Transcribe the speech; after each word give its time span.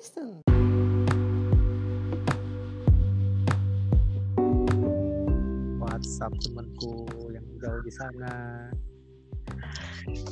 listen. 0.00 0.40
WhatsApp 5.76 6.32
temanku 6.40 7.04
yang 7.36 7.44
jauh 7.60 7.80
di 7.84 7.92
sana. 7.92 8.32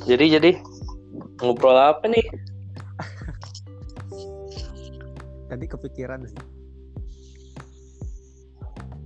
Jadi 0.09 0.25
jadi 0.33 0.51
ngobrol 1.37 1.77
apa 1.77 2.09
nih? 2.09 2.25
Tadi 5.53 5.65
kepikiran 5.69 6.25
sih. 6.25 6.41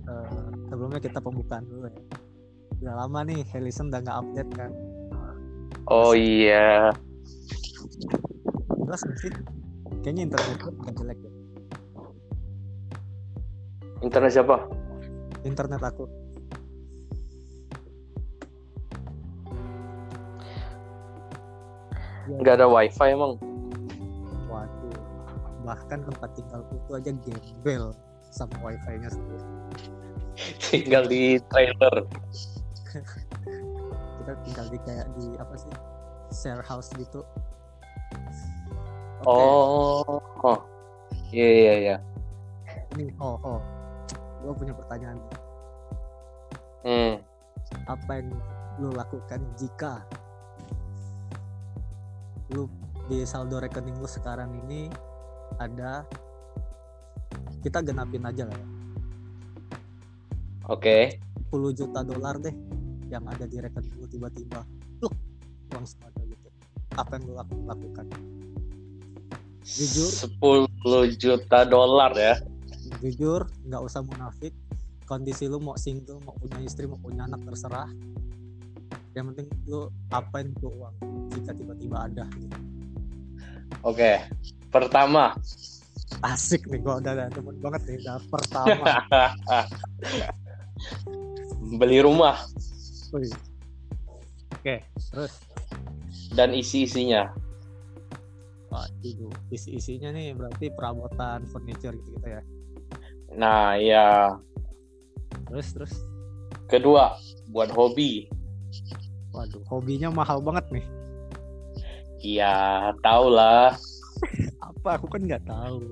Eh, 0.08 0.48
sebelumnya 0.72 1.00
kita 1.04 1.20
pembukaan 1.20 1.68
dulu 1.68 1.92
ya. 1.92 2.00
Udah 2.80 2.94
lama 3.04 3.20
nih, 3.28 3.44
Helison 3.52 3.92
udah 3.92 4.00
nggak 4.00 4.16
update 4.16 4.52
kan. 4.56 4.72
Oh 5.92 6.16
iya. 6.16 6.88
Jelas 8.80 9.04
nggak 9.04 9.20
sih? 9.20 9.32
Kayaknya 10.04 10.28
internet 10.28 10.56
nggak 10.60 10.94
jelek 11.00 11.18
ya. 11.24 11.32
Internet 14.04 14.30
siapa? 14.36 14.56
Internet 15.48 15.80
aku. 15.80 16.04
Ya, 22.28 22.36
Nggak 22.36 22.54
ada 22.60 22.68
wifi 22.68 23.08
emang. 23.16 23.40
Waduh. 24.52 24.92
Bahkan 25.64 25.98
tempat 26.04 26.30
tinggalku 26.36 26.76
tuh 26.84 27.00
aja 27.00 27.08
gembel 27.24 27.96
sama 28.28 28.52
wifi-nya 28.60 29.08
sendiri. 29.08 29.48
Tinggal 30.68 31.08
di 31.08 31.40
trailer. 31.48 31.96
Kita 34.20 34.32
tinggal 34.44 34.66
di 34.68 34.78
kayak 34.84 35.08
di 35.16 35.32
apa 35.40 35.56
sih? 35.56 35.72
Share 36.28 36.60
house 36.60 36.92
gitu. 36.92 37.24
Oke, 39.24 40.04
Oh. 40.04 40.20
Oh. 40.44 40.58
Iya 41.32 41.48
iya 41.48 41.74
iya. 41.80 41.96
Nih, 42.94 43.08
oh, 43.16 43.40
oh. 43.40 43.60
Gue 44.44 44.52
punya 44.52 44.76
pertanyaan. 44.76 45.16
Hmm. 46.84 47.16
Apa 47.88 48.20
yang 48.20 48.28
lu 48.76 48.92
lakukan 48.92 49.40
jika 49.56 50.02
lu 52.52 52.68
di 53.06 53.22
saldo 53.24 53.62
rekening 53.62 53.96
lu 54.02 54.08
sekarang 54.10 54.50
ini 54.66 54.90
ada 55.62 56.02
kita 57.62 57.80
genapin 57.80 58.26
aja 58.26 58.44
lah 58.44 58.56
ya 58.58 58.68
Oke. 60.68 61.22
10 61.54 61.70
juta 61.78 62.02
dolar 62.02 62.36
deh 62.42 62.52
yang 63.08 63.22
ada 63.30 63.46
di 63.46 63.62
rekening 63.62 63.94
lu 63.94 64.06
tiba-tiba 64.10 64.66
loh 65.00 65.12
langsung 65.70 66.02
ada 66.02 66.20
gitu 66.26 66.48
apa 66.98 67.12
yang 67.16 67.24
laku- 67.32 67.64
lakukan 67.64 68.06
Jujur. 69.64 70.12
10 70.76 71.16
juta 71.16 71.64
dolar 71.64 72.12
ya. 72.12 72.36
jujur 73.02 73.48
nggak 73.66 73.82
usah 73.84 74.04
munafik 74.04 74.52
kondisi 75.08 75.48
lu 75.48 75.58
mau 75.60 75.74
single 75.76 76.20
mau 76.22 76.32
punya 76.36 76.62
istri 76.62 76.84
mau 76.88 77.00
punya 77.00 77.24
anak 77.26 77.42
terserah 77.48 77.88
yang 79.16 79.32
penting 79.32 79.48
lu 79.68 79.88
apain 80.12 80.52
tuh 80.60 80.72
uang 80.72 80.94
jika 81.32 81.52
tiba-tiba 81.56 81.96
ada 82.06 82.24
gitu. 82.38 82.56
Oke. 83.82 84.20
Pertama. 84.68 85.34
asik 86.22 86.70
nih 86.70 86.78
gua 86.80 87.02
udah 87.02 87.12
ada 87.12 87.26
temen 87.28 87.58
banget 87.58 87.82
nih 87.90 87.96
udah 88.06 88.16
pertama 88.30 88.86
Beli 91.80 91.98
rumah 92.00 92.38
oke 94.54 94.74
terus 95.10 95.32
dan 96.32 96.54
isi-isinya. 98.74 99.30
waduh 99.30 99.30
isi 99.48 99.68
isinya 99.72 100.10
nih 100.10 100.34
berarti 100.34 100.66
perabotan 100.70 101.46
furniture 101.46 101.94
gitu 101.94 102.10
gitu 102.12 102.28
ya 102.28 102.42
Nah, 103.30 103.74
ya. 103.74 104.34
terus 105.46 105.68
terus 105.72 105.92
Kedua, 106.64 107.14
buat 107.48 107.70
hobi. 107.70 108.26
waduh 109.30 109.62
hobinya 109.66 110.08
mahal 110.08 110.38
banget 110.38 110.66
nih 110.70 110.86
Ya, 112.20 112.88
tau 113.00 113.28
lah. 113.28 113.76
apa 114.64 114.96
aku 114.96 115.06
kan 115.08 115.22
nggak 115.22 115.44
tahu 115.44 115.82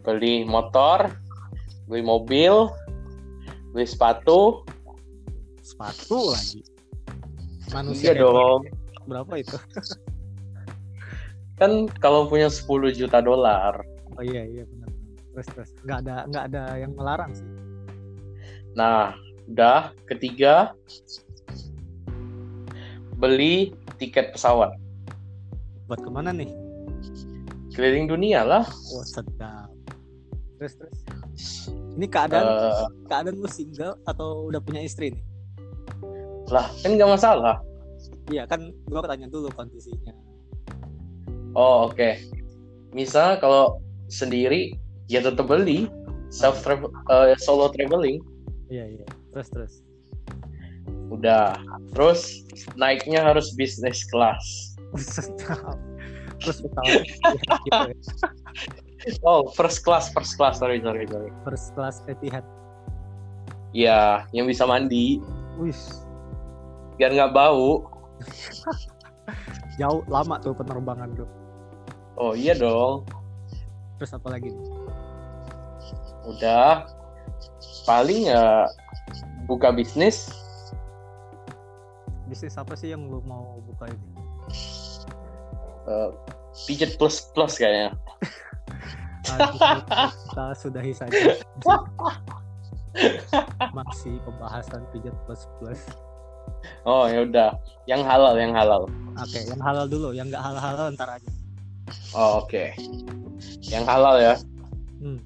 Beli 0.00 0.42
motor, 0.42 1.12
beli 1.84 2.00
mobil, 2.00 2.72
beli 3.70 3.84
sepatu. 3.84 4.64
sepatu 5.60 6.32
lagi 6.32 6.64
manusia 7.68 8.10
Iya 8.10 8.24
dong. 8.24 8.64
berapa 9.04 9.36
itu 9.36 9.54
Kan 11.60 11.70
kalau 11.94 12.24
punya 12.24 12.48
10 12.48 12.64
juta 12.90 13.20
dolar. 13.20 13.84
oh 14.16 14.24
iya 14.24 14.42
iya 14.42 14.64
benar 14.64 14.88
terus 15.30 15.46
terus 15.48 15.70
nggak 15.80 15.98
ada 16.02 16.16
nggak 16.26 16.44
ada 16.48 16.62
yang 16.76 16.92
melarang 16.92 17.30
sih 17.30 17.46
Nah, 18.70 19.12
udah. 19.46 19.90
Ketiga, 20.06 20.70
beli 23.14 23.74
tiket 23.96 24.32
pesawat. 24.32 24.72
buat 25.84 25.98
ke 25.98 26.06
mana 26.06 26.30
nih 26.30 26.46
Keliling 27.70 28.06
dunia 28.06 28.42
lah. 28.42 28.62
wah 28.64 29.02
sedap 29.04 29.66
terus 30.54 30.76
terus 30.76 30.98
ini 31.94 32.06
keadaan 32.06 32.46
Eh, 32.46 32.86
keadaan 33.04 33.36
lu 33.36 33.48
single 33.48 33.98
atau 34.04 34.46
udah 34.46 34.60
punya 34.60 34.80
istri 34.80 35.10
nih 35.10 35.22
lah, 36.46 36.66
kan 36.78 36.94
nggak 36.94 37.10
masalah. 37.10 37.58
iya 38.26 38.42
kan 38.44 38.70
gua 38.86 39.02
tanya 39.02 39.26
dulu 39.26 39.50
kondisinya 39.50 40.10
Oh, 41.52 41.90
oke. 41.90 42.16
Misal 42.90 43.38
kalau 43.38 43.78
sendiri, 44.06 44.74
ya 45.06 45.20
tetap 45.20 45.46
beli. 45.46 45.90
Self 46.30 46.62
travel, 46.62 46.90
solo 47.42 47.74
traveling. 47.74 48.22
iya 48.70 48.86
iya 48.86 49.02
terus 49.34 49.50
terus 49.50 49.72
Udah. 51.10 51.58
Terus 51.90 52.46
naiknya 52.78 53.18
harus 53.26 53.50
business 53.58 54.06
class. 54.06 54.78
sedap 54.94 55.74
terus 56.38 56.62
pesawat 56.62 57.02
gitu. 57.66 57.90
Oh, 59.26 59.50
first 59.58 59.82
class, 59.82 60.06
first 60.14 60.38
class. 60.38 60.62
Sorry, 60.62 60.78
sorry, 60.78 61.02
sorry. 61.10 61.34
first 61.42 61.74
class 61.74 61.98
Etihad 62.06 62.46
Ya, 63.70 64.22
yang 64.30 64.46
bisa 64.46 64.66
mandi. 64.66 65.18
wih 65.58 65.74
Biar 66.94 67.10
nggak 67.10 67.34
bau. 67.34 67.90
jauh 69.82 70.02
lama 70.06 70.38
tuh 70.38 70.54
penerbangan 70.54 71.10
tuh 71.16 71.26
Oh 72.20 72.36
iya 72.36 72.52
dong. 72.52 73.08
terus 73.96 74.12
apa 74.12 74.36
lagi? 74.36 74.52
Udah. 76.28 76.84
Paling 77.88 78.28
ya 78.28 78.68
buka 79.48 79.72
bisnis. 79.72 80.28
bisnis 82.28 82.54
apa 82.60 82.76
sih 82.78 82.94
yang 82.94 83.10
lu 83.10 83.18
mau 83.26 83.58
buka 83.66 83.90
ini 83.90 84.06
eh, 85.90 86.10
pijet 86.68 86.94
plus 87.00 87.26
plus 87.34 87.58
kayaknya. 87.58 87.96
Kita 90.30 90.54
sudahi 90.54 90.94
saja 90.94 91.34
masih 93.76 94.18
pembahasan 94.26 94.82
pijat 94.90 95.14
plus 95.26 95.46
plus 95.58 95.82
Oh 96.82 97.06
ya 97.06 97.22
udah. 97.26 97.50
Yang 97.86 98.02
halal, 98.06 98.34
yang 98.38 98.52
halal. 98.54 98.82
oke 99.18 99.40
yang 99.42 99.62
halal 99.62 99.86
dulu 99.90 100.14
yang 100.14 100.26
nggak 100.30 100.42
halal 100.42 100.62
halal 100.62 100.86
ntar 100.94 101.18
aja 101.18 101.30
Oh, 102.14 102.42
oke. 102.42 102.74
Yang 103.62 103.84
halal 103.86 104.16
ya. 104.18 104.34
hmm, 105.00 105.18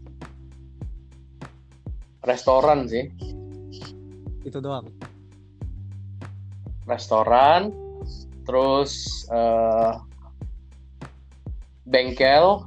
Restoran 2.24 2.88
sih. 2.88 3.08
itu 4.44 4.60
doang 4.60 4.84
Restoran. 6.84 7.72
Terus 8.44 9.24
eh, 9.32 9.92
bengkel. 11.88 12.60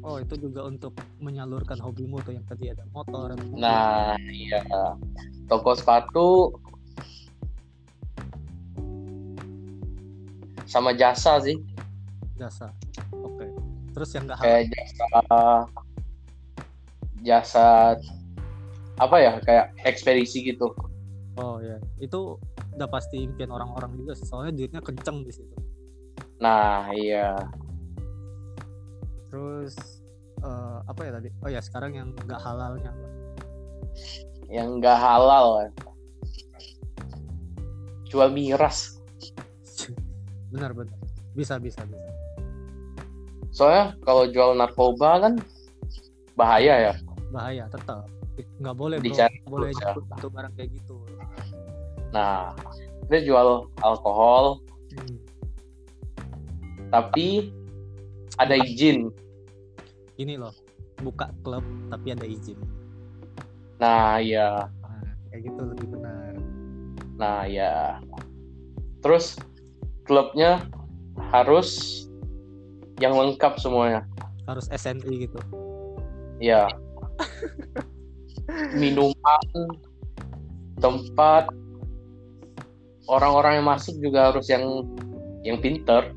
oh 0.00 0.16
itu 0.16 0.32
juga 0.40 0.64
untuk 0.64 0.96
menyalurkan 1.20 1.76
hobimu 1.76 2.24
tuh 2.24 2.32
yang 2.32 2.44
tadi 2.48 2.72
ada 2.72 2.88
motor. 2.96 3.36
Nah, 3.52 4.16
iya. 4.32 4.64
Toko 5.44 5.76
sepatu. 5.76 6.56
Sama 10.64 10.96
jasa 10.96 11.36
sih. 11.44 11.60
jasa 12.40 12.72
terus 13.90 14.10
yang 14.14 14.24
nggak 14.26 14.38
halal 14.38 14.50
Kayak 14.50 14.66
jasa 14.72 15.08
jasa 17.20 17.66
apa 19.00 19.16
ya 19.20 19.32
kayak 19.44 19.66
ekspedisi 19.84 20.44
gitu. 20.44 20.72
oh 21.40 21.56
ya 21.60 21.80
itu 22.00 22.36
udah 22.76 22.88
pasti 22.88 23.24
impian 23.24 23.48
orang-orang 23.52 23.96
juga 23.96 24.12
sih 24.16 24.28
soalnya 24.28 24.52
duitnya 24.56 24.80
kenceng 24.84 25.24
di 25.24 25.32
situ 25.32 25.56
Nah, 26.40 26.88
iya. 26.96 27.36
terus 29.28 29.76
eh, 30.40 30.78
apa 30.88 31.00
ya 31.06 31.10
tadi 31.20 31.28
oh 31.44 31.50
ya 31.52 31.60
sekarang 31.60 31.92
yang 31.94 32.08
nggak 32.16 32.40
halalnya? 32.40 32.90
Yang 34.48 34.68
nggak 34.80 34.98
halal. 34.98 35.46
Jual 38.08 38.32
miras. 38.32 38.96
benar 40.50 40.74
benar 40.74 40.98
bisa 41.38 41.62
bisa 41.62 41.86
bisa 41.86 42.10
Soalnya 43.50 43.98
kalau 44.00 44.24
jual 44.24 44.54
narkoba 44.54 45.20
kan 45.20 45.34
bahaya 46.34 46.90
ya. 46.90 46.94
bahaya 47.30 47.66
tetap 47.68 48.10
nggak 48.58 48.74
boleh 48.74 48.96
bro 48.98 49.06
Dicari 49.06 49.36
nggak 49.38 49.52
boleh 49.52 49.70
ya. 49.72 49.92
untuk 49.94 50.30
barang 50.32 50.52
kayak 50.56 50.70
gitu 50.72 50.96
Nah, 52.10 52.50
dia 53.06 53.20
jual 53.22 53.48
alkohol 53.78 54.58
Hmm. 54.90 55.14
tapi 56.90 57.54
ada 58.34 58.58
izin. 58.58 59.14
ini 60.16 60.34
loh 60.34 60.50
buka 60.98 61.30
klub 61.40 61.62
tapi 61.86 62.10
ada 62.10 62.26
izin 62.26 62.58
Nah, 63.78 64.18
ya. 64.18 64.66
nah, 64.82 65.00
kayak 65.30 65.42
gitu 65.46 65.62
lebih 65.64 65.86
benar 65.88 66.34
Nah, 67.14 67.44
ya. 67.44 68.00
Terus 68.98 69.36
klubnya 70.02 70.64
harus 71.30 72.02
yang 73.00 73.16
lengkap 73.16 73.56
semuanya. 73.56 74.04
harus 74.46 74.66
SNI 74.68 75.26
gitu 75.26 75.38
Ya. 76.40 76.66
Minuman, 78.80 79.44
tempat, 80.76 81.52
orang-orang 83.06 83.60
yang 83.60 83.66
masuk 83.68 83.94
juga 84.00 84.32
harus 84.32 84.48
yang 84.48 84.64
yang 85.42 85.58
pinter. 85.58 86.12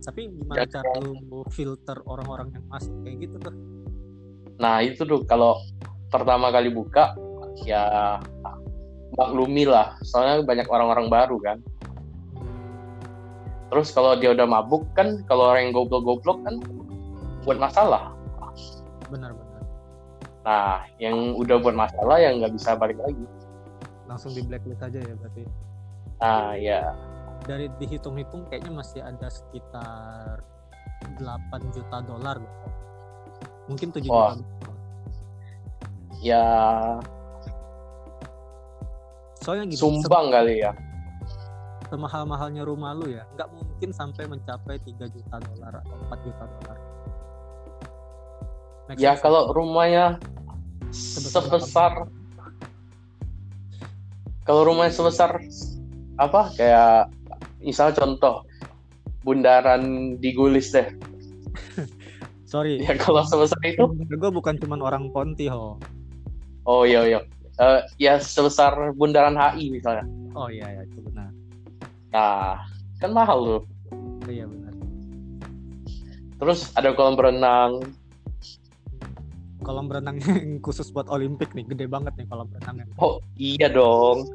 tapi 0.00 0.28
gimana 0.28 0.60
Ya. 0.60 0.68
cara 0.68 1.00
lu 1.00 1.16
filter 1.48 1.96
orang-orang 2.04 2.52
yang 2.52 2.64
masuk 2.68 2.92
kayak 3.00 3.24
gitu 3.24 3.36
tuh 3.40 3.56
Nah, 4.54 4.84
itu 4.84 5.00
tuh 5.00 5.24
kalau 5.24 5.56
pertama 6.08 6.52
kali 6.52 6.68
buka 6.68 7.16
ya 7.64 8.20
maklumi 9.16 9.64
lah. 9.64 9.96
Soalnya 10.04 10.44
banyak 10.44 10.68
orang-orang 10.68 11.08
baru 11.08 11.36
kan. 11.40 11.58
Terus 13.74 13.90
kalau 13.90 14.14
dia 14.14 14.30
udah 14.30 14.46
mabuk 14.46 14.86
kan, 14.94 15.26
kalau 15.26 15.50
orang 15.50 15.66
yang 15.66 15.74
goblok-goblok 15.74 16.46
kan 16.46 16.62
buat 17.42 17.58
masalah. 17.58 18.14
benar-benar 19.10 19.66
Nah, 20.46 20.86
yang 21.02 21.34
udah 21.34 21.58
buat 21.58 21.74
masalah 21.74 22.22
yang 22.22 22.38
nggak 22.38 22.54
bisa 22.54 22.78
balik 22.78 23.02
lagi. 23.02 23.26
langsung 24.06 24.30
di 24.30 24.46
blacklist 24.46 24.78
aja 24.78 25.00
ya 25.02 25.14
berarti 25.18 25.42
Nah, 26.22 26.54
ya. 26.54 26.94
dari 27.42 27.66
dihitung-hitung 27.82 28.46
kayaknya 28.46 28.78
masih 28.78 29.02
ada 29.02 29.26
sekitar 29.26 30.38
8 31.18 31.74
juta 31.74 31.98
dolar 32.06 32.38
gitu. 32.38 32.68
mungkin 33.66 33.88
7 33.90 34.06
Wah. 34.06 34.38
juta. 34.38 34.70
Ya, 36.22 36.46
soalnya 39.42 39.66
gini 39.66 39.82
sumbang 39.82 40.30
kali 40.30 40.62
ya. 40.62 40.70
Se- 41.94 42.02
semahal-mahalnya 42.02 42.66
rumah 42.66 42.90
lu 42.98 43.06
ya 43.14 43.22
nggak 43.38 43.48
mungkin 43.54 43.90
sampai 43.94 44.26
mencapai 44.26 44.82
3 44.82 45.06
juta 45.14 45.36
dolar 45.38 45.78
atau 45.78 45.94
4 46.10 46.26
juta 46.26 46.44
dolar. 46.44 46.78
Ya, 48.98 49.16
sense 49.16 49.22
kalau 49.24 49.48
rumahnya 49.54 50.18
Sebesar 50.94 51.42
sebesar 51.50 51.92
kalau 54.46 54.62
rumahnya 54.62 54.94
sebesar 54.94 55.30
apa? 56.20 56.54
Kayak 56.54 57.10
misal 57.58 57.90
contoh 57.90 58.46
bundaran 59.26 60.14
di 60.22 60.30
Gulis 60.30 60.70
deh. 60.70 60.86
Sorry. 62.52 62.78
Ya 62.78 62.94
kalau 62.94 63.26
sebesar 63.26 63.58
itu? 63.66 63.90
Gue 63.90 64.30
bukan 64.30 64.54
cuman 64.54 64.84
orang 64.84 65.10
Ponti 65.10 65.50
ho. 65.50 65.80
Oh 66.62 66.86
iya 66.86 67.02
iya. 67.02 67.20
Eh, 67.58 67.80
ya 67.98 68.22
sebesar 68.22 68.94
bundaran 68.94 69.34
HI 69.34 69.74
misalnya. 69.74 70.06
Oh 70.38 70.46
iya 70.46 70.70
ya 70.70 70.82
itu 70.86 71.02
benar 71.02 71.33
nah 72.14 72.62
kan 73.02 73.10
mahal 73.10 73.38
tuh. 73.42 73.62
Iya 74.30 74.46
benar. 74.46 74.72
Terus 76.38 76.70
ada 76.78 76.94
kolam 76.94 77.18
berenang 77.18 77.82
kolam 79.64 79.88
renangnya 79.88 80.36
yang 80.44 80.60
khusus 80.60 80.92
buat 80.92 81.08
Olimpik 81.08 81.56
nih 81.56 81.64
gede 81.64 81.88
banget 81.88 82.12
nih 82.20 82.28
kolam 82.28 82.52
renangnya. 82.52 82.86
Oh 83.00 83.18
iya 83.40 83.72
dong. 83.72 84.28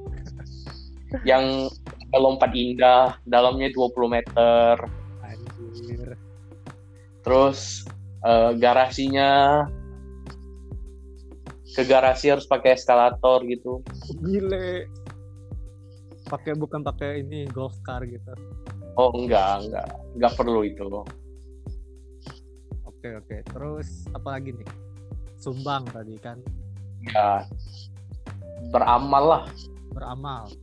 Yang 1.22 1.70
lompat 2.10 2.52
indah 2.58 3.16
dalamnya 3.30 3.70
20 3.72 4.10
meter. 4.10 4.76
Anjir. 5.22 6.18
Terus 7.22 7.86
eh, 8.26 8.52
garasinya. 8.58 9.64
Ke 11.70 11.86
garasi 11.86 12.34
harus 12.34 12.50
pakai 12.50 12.74
eskalator 12.74 13.46
gitu. 13.46 13.86
Gile 14.26 14.90
pakai 16.30 16.54
bukan 16.54 16.86
pakai 16.86 17.26
ini 17.26 17.50
golf 17.50 17.74
car 17.81 18.06
gitu. 18.06 18.31
Oh 18.94 19.10
enggak 19.18 19.66
enggak. 19.66 19.90
Enggak 20.14 20.34
perlu 20.38 20.62
itu. 20.62 20.86
Oke 22.86 23.10
oke. 23.18 23.38
Terus 23.50 24.06
apa 24.14 24.38
lagi 24.38 24.54
nih? 24.54 24.70
Sumbang 25.42 25.90
tadi 25.90 26.14
kan. 26.22 26.38
Ya. 27.10 27.50
Beramal 28.70 29.24
lah. 29.26 29.44
Beramal. 29.90 30.54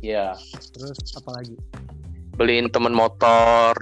Ya 0.00 0.32
terus 0.72 0.96
apa 1.18 1.36
lagi? 1.36 1.56
Beliin 2.40 2.72
temen 2.72 2.96
motor. 2.96 3.76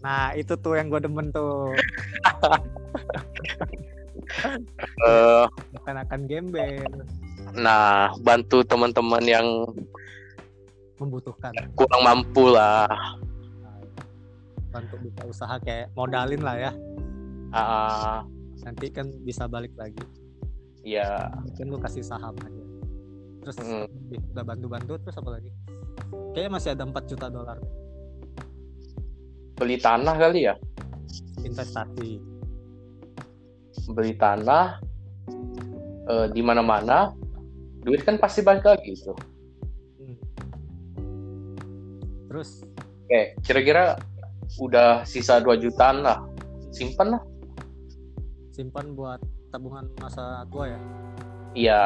Nah 0.00 0.32
itu 0.32 0.56
tuh 0.56 0.80
yang 0.80 0.88
gue 0.88 1.00
demen 1.04 1.28
tuh. 1.34 1.76
Eh. 5.02 5.44
Bukan 5.74 5.96
akan 6.06 6.20
gembel. 6.30 6.86
Nah 7.58 8.14
bantu 8.22 8.62
teman-teman 8.62 9.24
yang 9.26 9.46
membutuhkan. 11.00 11.56
Kurang 11.72 12.02
mampu 12.04 12.52
lah 12.52 12.86
bantu 14.70 14.94
buka 15.02 15.22
usaha 15.26 15.54
kayak 15.58 15.90
modalin 15.98 16.40
lah 16.40 16.56
ya. 16.56 16.72
Ah 17.50 18.22
nanti 18.62 18.86
kan 18.94 19.10
bisa 19.26 19.50
balik 19.50 19.74
lagi. 19.74 20.00
Ya 20.86 21.28
mungkin 21.42 21.74
lu 21.74 21.78
kasih 21.82 22.06
saham 22.06 22.38
aja. 22.38 22.64
Terus 23.44 23.56
lagi? 23.58 24.16
udah 24.32 24.44
bantu-bantu 24.46 24.92
terus 25.02 25.16
apa 25.18 25.30
lagi? 25.36 25.50
Kayaknya 26.32 26.50
masih 26.54 26.70
ada 26.72 26.84
4 26.86 27.10
juta 27.10 27.26
dolar. 27.28 27.58
Beli 29.58 29.76
tanah 29.76 30.14
kali 30.16 30.40
ya? 30.48 30.54
Investasi. 31.42 32.10
Beli 33.90 34.14
tanah 34.14 34.78
eh, 36.06 36.26
di 36.30 36.40
mana-mana 36.40 37.12
duit 37.80 38.04
kan 38.04 38.20
pasti 38.20 38.44
balik 38.44 38.68
lagi 38.68 38.92
itu 38.92 39.12
Hmm. 39.16 39.39
Terus? 42.30 42.62
Oke 43.04 43.34
kira-kira 43.42 43.98
udah 44.62 45.02
sisa 45.02 45.42
2 45.42 45.58
jutaan 45.58 46.06
lah. 46.06 46.22
Simpen 46.70 47.18
lah. 47.18 47.22
Simpan 48.54 48.94
buat 48.94 49.18
tabungan 49.50 49.90
masa 49.98 50.46
tua 50.46 50.70
ya? 50.70 50.78
Iya. 51.52 51.80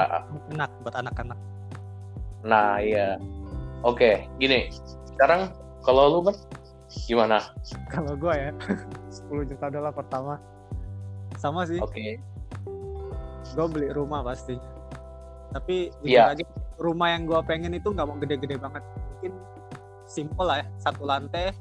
Enak 0.52 0.70
buat 0.84 0.94
anak-anak. 1.00 1.38
Nah 2.44 2.76
iya. 2.84 3.16
Oke 3.80 4.28
gini. 4.36 4.68
Sekarang 5.08 5.48
kalau 5.80 6.20
lu 6.20 6.20
kan 6.28 6.36
gimana? 7.08 7.40
Kalau 7.92 8.12
gua 8.14 8.36
ya 8.36 8.50
10 9.32 9.48
juta 9.48 9.66
dolar 9.72 9.96
pertama. 9.96 10.36
Sama 11.40 11.64
sih. 11.64 11.80
Oke. 11.80 12.20
Gue 13.56 13.66
beli 13.70 13.88
rumah 13.92 14.20
pastinya 14.20 14.74
tapi 15.54 15.94
Iya. 16.02 16.34
aja 16.34 16.42
rumah 16.82 17.14
yang 17.14 17.30
gue 17.30 17.38
pengen 17.46 17.78
itu 17.78 17.86
nggak 17.94 18.06
mau 18.10 18.18
gede-gede 18.18 18.58
banget. 18.58 18.82
Mungkin 19.14 19.32
simple 20.04 20.44
lah 20.46 20.62
ya 20.62 20.66
satu 20.80 21.02
lantai. 21.04 21.52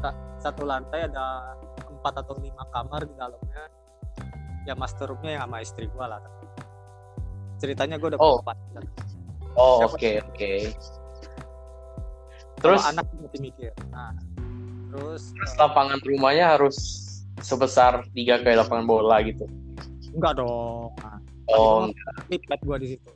Sa- 0.00 0.20
satu 0.40 0.62
lantai 0.64 1.06
ada 1.06 1.54
empat 1.86 2.24
atau 2.24 2.34
lima 2.40 2.64
kamar 2.72 3.04
di 3.04 3.14
dalamnya. 3.14 3.64
Ya 4.68 4.74
master 4.76 5.08
roomnya 5.08 5.40
yang 5.40 5.44
sama 5.48 5.58
istri 5.64 5.84
gue 5.88 6.04
lah. 6.04 6.20
Ceritanya 7.60 7.96
gue 8.00 8.08
udah 8.16 8.20
Oh. 8.20 8.40
oh 9.56 9.76
oke 9.88 10.10
oke. 10.30 10.52
Terus? 12.60 12.82
anak 12.84 13.08
masih 13.16 13.40
mikir. 13.40 13.72
Nah 13.92 14.12
terus 14.90 15.30
eh, 15.38 15.54
lapangan 15.54 16.02
rumahnya 16.02 16.58
harus 16.58 16.76
sebesar 17.40 18.04
tiga 18.12 18.42
kayak 18.42 18.66
lapangan 18.66 18.84
bola 18.84 19.22
gitu? 19.24 19.46
Enggak 20.12 20.42
dong. 20.42 20.92
Nah, 20.98 21.18
oh 21.54 21.88
lipat 22.28 22.60
gue 22.64 22.76
di 22.84 22.88
situ. 22.96 23.10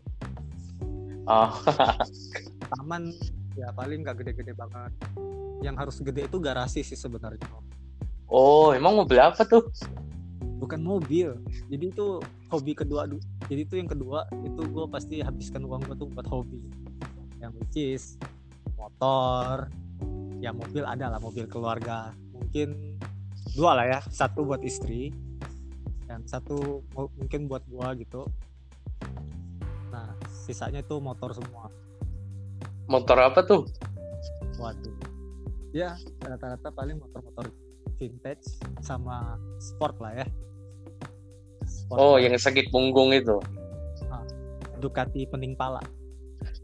Oh. 1.25 1.51
Taman 2.73 3.13
ya 3.55 3.71
paling 3.75 4.03
nggak 4.03 4.23
gede-gede 4.23 4.53
banget. 4.55 4.93
Yang 5.63 5.77
harus 5.81 5.97
gede 6.03 6.23
itu 6.29 6.37
garasi 6.43 6.85
sih 6.85 6.99
sebenarnya 6.99 7.47
oh 8.35 8.75
emang 8.75 8.99
mobil 8.99 9.23
apa 9.23 9.47
tuh? 9.47 9.71
Bukan 10.59 10.81
mobil. 10.83 11.39
Jadi 11.71 11.85
itu 11.93 12.19
hobi 12.51 12.73
kedua 12.75 13.07
du- 13.07 13.23
jadi 13.47 13.63
itu 13.63 13.75
yang 13.79 13.91
kedua 13.91 14.27
itu 14.43 14.63
gue 14.65 14.85
pasti 14.91 15.23
habiskan 15.23 15.63
uang 15.67 15.87
gue 15.87 15.97
tuh 15.99 16.09
buat 16.11 16.27
hobi. 16.27 16.59
Yang 17.39 17.53
which 17.61 17.77
is 17.79 18.05
motor 18.75 19.71
ya 20.43 20.51
mobil 20.51 20.83
ada 20.83 21.15
lah 21.15 21.21
mobil 21.23 21.47
keluarga. 21.47 22.11
Mungkin 22.35 22.99
dua 23.55 23.79
lah 23.79 23.87
ya 23.87 24.01
satu 24.11 24.43
buat 24.43 24.63
istri 24.67 25.15
dan 26.11 26.27
satu 26.27 26.83
mu- 26.97 27.13
mungkin 27.17 27.47
buat 27.47 27.63
gua 27.71 27.95
gitu. 27.95 28.27
Nah 29.93 30.17
sisanya 30.27 30.83
itu 30.83 30.97
motor 30.99 31.33
semua 31.33 31.71
motor 32.87 33.17
apa 33.19 33.41
tuh 33.43 33.65
waduh 34.57 34.93
ya 35.73 35.97
rata-rata 36.21 36.69
paling 36.71 36.97
motor-motor 36.97 37.51
vintage 37.97 38.47
sama 38.81 39.37
sport 39.59 39.97
lah 39.99 40.15
ya 40.15 40.27
Sport 41.65 41.97
Oh, 41.97 42.15
lah. 42.17 42.29
yang 42.29 42.37
sakit 42.37 42.69
punggung 42.69 43.09
itu. 43.11 43.41
Ducati 44.79 45.25
pening 45.25 45.57
pala 45.57 45.81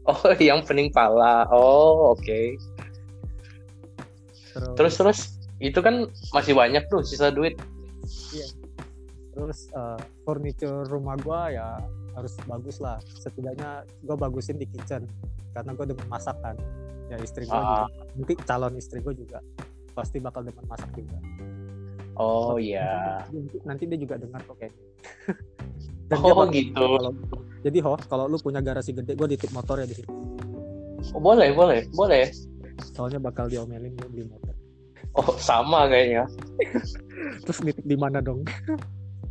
Oh, 0.05 0.13
yang 0.37 0.61
pening 0.61 0.93
pala. 0.93 1.49
Oh, 1.49 2.13
oke. 2.13 2.41
terus 4.53 4.69
Terus 4.77 4.93
terus 4.93 5.19
itu 5.57 5.79
kan 5.81 6.05
masih 6.29 6.53
banyak 6.53 6.85
tuh 6.85 7.01
sisa 7.01 7.33
duit. 7.33 7.57
terus 9.31 9.71
eh, 9.71 9.99
furniture 10.21 10.83
rumah 10.85 11.15
gua 11.17 11.49
ya 11.49 11.79
harus 12.13 12.35
bagus 12.43 12.77
lah 12.77 12.99
setidaknya 13.15 13.81
gua 14.03 14.19
bagusin 14.19 14.59
di 14.59 14.67
kitchen 14.67 15.07
karena 15.51 15.71
gua 15.71 15.85
demen 15.85 16.07
masak 16.07 16.35
kan 16.39 16.55
ya 17.07 17.17
istri 17.17 17.43
juga 17.43 17.83
Ah. 17.83 17.87
mungkin 18.13 18.37
calon 18.41 18.73
istri 18.75 18.99
gua 18.99 19.11
juga 19.11 19.39
pasti 19.91 20.17
bakal 20.17 20.41
demen 20.41 20.63
masak 20.65 20.89
juga 20.93 21.19
Oh 22.15 22.59
iya. 22.59 23.23
nanti, 23.31 23.57
nanti 23.63 23.83
dia 23.87 23.97
juga 23.97 24.15
dengar 24.15 24.43
kok 24.43 24.55
kayaknya 24.57 24.83
Oh, 26.11 26.43
gitu. 26.51 26.75
kalau, 26.75 27.11
jadi 27.63 27.77
ho 27.81 27.95
kalau 28.05 28.25
lu 28.27 28.35
punya 28.35 28.59
garasi 28.59 28.91
gede 28.91 29.15
gua 29.15 29.25
ditip 29.25 29.51
motor 29.51 29.79
ya 29.79 29.87
di 29.87 29.95
sini 29.95 30.11
Oh, 31.11 31.19
boleh, 31.19 31.49
boleh, 31.51 31.87
boleh. 31.91 32.29
soalnya 32.91 33.17
bakal 33.17 33.47
diomelin 33.47 33.95
gua 33.95 34.07
beli 34.07 34.27
motor 34.27 34.53
Oh, 35.11 35.35
sama 35.35 35.87
kayaknya. 35.87 36.23
terus 37.43 37.59
nitip 37.59 37.83
di 37.83 37.95
mana 37.95 38.19
dong 38.19 38.43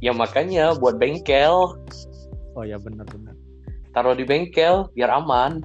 Ya 0.01 0.13
makanya 0.13 0.73
buat 0.75 0.97
bengkel, 0.97 1.77
oh 2.51 2.65
ya 2.65 2.77
benar-benar 2.77 3.37
taruh 3.91 4.13
di 4.13 4.25
bengkel 4.25 4.89
biar 4.93 5.13
aman. 5.13 5.61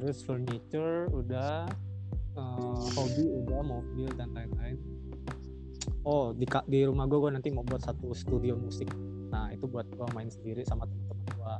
Terus 0.00 0.24
furniture 0.24 1.12
udah 1.12 1.68
eh, 2.34 2.76
hobi 2.96 3.24
udah 3.44 3.60
mobil 3.60 4.08
dan 4.16 4.32
lain-lain. 4.32 4.80
Oh 6.00 6.32
di 6.32 6.48
di 6.64 6.88
rumah 6.88 7.04
gue 7.04 7.20
gue 7.20 7.32
nanti 7.36 7.52
mau 7.52 7.60
buat 7.60 7.84
satu 7.84 8.16
studio 8.16 8.56
musik. 8.56 8.88
Nah 9.28 9.52
itu 9.52 9.68
buat 9.68 9.84
gue 9.92 10.06
main 10.16 10.32
sendiri 10.32 10.64
sama 10.64 10.88
teman-teman 10.88 11.28
gue 11.36 11.56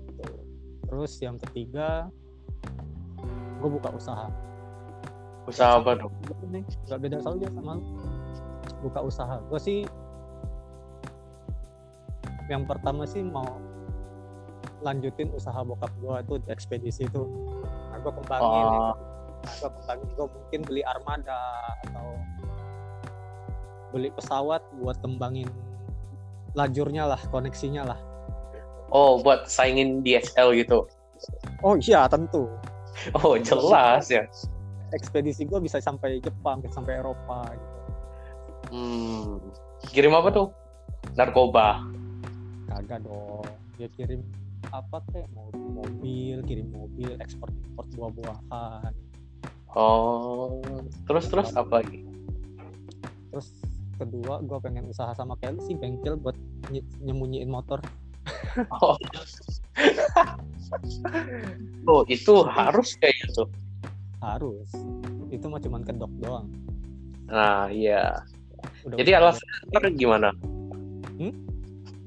gitu. 0.00 0.28
Terus 0.88 1.12
yang 1.20 1.36
ketiga 1.36 2.08
gue 3.60 3.68
buka 3.68 3.92
usaha. 3.92 4.32
Usaha 5.44 5.78
apa 5.78 6.00
dong? 6.00 6.12
Nggak 6.88 7.00
beda 7.04 7.16
soalnya 7.20 7.52
sama 7.52 7.76
buka 8.80 9.00
usaha. 9.04 9.36
Gue 9.52 9.60
sih 9.60 9.78
yang 12.46 12.64
pertama 12.64 13.04
sih 13.04 13.20
mau 13.26 13.58
lanjutin 14.84 15.32
usaha 15.32 15.56
bokap 15.64 15.92
gue 16.00 16.14
itu 16.20 16.34
di 16.44 16.48
ekspedisi 16.52 17.02
itu 17.08 17.22
nah, 17.92 17.98
gue 18.00 18.12
kembangin 18.12 18.50
ya. 18.52 18.68
Oh, 18.68 18.92
nah, 19.40 19.54
gue 19.56 19.70
kembangin 19.80 20.08
gue 20.12 20.26
mungkin 20.28 20.60
beli 20.68 20.82
armada 20.84 21.40
atau 21.88 22.06
beli 23.94 24.10
pesawat 24.12 24.60
buat 24.82 24.98
kembangin 25.00 25.48
lajurnya 26.52 27.08
lah 27.08 27.20
koneksinya 27.32 27.82
lah 27.88 27.98
oh, 28.92 29.20
buat 29.20 29.48
saingin 29.48 30.00
DSL 30.04 30.56
gitu. 30.56 30.84
oh 31.64 31.76
iya 31.80 32.04
tentu 32.08 32.48
Oh, 33.12 33.36
jelas 33.36 34.08
ya. 34.08 34.24
ekspedisi 34.96 35.44
gue 35.44 35.60
bisa 35.60 35.76
sampai 35.84 36.16
Jepang 36.24 36.64
bisa 36.64 36.80
sampai 36.80 36.96
Eropa 36.96 37.44
gitu. 37.52 37.76
Hmm. 38.72 39.36
Kirim 39.92 40.16
apa 40.16 40.32
tuh? 40.32 40.48
Narkoba. 41.12 41.84
kagak 42.66 43.04
dong 43.04 43.44
dia 43.76 43.88
kirim 43.92 44.20
apa 44.68 44.98
kayak 45.08 45.28
mau 45.30 45.48
mobil 45.52 46.42
kirim 46.42 46.68
mobil 46.68 47.14
ekspor 47.18 47.48
impor 47.50 47.84
buah-buahan 47.94 48.92
Oh, 49.76 50.64
terus 51.04 51.28
terus 51.28 51.52
apa 51.52 51.84
lagi? 51.84 52.00
terus 53.28 53.52
kedua 53.96 54.40
gue 54.40 54.58
pengen 54.60 54.88
usaha 54.88 55.12
sama 55.12 55.36
kayak 55.36 55.60
sih 55.62 55.76
bengkel 55.76 56.16
buat 56.16 56.32
ny- 56.68 56.84
nyemunyiin 57.02 57.48
motor 57.48 57.80
Oh. 58.72 58.96
oh, 61.86 62.02
itu 62.08 62.34
harus 62.42 62.96
kayak 62.96 63.12
gitu. 63.22 63.44
harus 64.18 64.70
itu 65.28 65.44
mah 65.44 65.60
cuman 65.60 65.84
kedok 65.84 66.12
doang 66.18 66.48
Nah, 67.26 67.66
iya. 67.68 68.22
Udah 68.86 68.96
Jadi 68.96 69.10
alasan 69.12 69.44
gimana? 69.92 70.30
Hmm? 71.18 71.34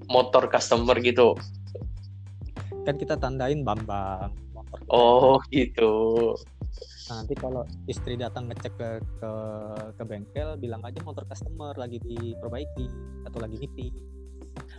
Motor 0.07 0.47
customer 0.47 0.95
gitu. 0.97 1.35
Kan 2.87 2.95
kita 2.95 3.15
tandain 3.19 3.63
bambang 3.63 4.31
motor. 4.55 4.79
Oh, 4.89 5.37
gitu. 5.51 6.35
Nah, 7.09 7.25
nanti 7.25 7.33
kalau 7.33 7.65
istri 7.89 8.13
datang 8.15 8.45
ngecek 8.47 8.73
ke, 8.77 8.89
ke 9.17 9.31
ke 9.97 10.03
bengkel 10.05 10.53
bilang 10.61 10.85
aja 10.85 11.01
motor 11.01 11.25
customer 11.25 11.73
lagi 11.73 11.97
diperbaiki 12.05 12.85
atau 13.25 13.39
lagi 13.41 13.57
nitip. 13.57 13.93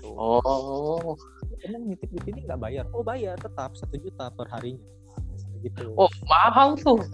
Oh. 0.06 1.12
emang 1.60 1.84
nitip 1.92 2.08
di 2.08 2.20
sini 2.24 2.40
nggak 2.48 2.56
bayar 2.56 2.84
oh 2.96 3.04
bayar 3.04 3.36
tetap 3.36 3.76
satu 3.76 4.00
juta 4.00 4.32
per 4.32 4.48
harinya 4.48 4.80
Nah, 5.10 5.58
gitu 5.60 5.92
Oh, 5.98 6.08
mahal 6.24 6.72
tuh. 6.80 7.04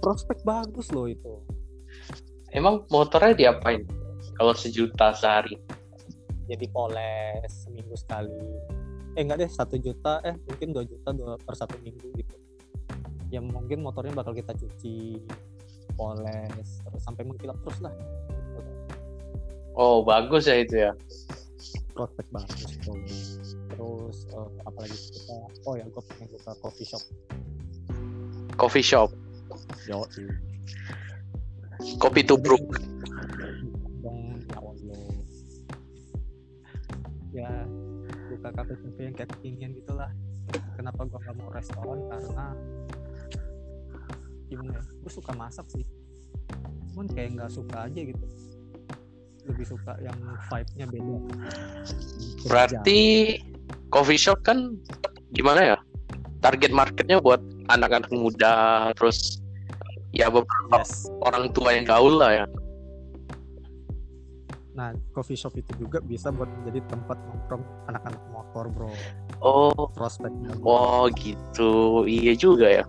prospek 0.00 0.40
bagus 0.48 0.88
loh 0.94 1.10
itu 1.10 1.44
Emang 2.52 2.88
motornya 2.88 3.36
diapain? 3.36 3.84
Kalau 4.36 4.56
sejuta 4.56 5.12
sehari. 5.12 5.56
jadi 6.48 6.64
poles 6.72 7.52
seminggu 7.64 7.94
sekali 7.96 8.32
eh 9.12 9.20
enggak 9.20 9.44
deh 9.44 9.50
satu 9.50 9.76
juta 9.76 10.20
eh 10.24 10.32
mungkin 10.48 10.68
dua 10.72 10.84
juta 10.84 11.08
dua 11.12 11.32
per 11.36 11.52
satu 11.52 11.76
minggu 11.80 12.08
gitu 12.16 12.36
ya 13.28 13.40
mungkin 13.40 13.80
motornya 13.80 14.12
bakal 14.12 14.32
kita 14.32 14.52
cuci 14.52 15.20
poles 15.96 16.68
terus 16.84 17.02
sampai 17.04 17.24
mengkilap 17.24 17.56
terus 17.64 17.80
lah 17.80 17.92
Oh, 19.72 20.04
bagus 20.04 20.44
ya 20.44 20.60
itu 20.60 20.84
ya. 20.84 20.92
prospek 21.96 22.28
bagus 22.28 22.76
tuh 22.84 22.92
terus 23.72 24.28
eh, 24.28 24.48
apalagi 24.64 24.92
kita 24.92 25.36
oh 25.64 25.74
ya 25.76 25.84
gue 25.88 26.02
pengen 26.12 26.28
buka 26.28 26.52
coffee 26.60 26.84
shop 26.84 27.00
Coffee 28.52 28.84
shop. 28.84 29.08
yo 29.88 30.04
Kopi 31.96 32.20
tubruk. 32.22 32.60
ya 37.32 37.48
allah 38.42 38.50
ya 38.50 38.58
buka 38.58 38.58
kafe 38.58 38.74
kafe 38.74 39.00
yang 39.06 39.14
kayak 39.14 39.30
kekinian 39.38 39.70
gitulah 39.78 40.10
kenapa 40.74 41.00
gua 41.06 41.18
nggak 41.22 41.36
mau 41.38 41.48
restoran 41.54 41.98
karena 42.10 42.46
gimana 44.50 44.70
ya 44.74 44.82
gue 44.82 45.12
suka 45.14 45.32
masak 45.38 45.66
sih 45.70 45.86
cuman 46.92 47.06
kayak 47.08 47.38
nggak 47.38 47.50
suka 47.54 47.86
aja 47.86 48.00
gitu 48.02 48.26
lebih 49.42 49.66
suka 49.66 49.98
yang 49.98 50.14
vibe-nya 50.50 50.86
beda. 50.86 51.16
Berarti 52.46 53.00
coffee 53.90 54.20
shop 54.20 54.38
kan 54.46 54.78
gimana 55.34 55.74
ya? 55.74 55.78
Target 56.42 56.70
marketnya 56.74 57.18
buat 57.22 57.42
anak-anak 57.70 58.10
muda, 58.14 58.90
terus 58.98 59.42
ya 60.14 60.30
beberapa 60.30 60.82
yes 60.82 61.10
orang 61.22 61.50
tua 61.54 61.74
yang 61.74 61.86
gaul 61.86 62.18
lah 62.18 62.42
ya. 62.42 62.46
Nah 64.72 64.88
coffee 65.12 65.36
shop 65.36 65.52
itu 65.54 65.68
juga 65.76 66.00
bisa 66.00 66.32
buat 66.32 66.48
menjadi 66.48 66.80
tempat 66.88 67.20
nongkrong 67.28 67.64
anak-anak 67.88 68.22
motor 68.32 68.64
bro 68.68 68.92
Oh, 69.42 69.74
prospeknya 69.90 70.54
oh 70.62 71.10
gitu. 71.18 72.06
Iya 72.06 72.32
juga 72.32 72.66
ya. 72.70 72.84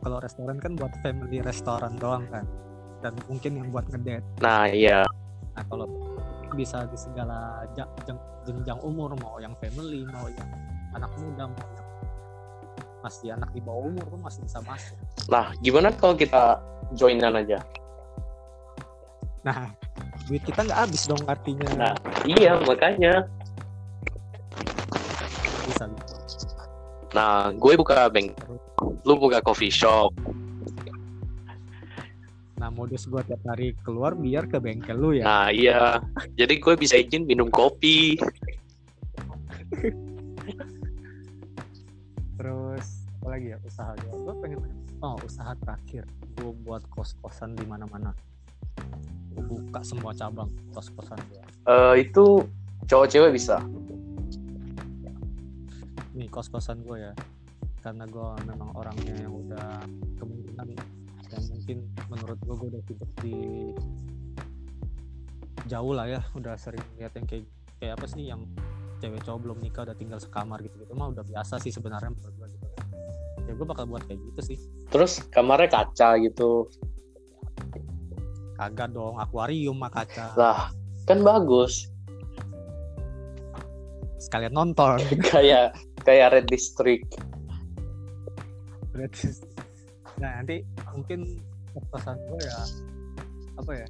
kalau 0.00 0.16
restoran 0.18 0.56
kan 0.56 0.74
buat 0.74 0.90
family 1.00 1.38
restoran 1.40 1.92
doang 1.96 2.24
kan 2.28 2.44
dan 3.00 3.12
mungkin 3.28 3.52
yang 3.54 3.68
buat 3.68 3.84
ngedate 3.86 4.24
Nah, 4.40 4.64
iya. 4.66 5.04
nah 5.52 5.64
kalau 5.68 5.84
bisa 6.52 6.84
di 6.84 6.96
segala 6.96 7.68
jenjang 8.42 8.80
umur 8.82 9.12
mau 9.20 9.36
yang 9.38 9.52
family 9.60 10.02
mau 10.08 10.24
yang 10.26 10.48
anak 10.92 11.12
muda 11.16 11.44
mau 11.46 11.68
yang 11.70 11.88
masih 13.00 13.28
anak 13.32 13.48
di 13.52 13.60
bawah 13.60 13.88
umur 13.88 14.04
pun 14.08 14.20
masih 14.20 14.40
bisa 14.42 14.58
masuk 14.64 14.96
Nah, 15.28 15.52
gimana 15.60 15.92
kalau 15.94 16.12
kita 16.12 16.58
joinan 16.92 17.38
aja? 17.38 17.60
nah 19.40 19.72
duit 20.30 20.46
kita 20.46 20.62
nggak 20.62 20.80
habis 20.86 21.10
dong 21.10 21.18
artinya 21.26 21.66
Nah, 21.74 21.94
iya 22.22 22.54
makanya. 22.62 23.26
bisa. 25.66 25.90
Nah, 27.10 27.50
gue 27.50 27.74
buka 27.74 28.06
bank, 28.06 28.38
lu 29.02 29.18
buka 29.18 29.42
coffee 29.42 29.74
shop. 29.74 30.14
nah 32.54 32.68
modus 32.68 33.08
gua 33.08 33.24
tiap 33.24 33.40
hari 33.48 33.72
keluar 33.80 34.12
biar 34.12 34.44
ke 34.44 34.60
bengkel 34.60 34.92
lu 34.94 35.16
ya 35.16 35.24
Nah, 35.24 35.48
iya. 35.48 35.96
Jadi 36.36 36.60
gue 36.60 36.74
bisa 36.76 36.94
izin 36.94 37.24
minum 37.24 37.48
kopi. 37.48 38.20
terus 42.36 42.86
apa 43.20 43.28
lagi 43.32 43.52
ya 43.52 43.58
usaha 43.60 43.92
gua 44.00 44.14
gua 44.24 44.34
pengen 44.40 44.60
oh 45.00 45.16
usaha 45.20 45.52
terakhir 45.60 46.04
gua 46.36 46.52
buat 46.64 46.82
kos 46.88 47.12
kosan 47.20 47.52
di 47.52 47.64
mana 47.64 47.84
mana 47.84 48.10
buka 49.44 49.80
semua 49.84 50.12
cabang 50.12 50.48
kos 50.72 50.92
kosan 50.92 51.20
gua 51.28 51.44
Eh 51.70 52.08
itu 52.08 52.44
cowok 52.88 53.06
cewek 53.06 53.32
bisa. 53.36 53.60
nih 56.20 56.28
kos 56.28 56.52
kosan 56.52 56.84
gue 56.84 57.00
ya. 57.00 57.12
Karena 57.80 58.04
gue 58.04 58.28
memang 58.44 58.76
orangnya 58.76 59.24
yang 59.24 59.32
udah 59.32 59.80
kemungkinan 60.20 60.66
yang 60.76 61.44
mungkin 61.48 61.78
menurut 62.12 62.38
gue 62.44 62.54
gue 62.60 62.68
udah 62.76 62.82
hidup 62.84 63.10
di 63.24 63.36
jauh 65.64 65.92
lah 65.96 66.04
ya. 66.04 66.20
Udah 66.36 66.60
sering 66.60 66.84
lihat 67.00 67.16
yang 67.16 67.24
kayak 67.24 67.48
kayak 67.80 67.96
apa 67.96 68.06
sih 68.10 68.28
yang 68.28 68.44
cewek 69.00 69.24
cowok 69.24 69.40
belum 69.48 69.58
nikah 69.64 69.88
udah 69.88 69.96
tinggal 69.96 70.20
sekamar 70.20 70.60
gitu 70.60 70.76
gitu 70.76 70.92
mah 70.92 71.08
udah 71.08 71.24
biasa 71.24 71.56
sih 71.56 71.72
sebenarnya 71.72 72.12
menurut 72.12 72.34
gue 72.36 72.48
gitu. 72.52 72.66
Ya 73.48 73.52
gue 73.56 73.66
bakal 73.66 73.88
buat 73.88 74.04
kayak 74.04 74.20
gitu 74.20 74.40
sih. 74.44 74.58
Terus 74.92 75.24
kamarnya 75.32 75.72
kaca 75.72 76.20
gitu 76.20 76.68
kagak 78.60 78.92
dong 78.92 79.16
akuarium 79.16 79.80
mah 79.80 79.88
kaca. 79.88 80.36
Lah 80.36 80.68
kan 81.08 81.24
bagus. 81.24 81.88
Sekalian 84.20 84.52
nonton. 84.52 85.00
Kayak 85.32 85.72
kayak 86.04 86.36
Red 86.36 86.46
District. 86.52 87.08
Nah 90.20 90.44
nanti 90.44 90.60
mungkin 90.92 91.40
pesan 91.88 92.18
gue 92.28 92.40
ya 92.44 92.60
apa 93.56 93.72
ya 93.72 93.86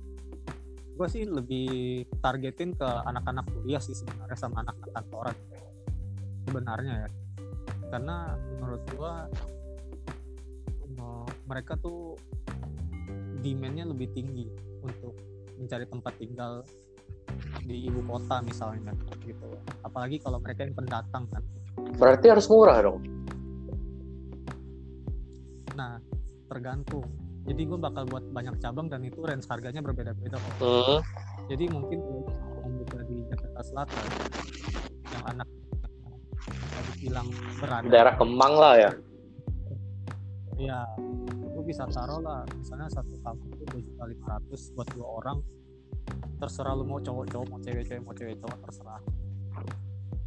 gue 1.00 1.08
sih 1.08 1.24
lebih 1.24 2.04
targetin 2.20 2.76
ke 2.76 2.84
anak-anak 2.84 3.48
kuliah 3.50 3.80
sih 3.80 3.96
sebenarnya 3.96 4.36
sama 4.36 4.60
anak-anak 4.60 4.92
kantoran. 5.00 5.36
Sebenarnya 6.44 6.94
ya. 7.06 7.08
Karena 7.88 8.36
menurut 8.36 8.82
gue 8.92 9.12
mereka 11.48 11.74
tuh 11.80 12.14
demandnya 13.40 13.88
lebih 13.88 14.08
tinggi 14.12 14.46
untuk 14.84 15.16
mencari 15.56 15.84
tempat 15.88 16.12
tinggal 16.16 16.64
di 17.64 17.88
ibu 17.88 18.00
kota 18.04 18.40
misalnya 18.44 18.92
gitu. 19.24 19.48
Apalagi 19.84 20.20
kalau 20.20 20.40
mereka 20.40 20.64
yang 20.64 20.74
pendatang 20.76 21.24
kan. 21.28 21.42
Berarti 21.96 22.26
harus 22.32 22.46
murah 22.48 22.78
dong? 22.80 23.00
Nah 25.76 26.00
tergantung. 26.50 27.06
Jadi 27.48 27.62
gue 27.66 27.78
bakal 27.80 28.04
buat 28.06 28.24
banyak 28.30 28.60
cabang 28.60 28.86
dan 28.92 29.00
itu 29.02 29.18
range 29.24 29.48
harganya 29.48 29.80
berbeda-beda 29.80 30.36
kok 30.36 30.54
hmm. 30.60 31.00
jadi 31.48 31.64
mungkin 31.72 31.98
membuka 32.62 33.00
di 33.08 33.26
Jakarta 33.26 33.60
Selatan 33.64 34.04
yang 35.08 35.24
anak 35.24 35.48
tadi 36.46 36.92
bilang 37.00 37.26
berada 37.58 37.88
daerah 37.88 38.14
Kemang 38.20 38.54
lah 38.54 38.74
ya. 38.76 38.90
Iya. 40.60 40.80
gue 40.94 41.09
bisa 41.70 41.86
taruh 41.86 42.18
lah. 42.18 42.42
Misalnya 42.58 42.90
satu 42.90 43.14
kampung 43.22 43.54
itu 43.54 43.62
dua 43.70 43.78
juta 43.78 44.04
lima 44.10 44.26
ratus 44.34 44.74
buat 44.74 44.90
dua 44.90 45.06
orang. 45.22 45.38
Terserah 46.42 46.74
lu 46.74 46.82
mau 46.82 46.98
cowok-cowok 46.98 47.46
mau 47.46 47.62
cewek-cewek 47.62 48.02
mau 48.02 48.10
cewek-cowok 48.10 48.58
terserah. 48.66 49.00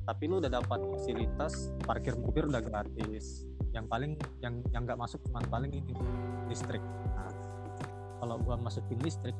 Tapi 0.03 0.23
lu 0.31 0.39
udah 0.39 0.51
dapat 0.51 0.79
fasilitas 0.95 1.75
parkir 1.83 2.15
mobil 2.15 2.47
udah 2.47 2.63
gratis. 2.63 3.43
Yang 3.75 3.85
paling 3.91 4.12
yang 4.39 4.63
yang 4.71 4.88
nggak 4.88 4.95
masuk 4.95 5.19
cuma 5.27 5.43
paling 5.51 5.75
ini 5.75 5.91
listrik. 6.47 6.79
Nah, 7.12 7.31
kalau 8.23 8.39
gua 8.39 8.55
masukin 8.55 9.00
listrik 9.03 9.35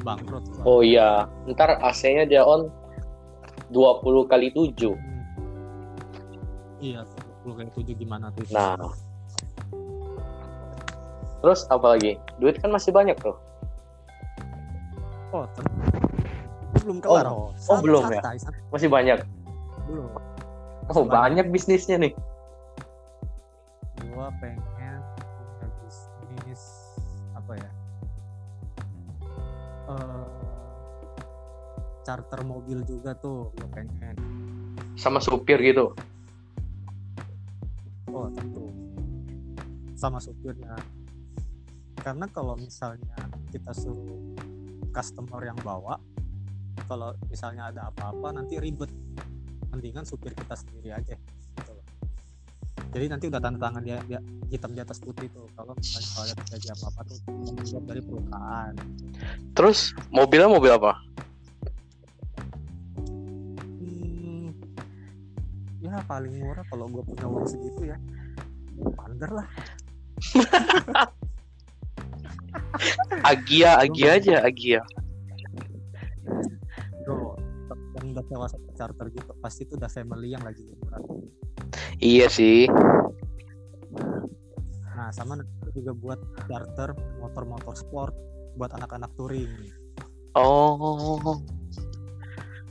bangkrut. 0.00 0.48
Gua. 0.56 0.64
oh 0.64 0.80
iya 0.80 1.28
ntar 1.52 1.76
AC-nya 1.84 2.24
dia 2.24 2.40
on 2.40 2.72
20 3.68 4.24
kali 4.24 4.48
7 4.56 4.96
hmm. 4.96 5.20
iya 6.80 7.04
20 7.44 7.60
kali 7.60 7.70
7 7.76 8.00
gimana 8.00 8.32
tuh? 8.32 8.48
Nah 8.48 8.80
terus 11.40 11.64
apa 11.72 11.96
lagi 11.96 12.20
duit 12.36 12.60
kan 12.60 12.68
masih 12.68 12.92
banyak 12.92 13.16
tuh. 13.20 13.36
Oh 15.30 15.46
belum 16.80 16.98
kelar. 17.04 17.26
Oh, 17.28 17.52
oh, 17.52 17.70
oh 17.70 17.78
belum 17.84 18.08
ya? 18.08 18.22
masih 18.72 18.88
banyak? 18.88 19.18
Belum. 19.88 20.08
Oh 20.90 21.04
banyak 21.06 21.46
bisnisnya 21.52 21.96
nih. 22.00 22.12
Gue 24.00 24.26
pengen 24.42 25.00
punya 25.14 25.68
bisnis 25.84 26.62
apa 27.36 27.52
ya? 27.56 27.70
Uh, 29.90 30.26
charter 32.02 32.40
mobil 32.42 32.82
juga 32.84 33.14
tuh 33.18 33.54
gue 33.54 33.68
pengen. 33.70 34.16
Sama 34.98 35.22
supir 35.22 35.60
gitu? 35.62 35.94
Oh 38.10 38.26
tentu. 38.34 38.66
Sama 39.94 40.18
supirnya 40.18 40.74
karena 42.00 42.26
kalau 42.32 42.56
misalnya 42.56 43.14
kita 43.52 43.70
suruh 43.76 44.34
customer 44.90 45.40
yang 45.44 45.58
bawa 45.60 46.00
kalau 46.88 47.14
misalnya 47.28 47.70
ada 47.70 47.92
apa-apa 47.92 48.40
nanti 48.40 48.58
ribet. 48.58 48.90
Mendingan 49.70 50.02
supir 50.02 50.34
kita 50.34 50.58
sendiri 50.58 50.90
aja 50.90 51.14
jadi 52.90 53.06
nanti 53.06 53.30
udah 53.30 53.38
tanda 53.38 53.58
tangan 53.62 53.82
dia, 53.86 54.02
dia 54.10 54.18
hitam 54.50 54.74
di 54.74 54.82
atas 54.82 54.98
putih 54.98 55.30
tuh. 55.30 55.46
Kalau 55.54 55.78
misalnya 55.78 56.08
kalau 56.10 56.24
ada 56.26 56.34
terjadi 56.42 56.66
apa 56.74 56.84
apa 56.90 57.00
tuh 57.06 57.18
membuat 57.30 57.84
dari 57.86 58.02
perusahaan. 58.02 58.74
Terus 59.54 59.78
mobilnya 60.10 60.50
mobil 60.50 60.72
apa? 60.74 60.92
Hmm, 63.78 64.50
ya 65.78 66.02
paling 66.10 66.34
murah 66.34 66.66
kalau 66.66 66.90
gue 66.90 67.02
punya 67.06 67.26
uang 67.30 67.46
segitu 67.46 67.94
ya. 67.94 67.96
Pander 68.80 69.28
lah 69.28 69.48
Agia 73.30 73.80
Agia 73.80 74.16
aja 74.16 74.34
Agia 74.44 74.80
Bro, 77.04 77.36
yang 77.98 78.14
udah 78.14 78.24
sewa 78.28 78.46
charter 78.78 79.06
gitu 79.10 79.32
pasti 79.42 79.66
itu 79.66 79.74
udah 79.76 79.90
family 79.90 80.32
yang 80.34 80.42
lagi 80.46 80.62
liburan 80.62 81.02
Iya 82.00 82.32
sih. 82.32 82.64
Nah, 84.96 85.12
sama 85.12 85.36
juga 85.76 85.92
buat 85.92 86.20
charter 86.48 86.96
motor-motor 87.20 87.76
sport 87.76 88.16
buat 88.56 88.72
anak-anak 88.72 89.12
touring. 89.20 89.52
Oh. 90.32 91.20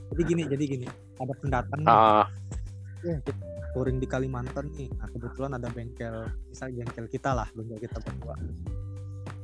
Jadi 0.10 0.22
gini, 0.26 0.44
jadi 0.50 0.64
gini, 0.66 0.88
ada 1.22 1.34
pendatang 1.38 1.82
ah. 1.86 2.26
nih. 3.06 3.22
Ya, 3.22 3.34
touring 3.78 4.02
di 4.02 4.10
Kalimantan 4.10 4.74
nih. 4.74 4.90
Nah, 4.98 5.08
kebetulan 5.14 5.52
ada 5.62 5.70
bengkel, 5.70 6.26
misalnya 6.50 6.90
bengkel 6.90 7.06
kita 7.06 7.32
lah, 7.38 7.48
bengkel 7.54 7.78
kita 7.78 8.02
berdua. 8.02 8.34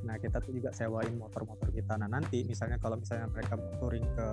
Nah, 0.05 0.15
kita 0.21 0.37
tuh 0.37 0.53
juga 0.53 0.69
sewain 0.69 1.17
motor-motor 1.17 1.73
kita. 1.73 1.97
Nah, 1.97 2.05
nanti 2.05 2.45
misalnya 2.45 2.77
kalau 2.77 3.01
misalnya 3.01 3.25
mereka 3.33 3.57
touring 3.81 4.05
ke 4.13 4.27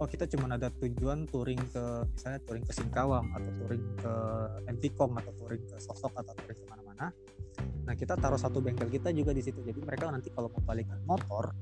oh 0.00 0.08
kita 0.08 0.24
cuma 0.32 0.48
ada 0.56 0.72
tujuan 0.80 1.28
touring 1.28 1.60
ke 1.68 1.84
misalnya 2.16 2.40
touring 2.48 2.64
ke 2.64 2.72
Singkawang 2.72 3.36
atau 3.36 3.50
touring 3.60 3.84
ke 4.00 4.12
Antikong 4.64 5.12
atau 5.20 5.32
touring 5.36 5.60
ke 5.68 5.76
Sosok 5.76 6.16
atau 6.16 6.32
touring 6.40 6.56
ke 6.56 6.66
mana-mana 6.72 7.12
nah 7.84 7.92
kita 7.92 8.16
taruh 8.16 8.40
satu 8.40 8.64
bengkel 8.64 8.88
kita 8.88 9.12
juga 9.12 9.36
di 9.36 9.44
situ. 9.44 9.60
Jadi 9.60 9.80
mereka 9.84 10.08
nanti 10.08 10.32
kalau 10.32 10.48
mau 10.48 10.62
balik 10.64 10.88
motor 11.04 11.52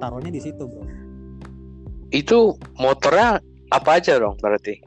taruhnya 0.00 0.32
di 0.32 0.40
situ 0.40 0.64
bro. 0.64 0.86
Itu 2.08 2.56
motornya 2.78 3.42
apa 3.68 3.90
aja 4.00 4.16
dong 4.16 4.38
berarti? 4.38 4.80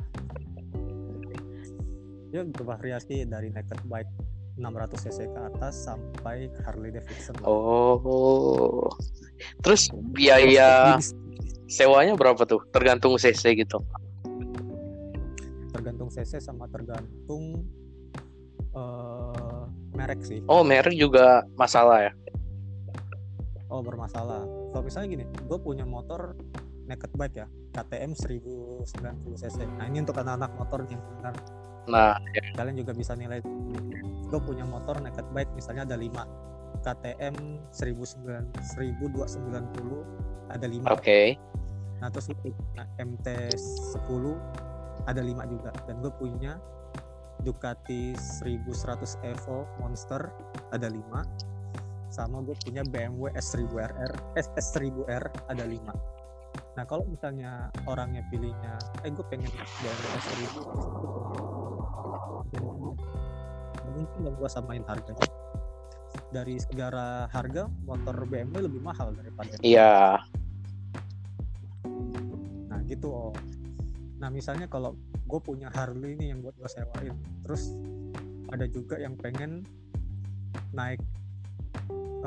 Ya 2.32 2.43
bervariasi 2.43 3.28
dari 3.28 3.52
naked 3.52 3.84
bike 3.86 4.27
600 4.58 5.06
cc 5.06 5.20
ke 5.30 5.39
atas 5.54 5.74
sampai 5.86 6.50
Harley 6.65 6.89
Davidson. 6.89 7.38
Oh. 7.46 8.89
Terus 9.62 9.93
biaya 10.17 10.98
sewanya 11.70 12.17
berapa 12.17 12.41
tuh? 12.43 12.65
Tergantung 12.74 13.15
cc 13.22 13.43
gitu. 13.54 13.78
Tergantung 15.70 16.10
cc 16.10 16.41
sama 16.41 16.65
tergantung 16.74 17.62
uh, 18.74 19.70
merek 19.93 20.26
sih. 20.26 20.41
Oh 20.50 20.65
merek 20.65 20.98
juga 20.98 21.46
masalah 21.54 22.10
ya? 22.10 22.13
Oh 23.70 23.86
bermasalah. 23.86 24.41
Kalau 24.74 24.84
misalnya 24.84 25.08
gini 25.22 25.26
gue 25.30 25.60
punya 25.62 25.86
motor 25.86 26.34
naked 26.88 27.12
bike 27.13 27.36
ya 27.36 27.47
KTM 27.76 28.15
1090 28.15 29.36
cc. 29.38 29.58
Nah 29.78 29.86
ini 29.91 30.00
untuk 30.02 30.17
anak-anak 30.17 30.52
motor 30.58 30.88
yang 30.88 31.04
benar 31.19 31.36
nah 31.88 32.19
ya. 32.36 32.43
kalian 32.60 32.84
juga 32.84 32.91
bisa 32.91 33.15
nilai. 33.15 33.39
Gue 34.28 34.43
punya 34.43 34.67
motor 34.67 35.00
naked 35.00 35.23
bike 35.32 35.56
misalnya 35.56 35.88
ada 35.88 35.95
5 35.95 36.84
KTM 36.84 37.36
1990 37.71 40.52
ada 40.52 40.67
5 40.67 40.84
oke. 40.88 41.00
Okay 41.00 41.39
nah 41.97 42.13
terus 42.13 42.30
punya 42.30 42.86
MT10 43.02 44.23
ada 45.10 45.21
5 45.23 45.50
juga. 45.50 45.73
Dan 45.89 45.97
gue 46.06 46.13
punya 46.13 46.62
Ducati 47.41 48.13
1100 48.17 49.17
Evo 49.23 49.65
Monster 49.82 50.30
ada 50.73 50.89
5 50.89 50.97
sama 52.08 52.39
gue 52.39 52.56
punya 52.63 52.88
BMW 52.88 53.28
S1000RR 53.36 54.39
S1000R 54.39 55.23
ada 55.52 55.63
5 55.67 56.17
nah 56.78 56.86
kalau 56.86 57.10
misalnya 57.10 57.74
orangnya 57.90 58.22
pilihnya 58.30 58.78
eh 59.02 59.10
gue 59.10 59.26
pengen 59.34 59.50
BMW 59.50 60.08
S1000 60.22 60.56
mungkin 63.98 64.18
gak 64.22 64.36
gue 64.38 64.50
samain 64.54 64.86
harganya 64.86 65.26
dari 66.30 66.62
segala 66.62 67.26
harga 67.34 67.66
motor 67.82 68.13
BMW 68.30 68.70
lebih 68.70 68.82
mahal 68.86 69.10
daripada 69.18 69.58
iya. 69.66 70.22
Gitu 72.86 73.10
oh 73.10 73.34
nah 74.22 74.30
misalnya 74.30 74.70
kalau 74.70 74.94
gue 75.26 75.40
punya 75.42 75.74
Harley 75.74 76.13
nih 76.13 76.34
yang 76.34 76.46
buat 76.46 76.54
gue 76.62 76.70
sewain 76.70 77.13
terus 77.42 77.74
ada 78.54 78.70
juga 78.70 79.02
yang 79.02 79.18
pengen 79.18 79.66
naik 80.78 81.02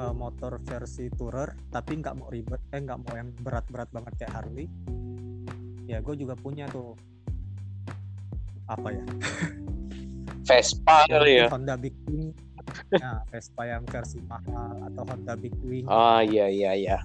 uh, 0.01 0.15
motor 0.17 0.57
versi 0.65 1.13
tourer 1.13 1.53
tapi 1.69 2.01
nggak 2.01 2.15
mau 2.17 2.29
ribet 2.33 2.61
eh 2.73 2.81
nggak 2.81 2.99
mau 3.05 3.13
yang 3.13 3.29
berat-berat 3.45 3.89
banget 3.93 4.13
kayak 4.25 4.33
Harley. 4.33 4.67
Ya 5.85 6.01
gue 6.01 6.15
juga 6.17 6.35
punya 6.39 6.65
tuh. 6.73 6.97
Apa 8.71 8.89
ya? 8.95 9.05
Vespa 10.49 11.05
kali 11.07 11.45
ya? 11.45 11.47
Honda 11.53 11.77
Big 11.77 11.95
Wing. 12.09 12.33
Nah 12.97 13.21
Vespa 13.29 13.67
yang 13.69 13.85
versi 13.85 14.23
mahal 14.25 14.81
atau 14.89 15.03
Honda 15.05 15.35
Big 15.37 15.55
Wing. 15.61 15.85
Ah 15.91 16.25
iya 16.25 16.49
iya 16.49 16.73
iya. 16.73 16.99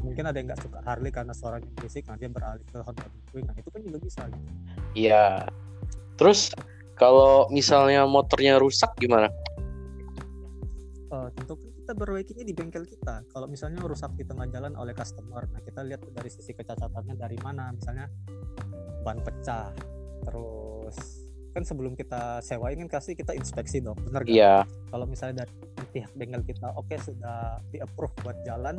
Mungkin 0.00 0.24
ada 0.26 0.36
yang 0.38 0.52
nggak 0.52 0.62
suka 0.62 0.78
Harley 0.86 1.10
karena 1.10 1.34
suaranya 1.34 1.68
berisik 1.76 2.06
nah 2.06 2.16
dia 2.16 2.30
beralih 2.30 2.64
ke 2.68 2.78
Honda 2.78 3.04
Big 3.10 3.26
Wing. 3.34 3.44
Nah 3.48 3.56
itu 3.58 3.68
kan 3.72 3.80
juga 3.82 3.98
bisa 3.98 4.22
gitu. 4.28 4.50
Iya. 4.94 5.48
Terus 6.20 6.52
kalau 7.00 7.48
misalnya 7.48 8.04
motornya 8.04 8.60
rusak 8.60 8.92
gimana 9.00 9.32
uh, 11.10 11.28
tentu 11.34 11.58
kan 11.58 11.70
kita 11.74 11.92
berbaikinya 11.94 12.44
di 12.46 12.54
bengkel 12.54 12.84
kita. 12.86 13.26
Kalau 13.30 13.46
misalnya 13.50 13.82
rusak 13.82 14.14
di 14.14 14.24
tengah 14.24 14.46
jalan 14.48 14.72
oleh 14.78 14.94
customer, 14.94 15.44
nah 15.50 15.60
kita 15.60 15.82
lihat 15.84 16.06
dari 16.10 16.30
sisi 16.30 16.54
kecacatannya 16.54 17.14
dari 17.18 17.38
mana. 17.42 17.74
Misalnya 17.74 18.06
ban 19.02 19.18
pecah, 19.20 19.74
terus 20.24 20.96
kan 21.50 21.66
sebelum 21.66 21.98
kita 21.98 22.38
sewain 22.46 22.78
kan 22.86 22.88
kasih 23.00 23.18
kita 23.18 23.34
inspeksi 23.34 23.82
dong, 23.82 23.98
benar 24.06 24.22
gak? 24.22 24.30
Iya. 24.30 24.54
Kalau 24.86 25.06
misalnya 25.06 25.42
dari 25.42 25.52
pihak 25.90 26.12
bengkel 26.14 26.46
kita, 26.46 26.70
oke 26.78 26.86
okay, 26.86 26.98
sudah 27.02 27.58
di 27.74 27.82
approve 27.82 28.14
buat 28.22 28.38
jalan. 28.46 28.78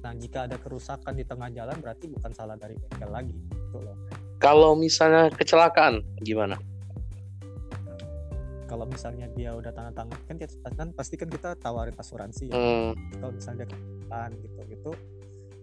Nah 0.00 0.12
jika 0.16 0.48
ada 0.48 0.56
kerusakan 0.56 1.16
di 1.16 1.24
tengah 1.24 1.52
jalan 1.52 1.76
berarti 1.80 2.08
bukan 2.08 2.32
salah 2.32 2.56
dari 2.56 2.76
bengkel 2.80 3.08
lagi, 3.12 3.36
gitu 3.36 3.80
loh. 3.80 3.96
Kalau 4.40 4.76
misalnya 4.76 5.32
kecelakaan 5.32 6.04
gimana? 6.20 6.56
Kalau 8.64 8.88
misalnya 8.88 9.28
dia 9.36 9.52
udah 9.52 9.72
tanda 9.72 9.92
tangan 9.92 10.20
kan 10.24 10.36
kita 10.40 10.68
kan 10.72 10.88
pasti 10.96 11.14
kan 11.20 11.28
kita 11.28 11.56
tawarin 11.60 11.96
asuransi 11.96 12.48
ya 12.48 12.56
hmm. 12.56 13.20
kalau 13.20 13.32
misalnya 13.36 13.64
dia 13.68 13.78
kan 14.08 14.30
gitu 14.40 14.60
gitu 14.68 14.92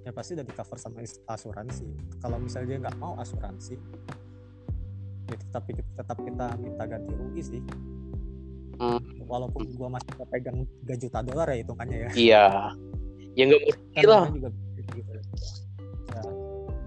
ya 0.01 0.11
pasti 0.13 0.33
udah 0.33 0.45
di 0.45 0.53
cover 0.53 0.77
sama 0.81 0.97
asuransi 1.29 1.85
kalau 2.21 2.37
misalnya 2.41 2.67
dia 2.73 2.79
nggak 2.87 2.97
mau 2.97 3.13
asuransi 3.21 3.75
ya 5.29 5.35
tetap 5.37 5.63
tetap 5.69 6.17
kita 6.21 6.47
minta 6.57 6.83
ganti 6.89 7.13
rugi 7.13 7.41
sih 7.41 7.61
hmm. 8.81 9.25
walaupun 9.25 9.65
gua 9.77 9.93
masih 9.93 10.11
pegang 10.29 10.65
3 10.85 11.01
juta 11.01 11.19
dolar 11.21 11.47
ya 11.53 11.57
hitungannya 11.61 11.97
ya 11.97 12.09
iya 12.17 12.45
ya 13.37 13.43
nggak 13.47 13.61
mungkin 13.63 14.05
lah 14.09 14.25
juga 14.29 14.49
gitu. 14.81 15.11
ya, 16.11 16.23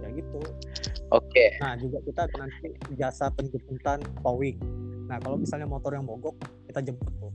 ya 0.03 0.09
gitu 0.13 0.39
oke 1.11 1.25
okay. 1.25 1.49
nah 1.63 1.75
juga 1.79 1.99
kita 2.03 2.23
nanti 2.37 2.69
jasa 2.99 3.31
penjemputan 3.33 4.03
towing 4.21 4.59
Nah 5.05 5.17
kalau 5.21 5.37
misalnya 5.37 5.69
motor 5.69 5.95
yang 5.95 6.07
mogok 6.07 6.37
kita 6.69 6.81
jemput 6.81 7.13
tuh. 7.21 7.33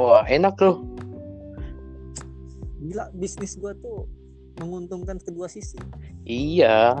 Wah 0.00 0.24
enak 0.24 0.56
tuh. 0.56 0.82
Gila 2.80 3.12
bisnis 3.12 3.60
gua 3.60 3.76
tuh 3.76 4.08
menguntungkan 4.60 5.20
kedua 5.20 5.48
sisi. 5.48 5.80
Iya. 6.24 7.00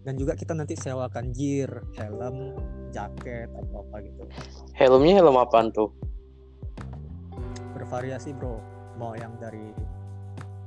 Dan 0.00 0.16
juga 0.16 0.32
kita 0.32 0.56
nanti 0.56 0.76
sewakan 0.80 1.28
gear, 1.36 1.84
helm, 2.00 2.56
jaket 2.88 3.52
atau 3.52 3.84
apa 3.84 4.00
gitu. 4.00 4.22
Helmnya 4.72 5.20
helm 5.20 5.36
apaan 5.36 5.68
tuh? 5.72 5.92
Bervariasi 7.76 8.32
bro. 8.32 8.60
Mau 8.96 9.16
yang 9.16 9.32
dari 9.40 9.72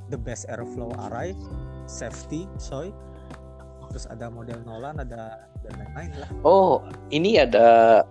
the 0.09 0.17
best 0.17 0.49
airflow 0.49 0.93
array, 1.09 1.33
safety, 1.85 2.45
soy, 2.57 2.93
terus 3.93 4.09
ada 4.09 4.25
model 4.33 4.57
Nolan, 4.65 4.97
ada 4.97 5.45
dan 5.61 5.73
lain-lain 5.77 6.11
lah. 6.17 6.29
Oh, 6.41 6.81
ini 7.13 7.37
ada 7.37 8.01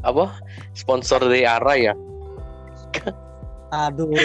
apa? 0.00 0.40
Sponsor 0.72 1.20
dari 1.20 1.44
Ara 1.44 1.76
ya? 1.76 1.92
Aduh. 3.70 4.08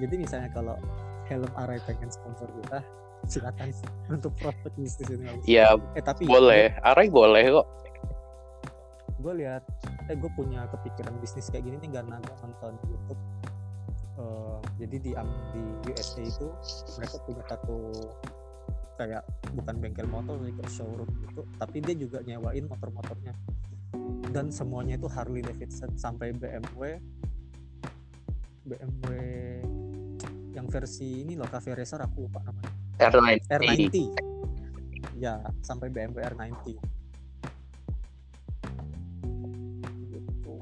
Jadi 0.00 0.14
misalnya 0.22 0.54
kalau 0.54 0.78
helm 1.26 1.50
Ara 1.58 1.82
pengen 1.82 2.14
sponsor 2.14 2.46
kita, 2.62 2.78
silakan 3.26 3.74
untuk 4.06 4.30
profit 4.38 4.70
bisnis 4.78 5.10
ini. 5.10 5.34
Iya. 5.50 5.74
Eh 5.98 6.04
tapi 6.04 6.30
boleh, 6.30 6.70
Ara 6.86 7.02
boleh 7.10 7.44
kok. 7.50 7.66
Gue 9.18 9.42
lihat, 9.42 9.66
eh 10.06 10.14
gue 10.14 10.30
punya 10.38 10.70
kepikiran 10.70 11.18
bisnis 11.18 11.50
kayak 11.50 11.66
gini 11.66 11.82
nih 11.82 11.98
karena 11.98 12.22
gue 12.22 12.36
nonton 12.38 12.78
YouTube. 12.86 13.22
Uh, 14.16 14.56
jadi 14.80 14.96
di 14.96 15.12
di 15.52 15.62
USA 15.92 16.24
itu 16.24 16.48
mereka 16.96 17.20
punya 17.28 17.42
satu 17.52 17.76
kayak 18.96 19.22
bukan 19.52 19.74
bengkel 19.78 20.08
motor 20.08 20.40
ke 20.40 20.64
showroom 20.72 21.08
gitu. 21.28 21.44
Tapi 21.60 21.76
dia 21.84 21.94
juga 21.94 22.18
nyewain 22.24 22.64
motor-motornya. 22.66 23.36
Dan 24.32 24.52
semuanya 24.52 24.96
itu 24.96 25.08
Harley 25.08 25.40
Davidson 25.44 25.94
sampai 25.96 26.32
BMW 26.32 27.00
BMW 28.66 29.06
yang 30.56 30.66
versi 30.66 31.22
ini 31.22 31.38
loh 31.38 31.46
Cafe 31.46 31.76
Racer 31.76 32.02
aku 32.02 32.26
lupa 32.26 32.42
namanya. 32.42 32.72
R90 32.96 33.44
R90 33.46 33.96
ya 35.16 35.40
sampai 35.64 35.88
BMW 35.88 36.20
R90 36.20 36.76
gitu. 40.12 40.54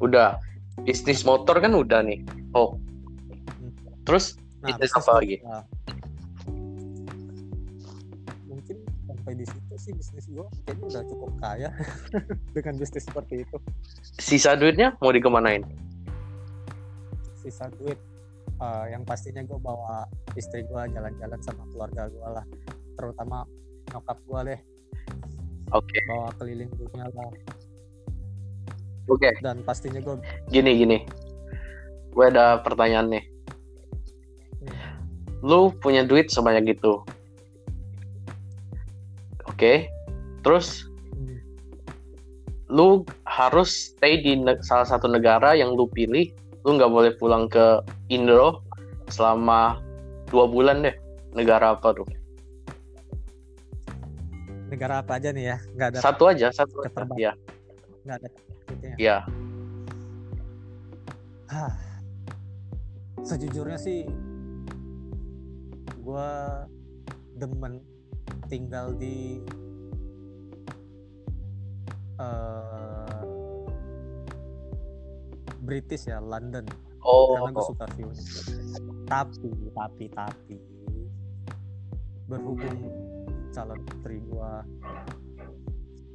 udah 0.00 0.40
bisnis 0.84 1.24
motor 1.28 1.60
kan 1.60 1.76
udah 1.76 2.00
nih. 2.00 2.24
Oh. 2.56 2.76
Hmm. 3.60 3.72
terus 4.08 4.40
nah, 4.64 4.72
bisnis 4.72 4.92
apa 4.96 5.10
lagi? 5.20 5.36
nah, 5.44 5.64
sampai 9.30 9.38
di 9.38 9.46
situ 9.46 9.74
sih 9.78 9.92
bisnis 9.94 10.26
gue 10.26 10.42
kayaknya 10.66 10.86
udah 10.90 11.02
cukup 11.06 11.30
kaya 11.38 11.70
dengan 12.58 12.74
bisnis 12.82 13.06
seperti 13.06 13.46
itu. 13.46 13.56
Sisa 14.18 14.58
duitnya 14.58 14.98
mau 14.98 15.14
dikemanain? 15.14 15.62
Sisa 17.38 17.70
duit 17.78 17.94
uh, 18.58 18.90
yang 18.90 19.06
pastinya 19.06 19.46
gue 19.46 19.54
bawa 19.62 20.02
istri 20.34 20.66
gue 20.66 20.82
jalan-jalan 20.90 21.38
sama 21.46 21.62
keluarga 21.70 22.10
gue 22.10 22.26
lah. 22.26 22.42
Terutama 22.98 23.46
nyokap 23.94 24.18
gue 24.18 24.40
deh. 24.50 24.60
Oke. 25.78 25.86
Okay. 25.86 26.02
bawa 26.10 26.34
keliling 26.34 26.70
dunia 26.74 27.06
lah. 27.06 27.30
Oke. 27.30 29.14
Okay. 29.14 29.32
dan 29.46 29.62
pastinya 29.62 30.02
gue 30.02 30.18
gini 30.50 30.74
gini. 30.74 30.98
Gue 32.10 32.34
ada 32.34 32.58
pertanyaan 32.58 33.14
nih. 33.14 33.24
Hmm. 34.60 34.76
lu 35.40 35.72
punya 35.72 36.04
duit 36.04 36.28
sebanyak 36.28 36.76
itu 36.76 37.00
okay? 39.60 39.78
terus 40.40 40.88
lu 42.70 43.02
harus 43.26 43.92
stay 43.92 44.22
di 44.22 44.38
salah 44.62 44.86
satu 44.86 45.10
negara 45.10 45.58
yang 45.58 45.74
lu 45.74 45.90
pilih. 45.90 46.30
Lu 46.62 46.78
nggak 46.78 46.92
boleh 46.92 47.12
pulang 47.18 47.50
ke 47.50 47.82
Indo 48.14 48.62
selama 49.10 49.82
dua 50.30 50.46
bulan 50.46 50.86
deh. 50.86 50.94
Negara 51.34 51.74
apa 51.74 51.90
tuh? 51.90 52.06
Negara 54.70 55.02
apa 55.02 55.18
aja 55.18 55.34
nih 55.34 55.44
ya? 55.50 55.56
Nggak 55.74 55.88
ada 55.92 55.98
satu 55.98 56.30
aja 56.30 56.46
satu 56.54 56.78
aja. 56.86 57.10
ya 57.18 57.32
nggak 58.04 58.16
ada 58.16 58.28
ya 58.96 59.16
Hah. 61.50 61.74
sejujurnya 63.26 63.76
sih 63.76 64.06
gue 66.00 66.30
demen 67.36 67.82
tinggal 68.50 68.92
di 68.98 69.38
uh, 72.18 73.22
British 75.62 76.10
ya 76.10 76.18
London 76.18 76.66
oh. 77.06 77.38
karena 77.38 77.50
gue 77.54 77.64
suka 77.70 77.86
view 77.94 78.10
tapi 79.06 79.48
tapi 79.70 80.04
tapi 80.10 80.56
berhubung 82.26 82.78
calon 83.54 83.78
putri 83.86 84.18
gue 84.18 84.52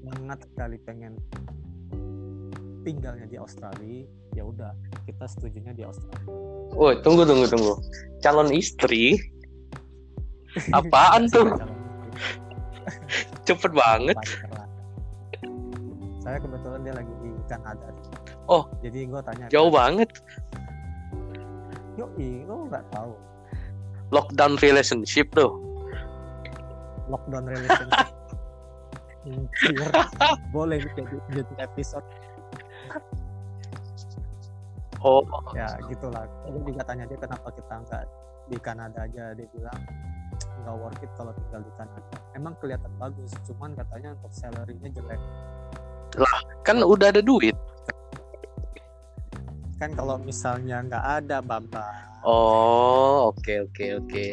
sangat 0.05 0.39
sekali 0.47 0.77
pengen 0.83 1.15
tinggalnya 2.83 3.25
di 3.25 3.39
Australia 3.39 4.05
ya 4.35 4.43
udah 4.45 4.71
kita 5.07 5.25
setujunya 5.25 5.73
di 5.73 5.83
Australia. 5.87 6.27
Oh 6.75 6.91
tunggu 7.01 7.23
tunggu 7.23 7.47
tunggu 7.49 7.73
calon 8.21 8.51
istri 8.51 9.17
apaan 10.71 11.27
tuh? 11.31 11.74
Cepet 13.45 13.71
banget. 13.71 14.17
Saya 16.25 16.37
kebetulan 16.41 16.81
dia 16.81 16.93
lagi 16.97 17.13
di 17.21 17.29
Kanada. 17.45 17.87
Oh. 18.49 18.65
Jadi 18.81 19.05
gue 19.05 19.21
tanya. 19.21 19.45
Jauh 19.53 19.69
kan, 19.69 19.77
banget. 19.77 20.09
Yuk, 21.95 22.09
lo 22.49 22.65
nggak 22.67 22.85
tahu. 22.89 23.13
Lockdown 24.09 24.57
relationship 24.59 25.29
tuh. 25.37 25.53
Lockdown 27.05 27.45
relationship. 27.45 28.09
Boleh 30.55 30.81
jadi 30.97 31.17
jadi 31.33 31.53
episode. 31.61 32.05
Oh. 35.05 35.21
Ya 35.53 35.69
gitulah. 35.85 36.25
Gue 36.49 36.73
juga 36.73 36.81
tanya 36.89 37.05
dia 37.05 37.17
kenapa 37.21 37.53
kita 37.53 37.73
nggak 37.85 38.03
di 38.49 38.57
Kanada 38.57 39.05
aja. 39.05 39.37
Dia 39.37 39.47
bilang 39.53 39.79
nggak 40.65 40.77
worth 40.81 41.03
it 41.05 41.11
kalau 41.13 41.29
tinggal 41.37 41.61
di 41.61 41.71
Kanada 41.77 42.17
emang 42.33 42.53
kelihatan 42.57 42.89
bagus 42.97 43.31
cuman 43.45 43.77
katanya 43.77 44.17
untuk 44.17 44.33
salary-nya 44.33 44.89
jelek. 44.89 45.21
Kan 46.65 46.81
udah 46.81 47.13
ada 47.13 47.21
duit. 47.21 47.53
Kan 49.77 49.93
kalau 49.93 50.17
misalnya 50.17 50.81
nggak 50.81 51.05
ada 51.21 51.37
bamba. 51.45 51.85
Oh 52.25 53.29
oke 53.29 53.69
oke 53.69 53.85
oke. 54.01 54.27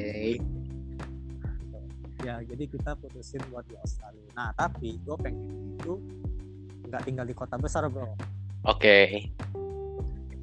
Ya 2.25 2.41
jadi 2.41 2.65
kita 2.65 2.97
putusin 2.97 3.43
buat 3.53 3.69
di 3.69 3.77
Australia. 3.77 4.25
Nah 4.33 4.49
tapi 4.57 4.97
gue 5.05 5.17
pengen 5.21 5.77
itu 5.77 6.01
nggak 6.89 7.03
tinggal 7.05 7.27
di 7.29 7.35
kota 7.37 7.61
besar 7.61 7.85
bro. 7.93 8.17
Oke 8.65 9.29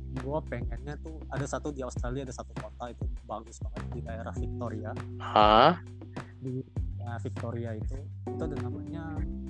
gue 0.09 0.39
pengennya 0.49 0.97
tuh 1.05 1.21
ada 1.29 1.45
satu 1.45 1.69
di 1.69 1.85
Australia 1.85 2.25
ada 2.25 2.33
satu 2.33 2.49
kota 2.57 2.89
itu 2.89 3.05
bagus 3.29 3.61
banget 3.61 3.83
di 3.93 3.99
daerah 4.01 4.33
Victoria. 4.33 4.91
Hah? 5.21 5.73
Di 6.41 6.65
daerah 6.97 7.19
Victoria 7.21 7.71
itu 7.77 7.97
itu 8.25 8.41
ada 8.41 8.57
namanya 8.65 9.03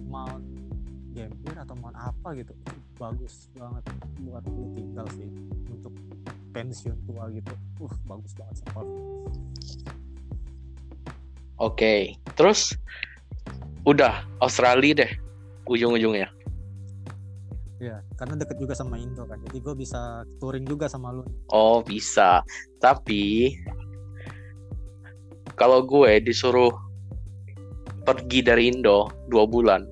Mount 0.08 0.44
Gambier 1.16 1.58
atau 1.64 1.76
Mount 1.80 1.96
apa 1.96 2.36
gitu. 2.36 2.52
Itu 2.52 2.76
bagus 3.00 3.48
banget 3.56 3.84
buat 4.28 4.44
lu 4.52 4.68
tinggal 4.76 5.08
sih 5.16 5.30
untuk 5.72 5.94
pensiun 6.52 6.98
tua 7.08 7.32
gitu. 7.32 7.54
Uh 7.80 7.94
bagus 8.04 8.36
banget 8.36 8.56
sumpah 8.60 8.84
Oke, 11.60 12.16
terus 12.40 12.72
udah 13.84 14.24
Australia 14.40 15.04
deh 15.04 15.12
ujung-ujungnya. 15.68 16.32
Ya 17.80 18.04
karena 18.20 18.36
deket 18.36 18.60
juga 18.60 18.76
sama 18.76 19.00
Indo 19.00 19.24
kan 19.24 19.40
jadi 19.48 19.58
gue 19.64 19.76
bisa 19.80 20.28
touring 20.44 20.68
juga 20.68 20.92
sama 20.92 21.16
lu 21.16 21.24
Oh 21.50 21.80
bisa, 21.80 22.44
tapi 22.84 23.56
kalau 25.56 25.82
gue 25.82 26.20
disuruh 26.20 26.72
pergi 28.04 28.44
dari 28.44 28.70
Indo 28.70 29.08
dua 29.32 29.48
bulan, 29.48 29.88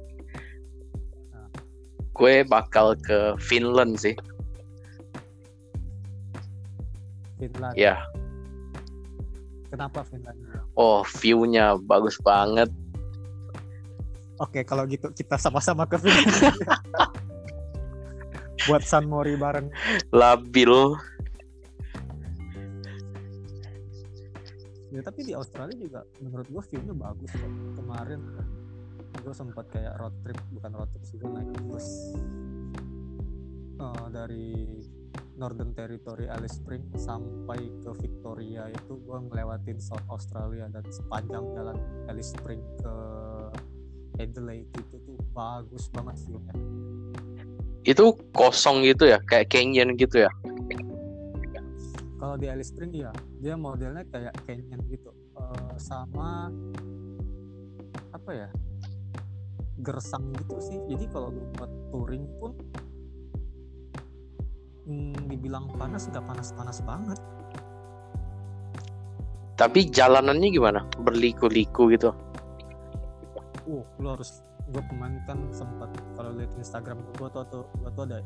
gue 2.14 2.44
bakal 2.46 2.94
ke 3.00 3.40
Finland 3.40 3.98
sih. 3.98 4.14
Finland 7.40 7.74
Ya, 7.74 8.04
kenapa 9.72 10.04
Finland 10.06 10.38
oh 10.78 11.02
view-nya 11.24 11.80
bagus 11.88 12.20
banget. 12.22 12.70
Oke, 14.38 14.62
kalau 14.62 14.86
gitu 14.86 15.10
kita 15.10 15.34
sama-sama 15.42 15.90
ke 15.90 15.98
Finlandia. 15.98 16.62
Buat 18.68 18.84
San 18.84 19.08
Mori 19.08 19.40
bareng. 19.40 19.72
Labil. 20.12 20.74
Ya, 24.92 25.02
tapi 25.04 25.20
di 25.24 25.34
Australia 25.36 25.76
juga 25.76 26.02
menurut 26.20 26.48
gua 26.52 26.64
view-nya 26.68 26.96
bagus 26.96 27.32
kok. 27.32 27.52
Kemarin 27.80 28.22
gue 29.28 29.34
sempat 29.36 29.68
kayak 29.68 30.00
road 30.00 30.16
trip, 30.24 30.40
bukan 30.56 30.72
road 30.72 30.88
trip 30.96 31.04
sih, 31.04 31.20
gue 31.20 31.28
naik 31.28 31.52
bus 31.68 32.16
eh, 33.76 34.08
dari 34.16 34.80
Northern 35.36 35.76
Territory 35.76 36.32
Alice 36.32 36.58
Springs 36.58 36.96
sampai 36.96 37.60
ke 37.84 37.92
Victoria 38.00 38.72
itu 38.72 38.98
gue 38.98 39.18
ngelewatin 39.28 39.84
South 39.84 40.08
Australia 40.08 40.66
dan 40.72 40.88
sepanjang 40.88 41.44
jalan 41.54 41.78
Alice 42.08 42.32
Springs 42.34 42.66
ke 42.80 42.96
Adelaide 44.18 44.72
itu 44.74 44.96
tuh 44.98 45.20
bagus 45.36 45.92
banget 45.94 46.18
view-nya. 46.26 46.56
Itu 47.88 48.20
kosong 48.36 48.84
gitu 48.84 49.08
ya, 49.08 49.24
kayak 49.24 49.48
canyon 49.48 49.96
gitu 49.96 50.28
ya. 50.28 50.32
kalau 52.18 52.34
di 52.34 52.50
Alice 52.50 52.74
Spring 52.74 52.92
ya 52.92 53.14
dia 53.40 53.54
modelnya 53.54 54.02
kayak 54.10 54.34
canyon 54.44 54.82
gitu 54.90 55.14
Eh, 55.38 55.76
sama 55.78 56.50
apa 58.10 58.32
ya 58.34 58.50
gersang 59.86 60.34
gitu 60.34 60.58
sih 60.58 60.78
jadi 60.90 61.06
kalau 61.14 61.30
lu 61.30 61.46
buat 61.54 61.70
touring 61.94 62.26
pun 62.42 62.52
hmm, 64.90 65.30
dibilang 65.30 65.70
panas 65.78 66.10
nggak 66.10 66.26
panas-panas 66.26 66.82
banget 66.82 67.20
Tapi 69.58 69.90
jalanannya 69.90 70.54
gimana? 70.54 70.86
Berliku-liku 71.02 71.90
gitu. 71.90 72.14
uh 73.66 73.86
lu 73.98 74.08
harus 74.14 74.46
gue 74.68 74.84
kemarin 74.92 75.24
kan 75.24 75.40
sempat 75.56 75.88
kalau 76.20 76.36
lihat 76.36 76.52
Instagram 76.60 77.00
gue 77.16 77.30
tuh 77.32 77.44
tuh 77.48 77.64
gue 77.80 77.92
tuh 77.96 78.04
ada 78.04 78.20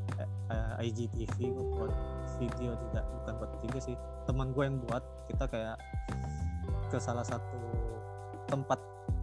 eh, 0.50 0.86
IGTV 0.90 1.38
gue 1.54 1.66
buat 1.78 1.94
video 2.42 2.74
tidak 2.90 3.06
bukan 3.22 3.34
buat 3.38 3.52
video 3.62 3.80
sih 3.80 3.96
teman 4.26 4.50
gue 4.50 4.64
yang 4.66 4.82
buat 4.82 5.04
kita 5.30 5.46
kayak 5.46 5.78
ke 6.90 6.98
salah 6.98 7.22
satu 7.22 7.62
tempat 8.50 8.82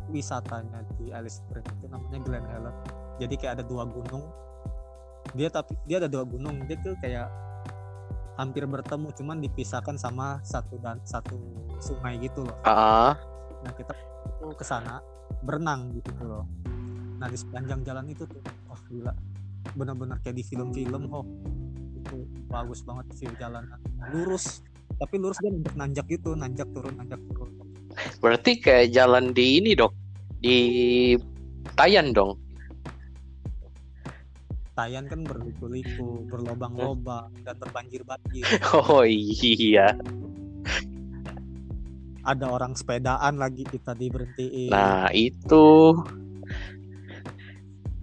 wisatanya 0.08 0.86
di 0.96 1.12
Alice 1.12 1.44
Springs 1.44 1.68
itu 1.68 1.86
namanya 1.92 2.18
Glen 2.24 2.46
Helen. 2.48 2.76
Jadi 3.20 3.34
kayak 3.36 3.60
ada 3.60 3.64
dua 3.66 3.84
gunung. 3.84 4.24
Dia 5.36 5.52
tapi 5.52 5.76
dia 5.84 6.00
ada 6.00 6.08
dua 6.08 6.24
gunung 6.24 6.64
dia 6.64 6.80
tuh 6.80 6.96
kayak 7.04 7.28
hampir 8.40 8.64
bertemu 8.64 9.12
cuman 9.12 9.36
dipisahkan 9.44 10.00
sama 10.00 10.40
satu 10.40 10.80
dan 10.80 11.02
satu 11.04 11.36
sungai 11.82 12.16
gitu 12.24 12.48
loh. 12.48 12.56
Ah, 12.64 13.20
nah 13.60 13.72
kita 13.76 13.92
ke 14.48 14.64
sana 14.64 15.04
berenang 15.44 15.92
gitu 15.92 16.08
loh 16.24 16.48
nah 17.18 17.26
di 17.26 17.38
sepanjang 17.38 17.82
jalan 17.82 18.06
itu 18.10 18.24
tuh. 18.24 18.42
Wah 18.70 18.80
gila. 18.86 19.12
Benar-benar 19.74 20.22
kayak 20.22 20.38
di 20.38 20.44
film-film 20.46 21.10
oh. 21.10 21.26
Itu 21.98 22.24
bagus 22.46 22.80
banget 22.86 23.06
view 23.18 23.32
jalanan. 23.36 23.78
Lurus. 24.14 24.62
Tapi 24.98 25.14
lurus 25.20 25.38
dia 25.42 25.50
nanjak 25.52 25.74
nanjak 25.76 26.06
gitu 26.08 26.30
nanjak 26.38 26.68
turun 26.72 26.94
nanjak 26.96 27.20
turun. 27.34 27.52
Berarti 28.22 28.62
kayak 28.62 28.94
jalan 28.94 29.34
di 29.34 29.58
ini 29.60 29.74
dong. 29.74 29.92
Di 30.38 30.56
Tayan 31.78 32.10
dong. 32.10 32.38
Tayan 34.78 35.10
kan 35.10 35.26
berliku-liku 35.26 36.22
berlobang-lobang 36.30 37.34
dan 37.42 37.58
berbanjir-banjir 37.58 38.46
Oh 38.78 39.02
iya. 39.02 39.94
ada 42.28 42.46
orang 42.52 42.76
sepedaan 42.76 43.40
lagi 43.40 43.64
kita 43.64 43.96
diberhentiin. 43.96 44.68
Nah, 44.68 45.08
itu 45.16 45.96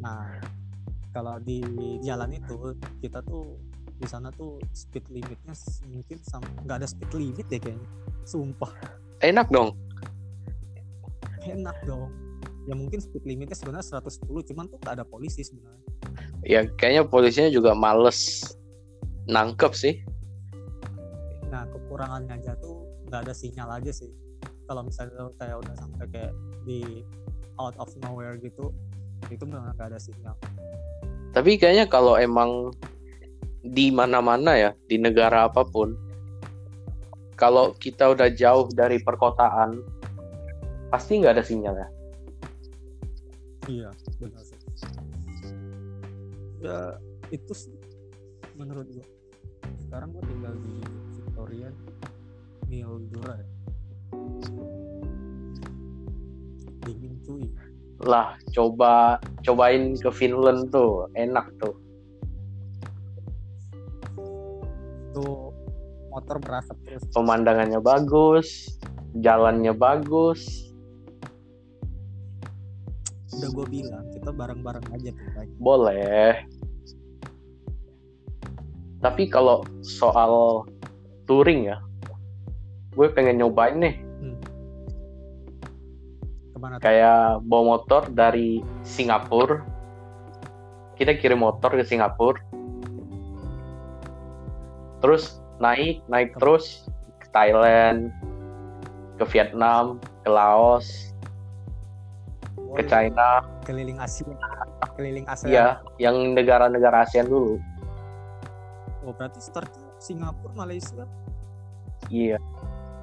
Nah, 0.05 0.37
kalau 1.09 1.41
di 1.41 1.65
jalan 2.05 2.37
itu 2.37 2.77
kita 3.01 3.25
tuh 3.25 3.57
di 3.97 4.05
sana 4.05 4.29
tuh 4.35 4.61
speed 4.75 5.07
limitnya 5.09 5.55
mungkin 5.89 6.19
nggak 6.67 6.77
ada 6.83 6.85
speed 6.85 7.09
limit 7.17 7.45
deh 7.49 7.57
kayaknya. 7.57 7.89
Sumpah 8.27 8.69
enak 9.25 9.49
dong. 9.49 9.73
enak 11.45 11.77
dong. 11.89 12.13
Ya 12.69 12.73
mungkin 12.77 13.01
speed 13.01 13.25
limitnya 13.25 13.57
sebenarnya 13.57 14.01
110 14.01 14.49
cuman 14.53 14.65
tuh 14.69 14.77
nggak 14.81 14.93
ada 15.01 15.05
polisi 15.05 15.41
sebenarnya. 15.41 15.89
Ya 16.45 16.69
kayaknya 16.77 17.03
polisinya 17.09 17.49
juga 17.49 17.73
males 17.73 18.45
nangkep 19.25 19.73
sih. 19.73 20.05
Nah 21.49 21.65
kekurangannya 21.73 22.41
aja 22.41 22.53
tuh 22.61 22.85
nggak 23.09 23.29
ada 23.29 23.33
sinyal 23.33 23.69
aja 23.73 23.89
sih. 23.89 24.09
Kalau 24.65 24.85
misalnya 24.85 25.29
kayak 25.37 25.61
udah 25.65 25.75
sampai 25.77 26.05
kayak 26.09 26.33
di 26.65 27.05
out 27.61 27.77
of 27.77 27.89
nowhere 28.01 28.35
gitu, 28.41 28.73
itu 29.32 29.43
nggak 29.45 29.80
ada 29.80 29.99
sinyal. 29.99 30.36
Tapi 31.36 31.60
kayaknya 31.60 31.86
kalau 31.91 32.15
emang 32.15 32.71
di 33.65 33.89
mana-mana 33.89 34.56
ya, 34.56 34.71
di 34.88 34.95
negara 35.01 35.49
apa 35.49 35.65
pun, 35.65 35.97
kalau 37.36 37.75
kita 37.75 38.15
udah 38.15 38.32
jauh 38.32 38.71
dari 38.71 39.01
perkotaan, 39.04 39.84
pasti 40.93 41.19
nggak 41.19 41.36
ada 41.36 41.43
sinyal 41.43 41.75
ya. 41.75 41.89
Iya, 43.65 43.89
benar 44.21 44.41
sih. 44.45 44.60
Ya, 46.62 46.97
itu 47.34 47.54
sih 47.54 47.75
menurut 48.56 48.88
gua. 48.93 49.06
Sekarang 49.84 50.13
gua 50.15 50.23
tinggal 50.23 50.54
di 50.62 50.75
Victoria, 51.19 51.69
Mildura 52.71 53.36
ya. 53.36 53.47
Dingin 56.86 57.17
cuy. 57.25 57.43
Lah, 58.03 58.36
coba 58.51 59.23
cobain 59.47 59.95
ke 59.95 60.12
Finland 60.12 60.67
tuh, 60.73 61.08
enak 61.15 61.47
tuh. 61.63 61.75
Tuh 65.15 65.55
motor 66.12 66.38
berasap 66.43 66.75
terus. 66.84 67.08
Pemandangannya 67.15 67.79
bagus, 67.79 68.75
jalannya 69.23 69.71
bagus. 69.71 70.43
Udah 73.36 73.49
gua 73.51 73.67
bilang, 73.67 74.03
kita 74.12 74.31
bareng-bareng 74.31 74.88
aja 74.91 75.10
tuh. 75.15 75.27
Boleh. 75.60 76.43
Tapi 78.99 79.27
kalau 79.31 79.63
soal 79.84 80.65
touring 81.29 81.67
ya, 81.69 81.77
gue 82.95 83.08
pengen 83.12 83.43
nyobain 83.43 83.75
nih 83.77 84.04
Ke 86.55 86.57
mana 86.63 86.79
tuh? 86.79 86.87
kayak 86.87 87.43
bawa 87.43 87.63
motor 87.75 88.07
dari 88.07 88.63
Singapura. 88.87 89.59
Kita 90.95 91.19
kirim 91.19 91.43
motor 91.43 91.75
ke 91.75 91.83
Singapura. 91.83 92.39
Terus 95.03 95.43
naik, 95.59 95.99
naik 96.07 96.31
terus 96.39 96.87
ke 97.19 97.27
Thailand, 97.35 98.07
ke 99.19 99.27
Vietnam, 99.27 99.99
ke 100.23 100.31
Laos 100.31 101.11
ke 102.75 102.83
China. 102.87 103.43
Keliling 103.63 103.99
Asia. 103.99 104.35
Keliling 104.95 105.25
Asia. 105.27 105.47
Ya 105.47 105.67
yang 105.99 106.35
negara-negara 106.35 107.07
ASEAN 107.07 107.27
dulu. 107.27 107.59
Oh 109.07 109.11
berarti 109.15 109.39
start 109.39 109.71
Singapura 109.99 110.55
Malaysia? 110.55 111.07
Iya 112.11 112.39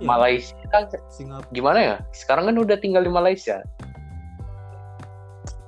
Iya, 0.03 0.11
Malaysia 0.11 0.67
kan 0.67 0.83
Singapura. 1.07 1.55
gimana 1.55 1.79
ya? 1.79 1.97
Sekarang 2.11 2.51
kan 2.51 2.57
udah 2.59 2.77
tinggal 2.83 3.07
di 3.07 3.13
Malaysia. 3.13 3.63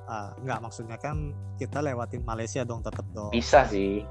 Ah, 0.05 0.35
nggak 0.43 0.59
maksudnya 0.61 0.99
kan 0.99 1.31
kita 1.55 1.79
lewatin 1.81 2.21
Malaysia 2.27 2.61
dong 2.67 2.83
tetep 2.83 3.07
dong. 3.15 3.31
Bisa 3.31 3.63
sih. 3.65 4.03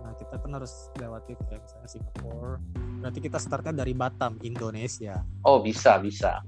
Nah 0.00 0.14
kita 0.14 0.38
kan 0.38 0.50
harus 0.56 0.88
lewatin 0.96 1.36
kayak 1.50 1.60
misalnya 1.66 1.88
Singapura. 1.90 2.54
Berarti 3.02 3.18
kita 3.18 3.38
startnya 3.42 3.74
dari 3.82 3.92
Batam 3.92 4.38
Indonesia. 4.46 5.20
Oh 5.42 5.60
bisa 5.60 5.98
bisa. 5.98 6.40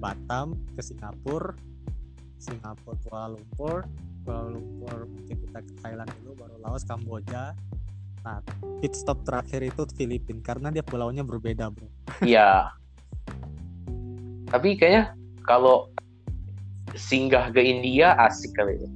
Batam 0.00 0.56
ke 0.72 0.80
Singapura 0.80 1.52
Singapura 2.40 2.96
Kuala 3.04 3.36
Lumpur. 3.36 3.84
Kuala 4.24 4.48
Lumpur 4.48 5.04
mungkin 5.12 5.36
kita 5.44 5.58
ke 5.60 5.72
Thailand 5.84 6.08
dulu 6.22 6.40
baru 6.40 6.56
Laos 6.64 6.88
Kamboja 6.88 7.52
nah 8.20 8.44
pit 8.84 8.92
stop 8.92 9.24
terakhir 9.24 9.64
itu 9.64 9.82
Filipina 9.96 10.40
karena 10.44 10.68
dia 10.68 10.84
pulaunya 10.84 11.24
berbeda 11.24 11.72
bro. 11.72 11.88
Iya. 12.20 12.72
Tapi 14.50 14.76
kayaknya 14.76 15.14
kalau 15.46 15.88
singgah 16.96 17.48
ke 17.54 17.62
India 17.62 18.18
asik 18.18 18.52
kali 18.56 18.76
ya. 18.76 18.90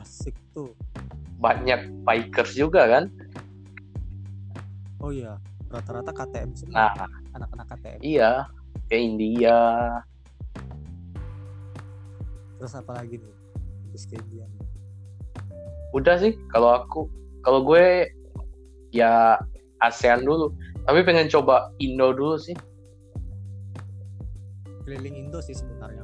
asik 0.00 0.34
tuh. 0.52 0.72
Banyak 1.38 2.04
bikers 2.04 2.58
juga 2.58 2.88
kan? 2.88 3.04
Oh 4.98 5.14
iya 5.14 5.38
rata-rata 5.68 6.10
KTM 6.12 6.50
semua 6.56 6.92
nah. 6.96 7.08
Anak-anak 7.36 7.66
KTM 7.76 8.00
iya 8.00 8.32
ke 8.88 8.96
India. 8.96 9.58
Terus 12.58 12.72
apa 12.74 12.92
lagi 12.98 13.20
nih? 13.20 13.34
Habis 13.86 14.04
ke 14.08 14.18
India 14.18 14.44
nih. 14.48 14.67
Udah 15.96 16.20
sih 16.20 16.36
kalau 16.52 16.84
aku 16.84 17.08
kalau 17.40 17.64
gue 17.64 18.08
ya 18.92 19.38
ASEAN 19.80 20.26
dulu. 20.26 20.52
Tapi 20.88 21.04
pengen 21.04 21.28
coba 21.28 21.70
Indo 21.78 22.16
dulu 22.16 22.40
sih. 22.40 22.56
Keliling 24.88 25.28
Indo 25.28 25.38
sih 25.44 25.52
sebenarnya. 25.52 26.02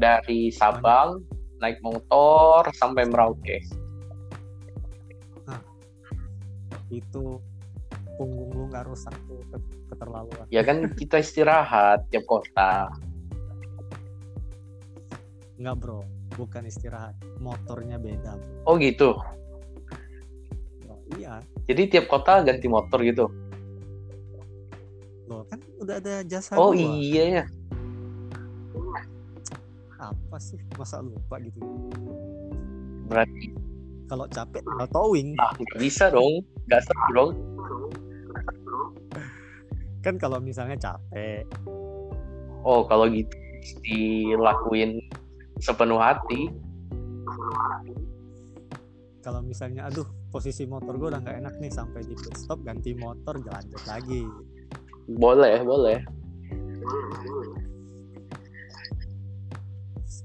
Dari 0.00 0.48
Sabang 0.50 1.22
naik 1.60 1.78
motor 1.84 2.66
sampai 2.74 3.06
Merauke. 3.06 3.60
Itu 6.88 7.38
punggung 8.16 8.50
lu 8.54 8.64
nggak 8.70 8.86
rusak 8.88 9.14
tuh 9.28 9.40
ke- 9.52 9.88
keterlaluan. 9.92 10.46
Ya 10.48 10.64
kan 10.64 10.88
kita 10.96 11.20
istirahat 11.20 12.06
tiap 12.08 12.24
kota. 12.26 12.88
Nggak 15.60 15.74
bro 15.78 16.02
bukan 16.34 16.66
istirahat 16.66 17.14
motornya 17.38 17.98
beda 17.98 18.36
bro, 18.38 18.70
oh 18.70 18.74
gitu? 18.76 19.14
Bro, 20.82 20.94
iya. 21.18 21.40
Jadi 21.64 21.82
tiap 21.88 22.10
kota 22.10 22.42
ganti 22.42 22.66
motor 22.68 23.00
gitu? 23.00 23.30
Lo 25.30 25.46
kan 25.48 25.62
udah 25.80 25.96
ada 26.02 26.20
jasa 26.26 26.58
oh 26.58 26.74
dua. 26.74 26.82
iya 26.98 27.24
ya 27.40 27.44
apa 30.34 30.36
sih? 30.42 30.60
Masa 30.76 31.00
lupa 31.00 31.40
gitu? 31.40 31.60
Berarti 33.08 33.54
kalau 34.10 34.26
capek 34.28 34.60
tinggal 34.60 34.88
towing. 34.92 35.28
Ah, 35.40 35.54
nggak 35.56 35.78
bisa 35.80 36.12
dong. 36.12 36.44
Nggak 36.68 36.82
seru 36.84 37.10
dong. 37.14 37.30
Kan 40.04 40.14
kalau 40.20 40.38
misalnya 40.42 40.76
capek. 40.76 41.48
Oh 42.64 42.84
kalau 42.84 43.08
gitu 43.08 43.32
dilakuin 43.80 45.00
sepenuh 45.60 46.00
hati. 46.00 46.50
Kalau 49.24 49.40
misalnya 49.40 49.88
aduh 49.88 50.04
posisi 50.28 50.68
motor 50.68 51.00
gue 51.00 51.08
udah 51.08 51.20
nggak 51.24 51.38
enak 51.40 51.54
nih 51.56 51.72
sampai 51.72 52.04
di 52.04 52.12
pit 52.12 52.36
stop 52.36 52.60
ganti 52.60 52.92
motor 52.92 53.40
lanjut 53.40 53.82
lagi. 53.88 54.26
Boleh 55.08 55.60
boleh. 55.64 55.98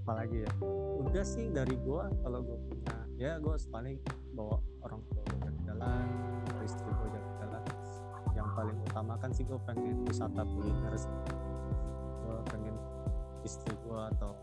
Apa 0.10 0.26
lagi 0.26 0.42
ya? 0.42 0.52
Udah 1.06 1.22
sih 1.22 1.54
dari 1.54 1.78
gua 1.86 2.10
kalau 2.26 2.42
gua 2.42 2.58
punya 2.65 2.98
ya 3.22 3.38
gua 3.38 3.62
paling 3.70 4.02
bawa 4.34 4.58
orang 4.82 4.98
tua 5.06 5.22
gua 5.22 5.38
jalan-jalan 5.46 6.06
istri 6.65 6.89
gua 6.89 7.08
jalan-jalan 7.13 7.63
yang 8.34 8.50
paling 8.58 8.78
utama 8.89 9.13
kan 9.22 9.30
sih 9.30 9.46
gua 9.46 9.62
pengen 9.70 10.02
wisata 10.10 10.42
kuliner 10.50 10.94
sih. 10.98 11.13
Gua 12.26 12.42
pengen 12.50 12.74
istri 13.46 13.70
gua 13.86 14.10
atau 14.18 14.34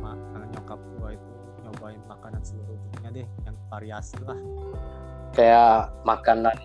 ma 0.00 0.12
eh, 0.14 0.46
nyokap 0.54 0.80
gua 0.98 1.14
itu 1.14 1.32
nyobain 1.66 2.00
makanan 2.06 2.42
seluruh 2.44 2.76
dunia 2.92 3.22
deh 3.22 3.26
yang 3.44 3.56
variasi 3.68 4.16
lah. 4.22 4.38
Kayak 5.34 5.92
makanan 6.06 6.56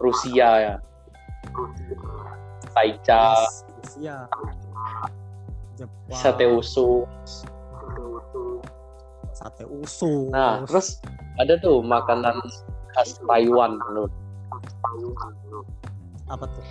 Rusia 0.00 0.48
ya. 0.58 0.74
Taicha 2.72 3.36
Rusia. 3.82 4.16
Jepang. 5.76 6.16
Sate 6.16 6.44
usu. 6.48 7.04
Sate 9.36 9.64
usus 9.68 10.32
nah 10.32 10.64
terus 10.64 10.98
ada 11.36 11.60
tuh 11.60 11.84
makanan 11.84 12.40
khas 12.96 13.20
Taiwan 13.28 13.76
menurut 13.88 14.12
apa 16.26 16.44
tuh? 16.48 16.66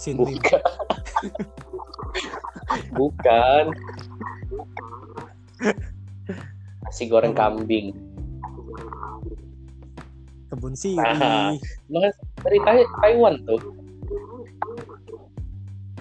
Sinlim 0.00 0.38
bukan. 0.38 0.62
Bukan 2.94 3.74
nasi 6.80 7.04
goreng 7.06 7.32
kambing. 7.32 7.92
Kebun 10.48 10.74
siri 10.74 10.98
Ah. 10.98 11.54
Mas 11.86 12.16
dari 12.40 12.58
Tai- 12.60 12.90
Taiwan 12.98 13.38
tuh. 13.44 13.60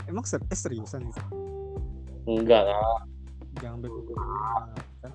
Emang 0.05 0.25
ser 0.25 0.41
eh, 0.41 0.57
seriusan 0.57 1.05
gitu 1.05 1.21
enggak 2.25 2.61
lah 2.61 3.01
jangan 3.57 3.81
bego 3.81 4.05
bego 4.05 4.21
kan 5.01 5.11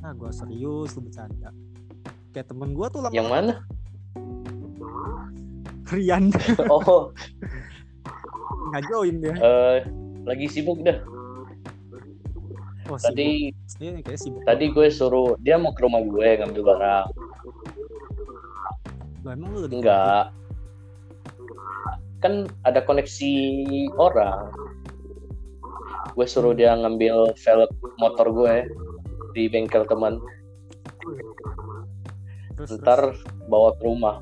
ah 0.00 0.12
gua 0.14 0.30
serius 0.30 0.94
lu 0.94 1.06
bercanda. 1.06 1.50
Kayak 2.30 2.50
temen 2.50 2.70
gua 2.70 2.86
tuh 2.86 3.02
lama 3.02 3.14
yang 3.14 3.26
mana? 3.26 3.62
Rian. 5.88 6.30
Oh. 6.70 7.10
Nggak 8.70 8.82
join 8.86 9.14
dia. 9.18 9.34
Eh, 9.34 9.78
lagi 10.22 10.46
sibuk 10.46 10.82
dah 10.82 10.98
oh 12.88 12.98
tadi 12.98 13.52
sibuk. 13.68 13.80
dia 13.80 13.90
kayak 14.00 14.20
sibuk 14.20 14.42
tadi 14.48 14.64
gue 14.72 14.86
suruh 14.88 15.36
dia 15.44 15.60
mau 15.60 15.76
ke 15.76 15.84
rumah 15.84 16.00
gue 16.00 16.28
ngambil 16.40 16.62
barang. 16.64 17.06
Loh, 19.24 19.32
emang 19.32 19.50
lu 19.52 19.68
enggak. 19.68 20.32
kan 22.18 22.50
ada 22.66 22.82
koneksi 22.82 23.32
orang. 23.94 24.50
Gue 26.18 26.26
suruh 26.26 26.50
dia 26.56 26.74
ngambil 26.74 27.36
velg 27.36 27.70
motor 28.02 28.26
gue 28.34 28.54
di 29.36 29.46
bengkel 29.46 29.86
teman. 29.86 30.18
Terus, 32.58 32.74
terus, 32.74 32.82
ntar 32.82 33.00
bawa 33.46 33.70
ke 33.78 33.82
rumah. 33.86 34.18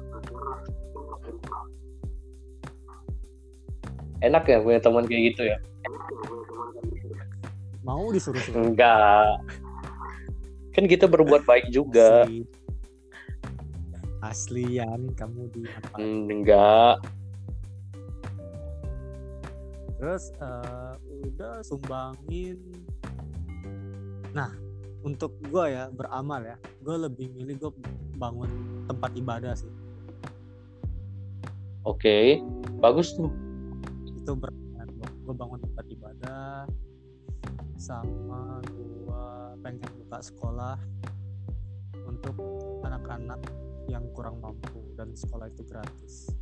Enak 4.20 4.44
ya 4.44 4.61
punya 4.61 4.81
teman 4.83 5.09
kayak 5.09 5.33
gitu 5.33 5.48
ya 5.48 5.57
mau 7.87 8.11
disuruh 8.11 8.42
suruh 8.42 8.66
enggak. 8.66 9.38
Kan 10.75 10.90
kita 10.90 11.07
berbuat 11.07 11.46
baik 11.46 11.70
juga. 11.70 12.27
Asli. 12.27 12.42
aslian 14.83 15.15
kamu 15.15 15.46
di 15.54 15.63
apa 15.71 15.96
enggak. 16.02 16.96
Terus 19.96 20.35
eh, 20.42 20.92
udah 21.31 21.63
sumbangin. 21.63 22.58
Nah 24.35 24.50
untuk 25.06 25.38
gua 25.46 25.71
ya 25.71 25.85
beramal 25.87 26.42
ya. 26.42 26.58
Gue 26.83 26.98
lebih 26.98 27.31
milih 27.38 27.54
gue 27.63 27.73
bangun 28.19 28.50
tempat 28.90 29.15
ibadah 29.15 29.54
sih. 29.54 29.71
Oke. 31.87 32.42
Bagus 32.83 33.15
tuh. 33.15 33.31
Itu 34.10 34.35
berat. 34.35 34.58
Gue 35.23 35.35
bangun 35.35 35.63
tempat 35.63 35.87
ibadah 35.87 36.67
sama 37.77 38.60
gue 38.66 39.24
pengen 39.60 39.85
buka 40.04 40.18
sekolah 40.20 40.77
untuk 42.08 42.37
anak-anak 42.85 43.40
yang 43.87 44.04
kurang 44.16 44.40
mampu 44.40 44.81
dan 44.96 45.12
sekolah 45.12 45.46
itu 45.52 45.62
gratis. 45.68 46.33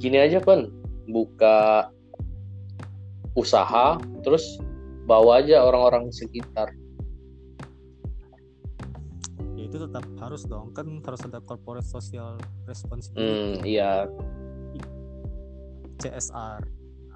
Gini 0.00 0.18
aja 0.18 0.42
kan 0.42 0.72
buka 1.06 1.88
usaha 3.36 4.00
terus 4.24 4.58
bawa 5.04 5.44
aja 5.44 5.64
orang-orang 5.64 6.08
sekitar. 6.10 6.72
Itu 9.54 9.72
itu 9.72 9.76
tetap 9.88 10.04
harus 10.20 10.42
dong. 10.48 10.74
Kan 10.74 11.00
harus 11.04 11.22
ada 11.24 11.38
corporate 11.44 11.86
social 11.86 12.36
hmm 12.40 12.52
responsibility 12.72 13.76
iya 13.76 14.08
CSR 16.00 16.62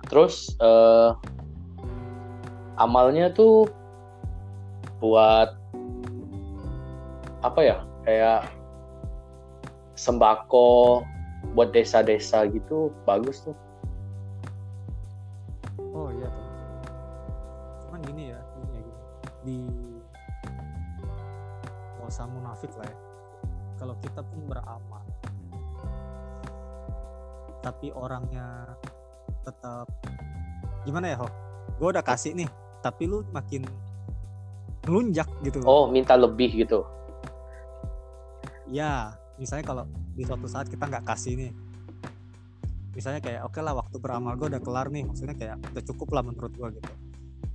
terus 0.07 0.55
eh 0.62 1.11
amalnya 2.77 3.33
tuh 3.33 3.68
buat 5.01 5.57
apa 7.45 7.61
ya? 7.61 7.79
Kayak 8.07 8.49
sembako 9.97 11.03
buat 11.57 11.72
desa-desa 11.72 12.47
gitu 12.53 12.93
bagus 13.09 13.43
tuh. 13.43 13.57
Oh 15.97 16.12
iya 16.12 16.29
cuman 17.87 18.01
gini 18.05 18.31
ya 18.33 18.41
gini 18.41 18.70
ya 18.77 18.83
gini. 18.85 18.95
Di 19.43 19.59
usah 22.07 22.29
munafik 22.31 22.70
lah 22.79 22.87
ya. 22.87 22.99
Kalau 23.77 23.99
kita 24.01 24.24
pun 24.24 24.41
beramal 24.49 25.05
tapi 27.66 27.91
orangnya 27.91 28.79
tetap 29.43 29.91
gimana 30.87 31.11
ya 31.11 31.18
Ho? 31.18 31.27
gue 31.83 31.89
udah 31.91 32.05
kasih 32.07 32.39
nih 32.39 32.47
tapi 32.87 33.11
lu 33.11 33.26
makin 33.34 33.66
melunjak 34.87 35.26
gitu. 35.43 35.59
Oh 35.66 35.91
minta 35.91 36.14
lebih 36.14 36.55
gitu. 36.55 36.87
Ya 38.70 39.18
misalnya 39.34 39.66
kalau 39.66 39.84
di 40.14 40.22
suatu 40.22 40.47
saat 40.47 40.70
kita 40.70 40.87
nggak 40.87 41.03
kasih 41.03 41.34
nih 41.34 41.53
misalnya 42.97 43.20
kayak 43.20 43.45
oke 43.45 43.61
lah 43.61 43.76
waktu 43.76 44.01
beramal 44.01 44.32
gue 44.41 44.49
udah 44.49 44.62
kelar 44.64 44.89
nih 44.89 45.05
maksudnya 45.05 45.37
kayak 45.37 45.61
udah 45.61 45.82
cukup 45.84 46.09
lah 46.14 46.22
menurut 46.22 46.55
gue 46.55 46.68
gitu. 46.78 46.93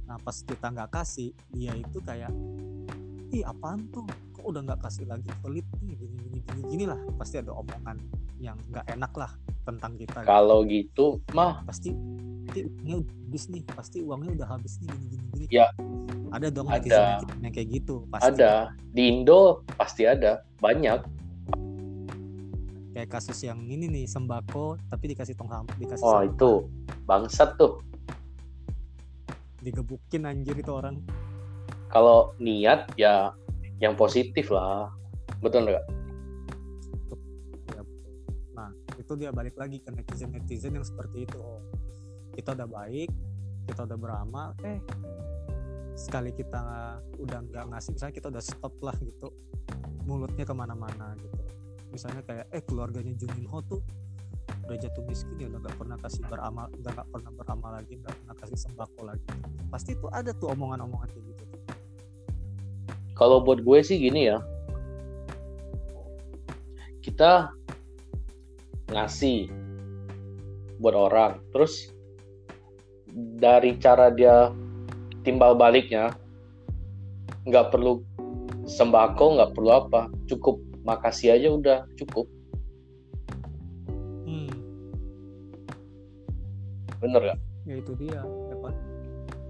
Nah 0.05 0.19
pas 0.19 0.35
kita 0.35 0.67
nggak 0.67 0.89
kasih 0.91 1.31
dia 1.55 1.73
itu 1.73 1.97
kayak 2.03 2.29
ih 3.31 3.47
apaan 3.47 3.87
tuh? 3.89 4.03
Kok 4.35 4.45
udah 4.51 4.61
nggak 4.67 4.79
kasih 4.83 5.07
lagi? 5.07 5.31
Pelit 5.39 5.65
nih 5.79 5.95
gini 5.95 6.15
gini 6.19 6.37
gini 6.43 6.61
gini 6.67 6.83
lah. 6.85 6.99
Pasti 7.15 7.39
ada 7.39 7.55
omongan 7.55 7.97
yang 8.43 8.59
nggak 8.69 8.85
enak 8.91 9.13
lah 9.15 9.31
tentang 9.61 9.93
kita 9.93 10.25
gitu. 10.25 10.29
kalau 10.29 10.59
gitu 10.65 11.05
mah 11.37 11.61
pasti 11.61 11.93
pasti 12.51 12.67
uangnya 12.67 12.95
udah 12.99 13.15
habis 13.23 13.43
nih 13.47 13.61
pasti 13.63 13.97
uangnya 14.03 14.31
udah 14.35 14.47
habis 14.51 14.73
nih 14.83 14.89
gini 14.91 15.05
gini 15.07 15.25
gini. 15.31 15.45
Ya. 15.47 15.67
ada 16.31 16.47
dong 16.51 16.67
Ada. 16.67 17.23
yang 17.39 17.53
kayak 17.55 17.67
gitu 17.79 18.03
pasti. 18.11 18.27
Ada. 18.27 18.75
Di 18.91 19.03
Indo 19.07 19.63
pasti 19.79 20.03
ada. 20.03 20.43
Banyak. 20.59 20.99
Kayak 22.91 23.07
kasus 23.07 23.39
yang 23.47 23.63
ini 23.71 23.87
nih 23.87 24.03
sembako 24.03 24.75
tapi 24.91 25.15
dikasih 25.15 25.39
tong 25.39 25.47
sampah 25.47 25.75
dikasih 25.79 26.03
oh 26.03 26.19
sampah. 26.19 26.27
itu 26.27 26.51
bangsat 27.07 27.49
tuh. 27.55 27.79
Digebukin 29.63 30.27
anjir 30.27 30.59
itu 30.59 30.71
orang. 30.75 30.99
Kalau 31.87 32.35
niat 32.35 32.91
ya 32.99 33.31
yang 33.79 33.95
positif 33.95 34.51
lah. 34.51 34.91
Betul 35.39 35.71
nggak? 35.71 35.85
Nah 38.59 38.75
itu 38.99 39.11
dia 39.15 39.31
balik 39.31 39.55
lagi 39.55 39.79
ke 39.79 39.87
netizen 39.87 40.35
netizen 40.35 40.75
yang 40.75 40.83
seperti 40.83 41.23
itu. 41.23 41.39
oh 41.39 41.80
kita 42.41 42.57
udah 42.57 42.67
baik 42.67 43.09
kita 43.69 43.85
udah 43.85 43.97
beramal 44.01 44.49
eh 44.65 44.81
sekali 45.93 46.33
kita 46.33 46.97
udah 47.21 47.39
nggak 47.45 47.65
ngasih 47.69 47.93
misalnya 47.93 48.15
kita 48.17 48.27
udah 48.33 48.43
stop 48.43 48.73
lah 48.81 48.97
gitu 48.97 49.29
mulutnya 50.05 50.43
ke 50.45 50.53
mana-mana 50.55 51.13
gitu. 51.19 51.41
Misalnya 51.93 52.25
kayak 52.25 52.49
eh 52.49 52.63
keluarganya 52.63 53.13
Juninho 53.13 53.61
tuh 53.67 53.81
udah 54.65 54.77
jatuh 54.79 55.03
miskin 55.05 55.35
ya 55.37 55.47
udah 55.51 55.59
nggak 55.61 55.75
pernah 55.77 55.97
kasih 55.99 56.23
beramal 56.25 56.65
udah 56.79 56.91
nggak 56.95 57.09
pernah 57.11 57.31
beramal 57.35 57.71
lagi 57.75 57.93
nggak 57.99 58.15
pernah 58.23 58.35
kasih 58.39 58.57
sembako 58.57 59.01
lagi. 59.05 59.27
Pasti 59.69 59.91
tuh 59.99 60.09
ada 60.09 60.31
tuh 60.33 60.49
omongan-omongan 60.55 61.09
kayak 61.11 61.25
gitu. 61.35 61.43
Kalau 63.13 63.43
buat 63.43 63.61
gue 63.61 63.79
sih 63.85 64.01
gini 64.01 64.31
ya. 64.31 64.41
Kita 67.01 67.53
ngasih 68.89 69.49
buat 70.81 70.95
orang 70.97 71.37
terus 71.53 71.90
dari 73.15 73.75
cara 73.77 74.09
dia 74.11 74.49
timbal 75.21 75.53
baliknya 75.53 76.15
nggak 77.45 77.73
perlu 77.73 78.01
sembako 78.65 79.25
nggak 79.37 79.51
perlu 79.57 79.69
apa 79.73 80.01
cukup 80.29 80.61
makasih 80.81 81.37
aja 81.37 81.49
udah 81.53 81.79
cukup. 81.97 82.25
Hmm. 84.25 84.53
bener 87.01 87.33
gak 87.33 87.39
ya 87.69 87.75
itu 87.77 87.91
dia 87.97 88.21
ya 88.25 88.55
kan? 88.57 88.75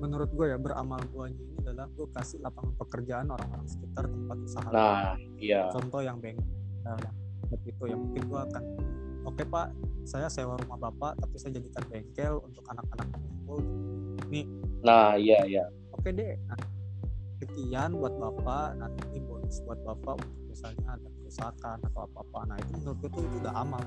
Menurut 0.02 0.34
gue 0.34 0.50
ya 0.50 0.58
beramal 0.58 0.98
guanya 1.14 1.38
ini 1.38 1.56
adalah 1.62 1.88
gue 1.94 2.08
kasih 2.10 2.42
lapangan 2.42 2.74
pekerjaan 2.82 3.28
orang-orang 3.30 3.68
sekitar 3.70 4.10
tempat 4.10 4.38
usaha. 4.44 4.70
Nah 4.74 5.14
iya. 5.38 5.70
Contoh 5.70 6.02
yang 6.02 6.18
bengkel 6.18 6.62
nah, 6.84 6.98
seperti 7.46 7.68
itu 7.76 7.84
yang 7.92 8.00
mungkin 8.02 8.22
gue 8.26 8.40
akan 8.40 8.64
oke 9.28 9.44
pak 9.48 9.68
saya 10.08 10.28
sewa 10.32 10.58
rumah 10.58 10.80
bapak 10.90 11.20
tapi 11.22 11.36
saya 11.38 11.52
jadikan 11.62 11.84
bengkel 11.88 12.42
untuk 12.42 12.64
anak-anak 12.72 13.08
nih 14.32 14.46
nah 14.82 15.14
iya 15.20 15.46
iya. 15.46 15.66
Oke 15.94 16.10
deh. 16.10 16.34
Nah, 16.50 16.58
sekian 17.38 17.94
buat 17.94 18.16
bapak 18.18 18.82
nanti 18.82 19.22
bonus 19.22 19.62
buat 19.66 19.78
bapak 19.86 20.18
untuk 20.18 20.42
misalnya 20.50 20.98
ada 20.98 21.08
kerusakan 21.22 21.78
atau 21.86 22.02
apa-apa. 22.10 22.40
Nah 22.50 22.58
itu 22.58 22.72
menurut 22.82 22.98
gue 23.06 23.10
tuh 23.14 23.22
itu 23.22 23.38
udah 23.46 23.54
amal 23.54 23.82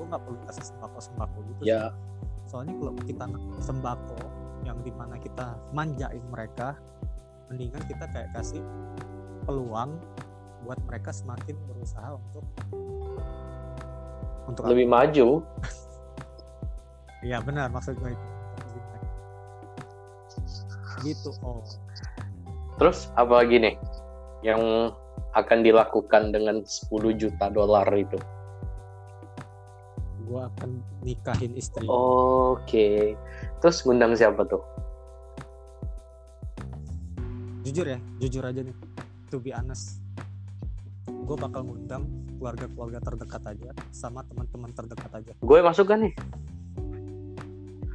gue 0.00 0.04
nggak 0.08 0.22
perlu 0.24 0.38
kasih 0.48 0.64
sembako 0.64 0.98
sembako 1.04 1.38
gitu 1.52 1.62
ya 1.68 1.92
soalnya 2.48 2.72
kalau 2.80 2.92
kita 3.04 3.24
sembako 3.60 4.20
yang 4.64 4.80
di 4.80 4.92
mana 4.96 5.20
kita 5.20 5.60
manjain 5.76 6.24
mereka 6.32 6.72
mendingan 7.52 7.84
kita 7.84 8.04
kayak 8.08 8.32
kasih 8.32 8.64
peluang 9.44 10.00
buat 10.64 10.80
mereka 10.88 11.12
semakin 11.12 11.56
berusaha 11.68 12.16
untuk 12.16 12.44
untuk 14.48 14.64
lebih 14.66 14.90
maju. 14.90 15.28
Iya 17.20 17.38
benar 17.44 17.68
maksud 17.68 18.00
gue. 18.00 18.16
itu 18.16 18.28
gitu 21.00 21.30
oh 21.40 21.64
terus 22.76 23.08
apa 23.16 23.44
lagi 23.44 23.60
nih 23.60 23.74
yang 24.40 24.92
akan 25.36 25.58
dilakukan 25.62 26.32
dengan 26.32 26.64
10 26.64 26.90
juta 27.20 27.46
dolar 27.52 27.86
itu 27.92 28.16
gue 30.30 30.38
akan 30.38 30.70
nikahin 31.02 31.58
istri 31.58 31.82
Oke. 31.90 33.18
Terus 33.58 33.82
ngundang 33.82 34.14
siapa 34.14 34.46
tuh? 34.46 34.62
jujur 37.66 37.82
ya 37.86 37.98
jujur 38.18 38.42
aja 38.46 38.62
nih 38.62 38.74
to 39.26 39.38
be 39.38 39.50
honest 39.50 39.98
gue 41.06 41.36
bakal 41.38 41.62
ngundang 41.62 42.06
keluarga-keluarga 42.38 42.98
terdekat 42.98 43.42
aja 43.46 43.70
sama 43.90 44.22
teman-teman 44.26 44.70
terdekat 44.72 45.10
aja 45.12 45.32
Gue 45.38 45.58
masuk 45.62 45.86
kan 45.86 46.02
nih? 46.02 46.14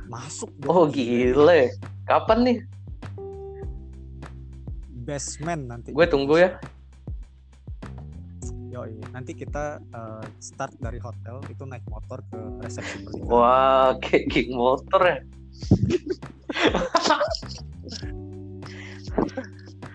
masuk 0.06 0.48
dong. 0.62 0.70
Oh 0.72 0.86
gile. 0.88 1.74
Kapan 2.06 2.40
nih? 2.46 2.60
best 5.06 5.38
man 5.46 5.70
nanti 5.70 5.94
Gue 5.94 6.10
tunggu 6.10 6.42
ya. 6.42 6.58
Yoi, 8.74 8.98
nanti 9.14 9.38
kita 9.38 9.78
eh, 9.80 10.26
start 10.42 10.76
dari 10.82 10.98
hotel 10.98 11.40
itu 11.48 11.64
naik 11.64 11.86
motor 11.88 12.26
ke 12.28 12.40
resepsi 12.60 13.06
pernikahan. 13.06 13.30
Wah, 13.30 13.96
kayak 14.02 14.26
geng 14.34 14.52
motor 14.58 15.02
ya. 15.06 15.18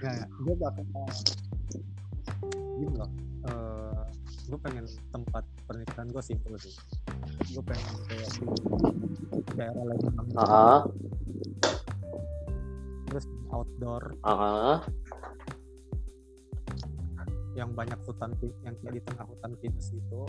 Nah, 0.01 0.17
gue 0.25 0.55
bakal 0.57 0.85
gini 2.79 2.95
loh. 2.97 3.11
eh, 3.51 4.05
gue 4.49 4.59
pengen 4.63 4.87
tempat 5.13 5.45
pernikahan 5.69 6.09
gue 6.09 6.23
simpel 6.25 6.55
sih. 6.57 6.73
Gue 7.53 7.63
pengen 7.67 7.95
kayak 8.09 8.31
di 8.39 8.47
daerah 9.59 9.85
Ah, 10.39 10.81
terus 13.11 13.27
outdoor 13.51 14.15
ah, 14.23 14.87
yang 17.59 17.75
banyak 17.75 17.99
hutan 18.07 18.31
yang 18.63 18.75
kayak 18.79 18.95
di 18.95 19.03
tengah 19.03 19.27
hutan 19.27 19.53
pinus 19.59 19.91
gitu. 19.91 20.23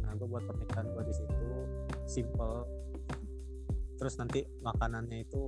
Nah, 0.00 0.16
gue 0.16 0.24
buat 0.24 0.42
pernikahan 0.48 0.88
gue 0.88 1.04
di 1.04 1.14
situ 1.14 1.50
simple. 2.08 2.64
Terus 4.00 4.16
nanti 4.18 4.40
makanannya 4.64 5.22
itu 5.22 5.44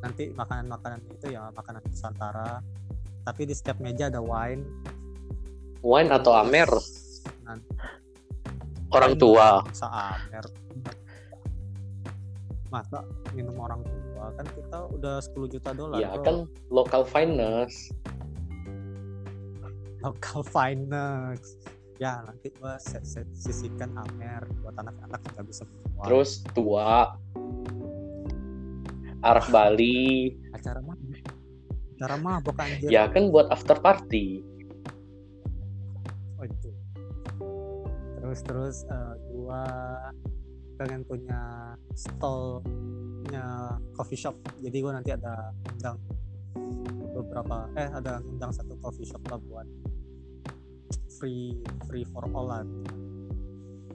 nanti 0.00 0.32
makanan-makanan 0.32 1.04
itu 1.12 1.26
ya 1.36 1.52
makanan 1.52 1.84
Nusantara. 1.84 2.64
Tapi 3.22 3.42
di 3.44 3.54
setiap 3.54 3.78
meja 3.84 4.08
ada 4.08 4.24
wine. 4.24 4.64
wine 5.84 6.10
atau 6.10 6.32
amer? 6.34 6.66
Nanti 7.44 7.68
Orang 8.88 9.20
tua. 9.20 9.60
Masa 9.68 10.16
amer. 10.16 10.67
Masa 12.68 13.04
minum 13.32 13.56
orang 13.56 13.80
tua 13.84 14.32
kan 14.36 14.46
kita 14.52 14.78
udah 14.92 15.16
10 15.24 15.54
juta 15.54 15.70
dolar. 15.72 15.98
Ya 15.98 16.12
bro. 16.12 16.24
kan 16.24 16.36
local 16.68 17.02
finance. 17.04 17.92
local 19.98 20.46
finance. 20.46 21.58
Ya 21.98 22.22
nanti 22.22 22.54
gua 22.62 22.78
set, 22.78 23.02
set, 23.02 23.26
sisihkan 23.34 23.90
amer 23.98 24.46
buat 24.62 24.78
anak-anak 24.78 25.18
nggak 25.34 25.46
bisa 25.48 25.66
wine. 25.66 26.06
Terus 26.06 26.30
tua. 26.54 27.18
Arak 29.18 29.50
Bali. 29.50 30.38
acara 30.54 30.78
mah 30.78 30.94
acara 31.98 32.14
mabok 32.22 32.54
anjir 32.62 32.86
Ya 32.94 33.10
kan 33.10 33.34
buat 33.34 33.50
after 33.50 33.74
party. 33.82 34.46
terus 38.28 38.44
terus 38.44 38.76
uh, 38.92 39.16
gua 39.32 39.64
pengen 40.78 41.02
punya 41.02 41.74
stallnya 41.98 43.74
coffee 43.98 44.16
shop. 44.16 44.38
Jadi 44.62 44.76
gua 44.78 44.94
nanti 44.94 45.10
ada 45.10 45.50
undang 45.74 45.98
beberapa 47.18 47.66
eh 47.74 47.90
ada 47.90 48.22
undang 48.22 48.54
satu 48.54 48.78
coffee 48.78 49.02
shop 49.02 49.26
lah 49.26 49.42
buat 49.42 49.66
free 51.18 51.58
free 51.90 52.06
for 52.06 52.22
all 52.30 52.46
lah. 52.46 52.62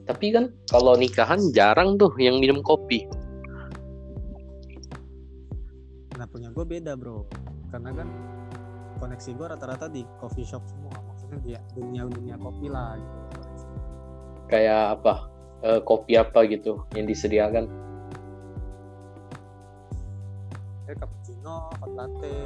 Tapi 0.04 0.36
kan 0.36 0.52
kalau 0.68 0.92
nikahan 1.00 1.40
jarang 1.56 1.96
tuh 1.96 2.12
yang 2.20 2.36
minum 2.36 2.60
kopi. 2.60 3.08
Nah 6.20 6.28
punya 6.28 6.52
gue 6.52 6.64
beda 6.68 6.92
bro. 6.92 7.24
Karena 7.72 7.90
kan 7.96 8.08
koneksi 9.00 9.30
gue 9.32 9.46
rata-rata 9.48 9.88
di 9.88 10.04
coffee 10.20 10.44
shop 10.44 10.60
semua. 10.68 10.92
Maksudnya 11.08 11.38
dia 11.40 11.58
dunia 11.72 12.04
dunia 12.04 12.36
kopi 12.36 12.68
lah 12.68 13.00
gitu. 13.00 13.18
Kayak 14.52 15.00
apa 15.00 15.33
uh, 15.64 15.80
kopi 15.82 16.20
apa 16.20 16.44
gitu 16.46 16.84
yang 16.92 17.08
disediakan? 17.08 17.66
Eh 20.84 20.94
cappuccino 20.94 21.72
hot 21.80 21.92
latte. 21.96 22.36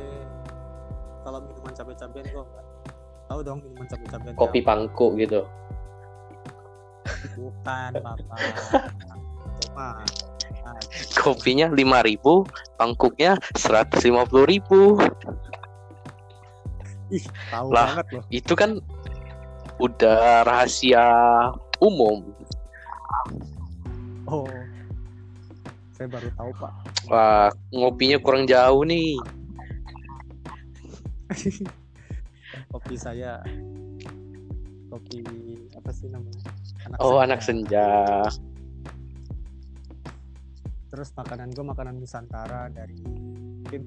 Kalau 1.27 1.39
minuman 1.45 1.73
cabai-cabian 1.75 2.25
gue 2.31 2.43
enggak 2.47 2.65
tahu 3.29 3.41
dong 3.45 3.59
minuman 3.61 3.87
cabai-cabian 3.91 4.33
kopi 4.39 4.61
pangku 4.65 5.07
gitu. 5.19 5.45
Bukan 7.37 7.91
cuma 9.69 9.87
kopinya 11.25 11.67
lima 11.69 12.01
ribu 12.01 12.47
pangkuknya 12.81 13.37
seratus 13.59 14.07
lima 14.07 14.25
puluh 14.25 14.47
ribu. 14.49 14.97
Ih 17.13 17.25
tahu 17.53 17.69
Lah. 17.73 17.93
banget 17.93 18.07
loh. 18.17 18.23
itu 18.29 18.53
kan 18.53 18.71
udah 19.81 20.45
rahasia 20.45 21.05
umum 21.81 22.27
saya 25.99 26.07
baru 26.15 26.31
tahu 26.39 26.51
pak. 26.63 26.73
Wah 27.11 27.51
ngopinya 27.75 28.23
kurang 28.23 28.47
jauh 28.47 28.87
nih. 28.87 29.19
Kopi 32.73 32.95
saya 32.95 33.43
kopi 34.89 35.21
apa 35.75 35.91
sih 35.91 36.07
namanya? 36.07 36.55
Anak 36.87 36.99
oh 37.03 37.19
senja. 37.19 37.27
anak 37.27 37.41
senja. 37.43 37.89
Terus 40.89 41.09
makanan 41.19 41.51
gue 41.51 41.65
makanan 41.67 41.95
nusantara 41.99 42.71
dari 42.71 43.03
mungkin 43.03 43.83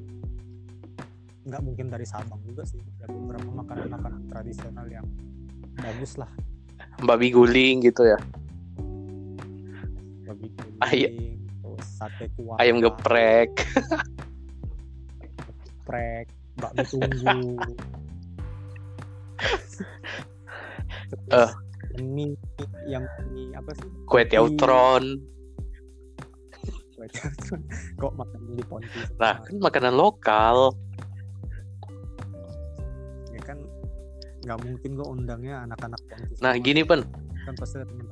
nggak 1.48 1.62
mungkin 1.64 1.88
dari 1.88 2.04
Sabang 2.04 2.44
juga 2.44 2.68
sih. 2.68 2.84
Ya 3.00 3.08
beberapa 3.08 3.48
makanan 3.56 3.88
makanan 3.88 4.22
tradisional 4.28 4.86
yang 4.92 5.08
bagus 5.80 6.20
lah. 6.20 6.30
Babi 7.02 7.32
guling 7.32 7.88
gitu 7.88 8.04
ya? 8.04 8.20
Babi 10.28 10.52
Ay- 10.84 11.08
guling 11.08 11.32
terus 11.32 11.41
sate 11.82 12.30
kuah. 12.38 12.62
Ayam 12.62 12.80
geprek. 12.80 13.52
Geprek 15.66 16.26
bakmi 16.58 16.84
tunggu. 16.88 17.36
Eh. 21.12 21.52
mie 22.00 22.40
yang 22.88 23.04
mie 23.36 23.52
apa 23.52 23.76
sih? 23.76 23.90
Kue 24.08 24.24
teutron 24.24 25.20
kok 27.98 28.14
makan 28.14 28.40
di 28.54 28.64
Ponti? 28.64 29.00
Nah 29.18 29.42
kan 29.42 29.56
makanan 29.58 29.94
lokal. 29.98 30.72
Ya 33.34 33.42
kan 33.42 33.58
nggak 34.46 34.60
mungkin 34.62 34.90
gue 34.96 35.08
undangnya 35.08 35.66
anak-anak 35.66 36.00
Ponti. 36.06 36.34
Nah 36.40 36.54
gini 36.62 36.86
pen. 36.86 37.04
Kan 37.44 37.54
pasti 37.58 37.82
ada 37.82 37.90
temen 37.90 38.06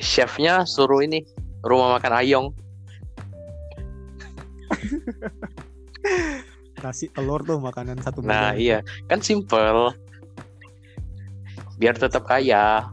chefnya 0.00 0.64
suruh 0.64 1.04
ini 1.04 1.20
rumah 1.60 2.00
makan 2.00 2.12
ayong 2.24 2.46
nasi 6.80 7.12
telur 7.12 7.44
tuh 7.44 7.60
makanan 7.60 8.00
satu 8.00 8.24
nah 8.24 8.56
iya. 8.56 8.80
Kan 9.06 9.20
simple 9.20 9.92
biar 11.80 11.96
tetap 11.96 12.28
kaya. 12.28 12.84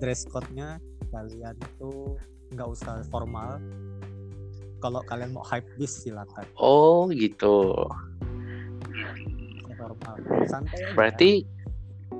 Dress 0.00 0.24
code-nya 0.28 0.80
kalian 1.12 1.56
itu 1.56 2.16
nggak 2.52 2.68
usah 2.68 3.04
formal. 3.08 3.60
Kalau 4.80 5.00
kalian 5.08 5.32
mau 5.32 5.44
hype 5.44 5.64
bis 5.80 6.04
silakan. 6.04 6.44
Oh 6.60 7.08
gitu. 7.12 7.72
Formal. 9.76 10.16
Santai 10.48 10.92
berarti 10.92 11.30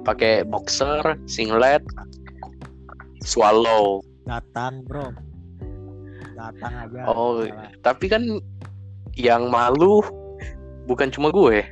pakai 0.05 0.45
boxer 0.49 1.16
singlet 1.28 1.85
swallow. 3.24 4.05
Datang 4.24 4.85
bro 4.85 5.12
datang 6.35 6.72
aja 6.87 7.01
Oh, 7.09 7.43
Salah. 7.47 7.70
tapi 7.80 8.07
kan 8.11 8.22
yang 9.14 9.49
malu 9.49 10.03
bukan 10.91 11.09
cuma 11.09 11.30
gue. 11.30 11.62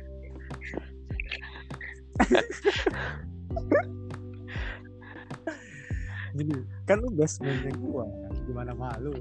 Jadi, 6.33 6.53
kan 6.89 6.97
lu 6.97 7.13
best 7.13 7.37
man-nya 7.45 7.69
gua 7.77 8.09
gimana 8.49 8.73
malu? 8.73 9.13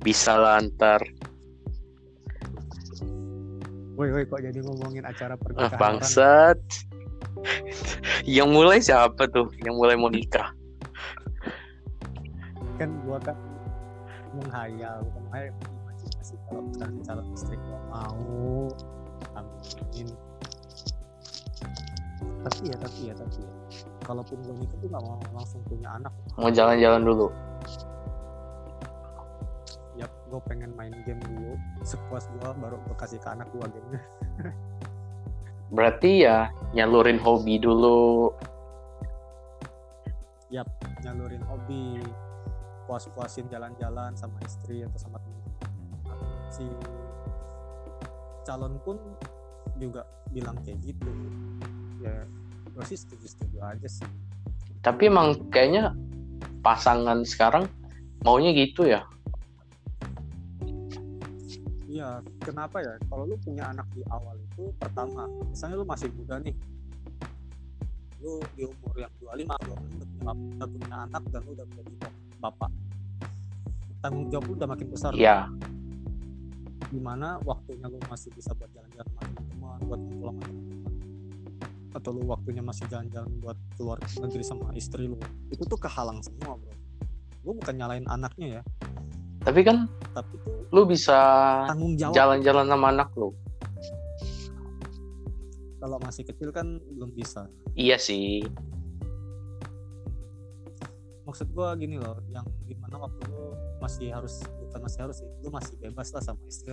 Bisa 0.00 0.40
lah 0.40 0.64
ntar. 0.64 1.04
Woi 3.94 4.10
woi 4.10 4.24
kok 4.26 4.40
jadi 4.42 4.58
ngomongin 4.64 5.04
acara 5.06 5.36
ah, 5.36 5.38
pernikahan 5.38 5.68
orang? 5.70 5.80
bangsat. 5.80 6.58
Yang 8.24 8.48
mulai 8.50 8.78
siapa 8.80 9.28
tuh? 9.28 9.52
Yang 9.60 9.74
mulai 9.76 9.94
mau 10.00 10.08
nikah? 10.08 10.48
Kan 12.80 12.90
gua 13.04 13.20
kan 13.20 13.36
menghayal. 14.38 14.96
Bukan 15.06 15.22
menghayal 15.30 15.52
imajinasi 15.54 16.34
kalau 16.48 16.60
misalnya 16.66 17.00
calon 17.06 17.26
istri 17.32 17.56
gua 17.56 17.78
mau 17.88 18.68
amin. 19.38 20.08
Tapi 22.44 22.60
ya 22.68 22.76
tapi 22.76 23.00
ya 23.08 23.14
tapi 23.16 23.38
ya. 23.40 23.52
Kalaupun 24.04 24.36
gua 24.44 24.54
nikah 24.60 24.76
tuh 24.78 24.88
gak 24.92 25.02
mau 25.02 25.20
langsung 25.32 25.60
punya 25.64 25.88
anak. 25.96 26.12
Mau 26.36 26.50
jalan-jalan 26.52 27.02
dulu? 27.02 27.26
Ya 29.94 30.10
gue 30.10 30.40
pengen 30.50 30.74
main 30.74 30.92
game 31.06 31.22
dulu. 31.24 31.56
Sepuas 31.86 32.28
gua 32.38 32.52
baru 32.58 32.76
gue 32.84 32.96
kasih 32.98 33.22
ke 33.22 33.28
anak 33.30 33.48
gua 33.54 33.70
gamenya. 33.70 34.02
Berarti 35.74 36.26
ya 36.26 36.52
nyalurin 36.76 37.16
hobi 37.22 37.56
dulu. 37.56 38.30
Nyalurin 41.02 41.42
hobi 41.50 41.98
puas-puasin 42.84 43.48
jalan-jalan 43.48 44.12
sama 44.16 44.36
istri 44.44 44.84
atau 44.84 44.98
sama 45.00 45.18
teman 45.20 45.40
si 46.52 46.64
calon 48.44 48.76
pun 48.84 49.00
juga 49.80 50.06
bilang 50.30 50.54
kayak 50.62 50.78
gitu. 50.84 51.10
Ya 52.04 52.28
gue 52.74 52.84
sih 52.84 52.98
setuju-setuju 52.98 53.58
aja 53.64 53.88
sih. 53.88 54.06
Tapi 54.84 55.08
emang 55.08 55.48
kayaknya 55.48 55.96
pasangan 56.60 57.24
sekarang 57.24 57.64
maunya 58.22 58.52
gitu 58.52 58.84
ya? 58.84 59.02
Iya 61.88 62.20
kenapa 62.44 62.84
ya? 62.84 62.94
Kalau 63.08 63.24
lu 63.24 63.36
punya 63.40 63.70
anak 63.72 63.88
di 63.96 64.04
awal 64.12 64.36
itu 64.36 64.70
pertama 64.76 65.24
misalnya 65.48 65.80
lu 65.80 65.86
masih 65.88 66.12
muda 66.12 66.36
nih 66.42 66.54
lu 68.24 68.40
di 68.56 68.64
umur 68.64 68.96
yang 68.96 69.12
25 69.20 69.68
lu 69.68 69.72
udah 69.76 70.08
punya, 70.08 70.64
punya 70.64 70.96
anak 71.04 71.22
dan 71.28 71.40
lu 71.44 71.50
udah 71.52 71.66
menjadi 71.68 71.92
bapak. 72.44 72.70
Tanggung 74.04 74.28
jawab 74.28 74.44
lu 74.48 74.52
udah 74.60 74.68
makin 74.68 74.88
besar. 74.92 75.16
Ya 75.16 75.48
di 76.94 77.02
mana 77.02 77.42
waktunya 77.42 77.90
lu 77.90 77.98
masih 78.06 78.30
bisa 78.30 78.54
buat 78.54 78.70
jalan-jalan 78.70 79.10
sama 79.10 79.20
teman-teman 79.34 79.78
buat 79.82 79.98
ngumpul 79.98 80.28
sama 80.30 80.42
teman-teman. 80.46 80.92
Atau 81.94 82.10
lu 82.14 82.22
waktunya 82.30 82.62
masih 82.62 82.84
jalan-jalan 82.86 83.30
buat 83.42 83.58
keluar 83.74 83.98
negeri 83.98 84.44
sama 84.46 84.70
istri 84.78 85.10
lu. 85.10 85.18
Itu 85.50 85.66
tuh 85.66 85.74
kehalang 85.74 86.22
semua 86.22 86.54
bro. 86.54 86.74
Gue 87.42 87.54
bukan 87.58 87.74
nyalain 87.74 88.06
anaknya 88.06 88.60
ya. 88.60 88.62
Tapi 89.42 89.60
kan 89.66 89.90
tapi 90.14 90.34
tuh 90.46 90.70
lu 90.70 90.86
bisa 90.86 91.18
tanggung 91.66 91.98
jawab. 91.98 92.14
jalan-jalan 92.14 92.66
sama 92.70 92.86
anak 92.94 93.10
lu. 93.18 93.34
Kalau 95.82 95.98
masih 96.00 96.22
kecil 96.24 96.48
kan 96.54 96.78
belum 96.94 97.10
bisa. 97.12 97.50
Iya 97.74 97.98
sih 97.98 98.46
maksud 101.34 101.50
gua 101.50 101.74
gini 101.74 101.98
loh 101.98 102.14
yang 102.30 102.46
gimana 102.62 102.94
waktu 102.94 103.26
lu 103.26 103.58
masih 103.82 104.06
harus 104.14 104.38
bukan 104.54 104.86
masih 104.86 105.00
harus 105.02 105.18
sih 105.18 105.26
lu 105.42 105.50
masih 105.50 105.74
bebas 105.82 106.14
lah 106.14 106.22
sama 106.22 106.38
istri 106.46 106.70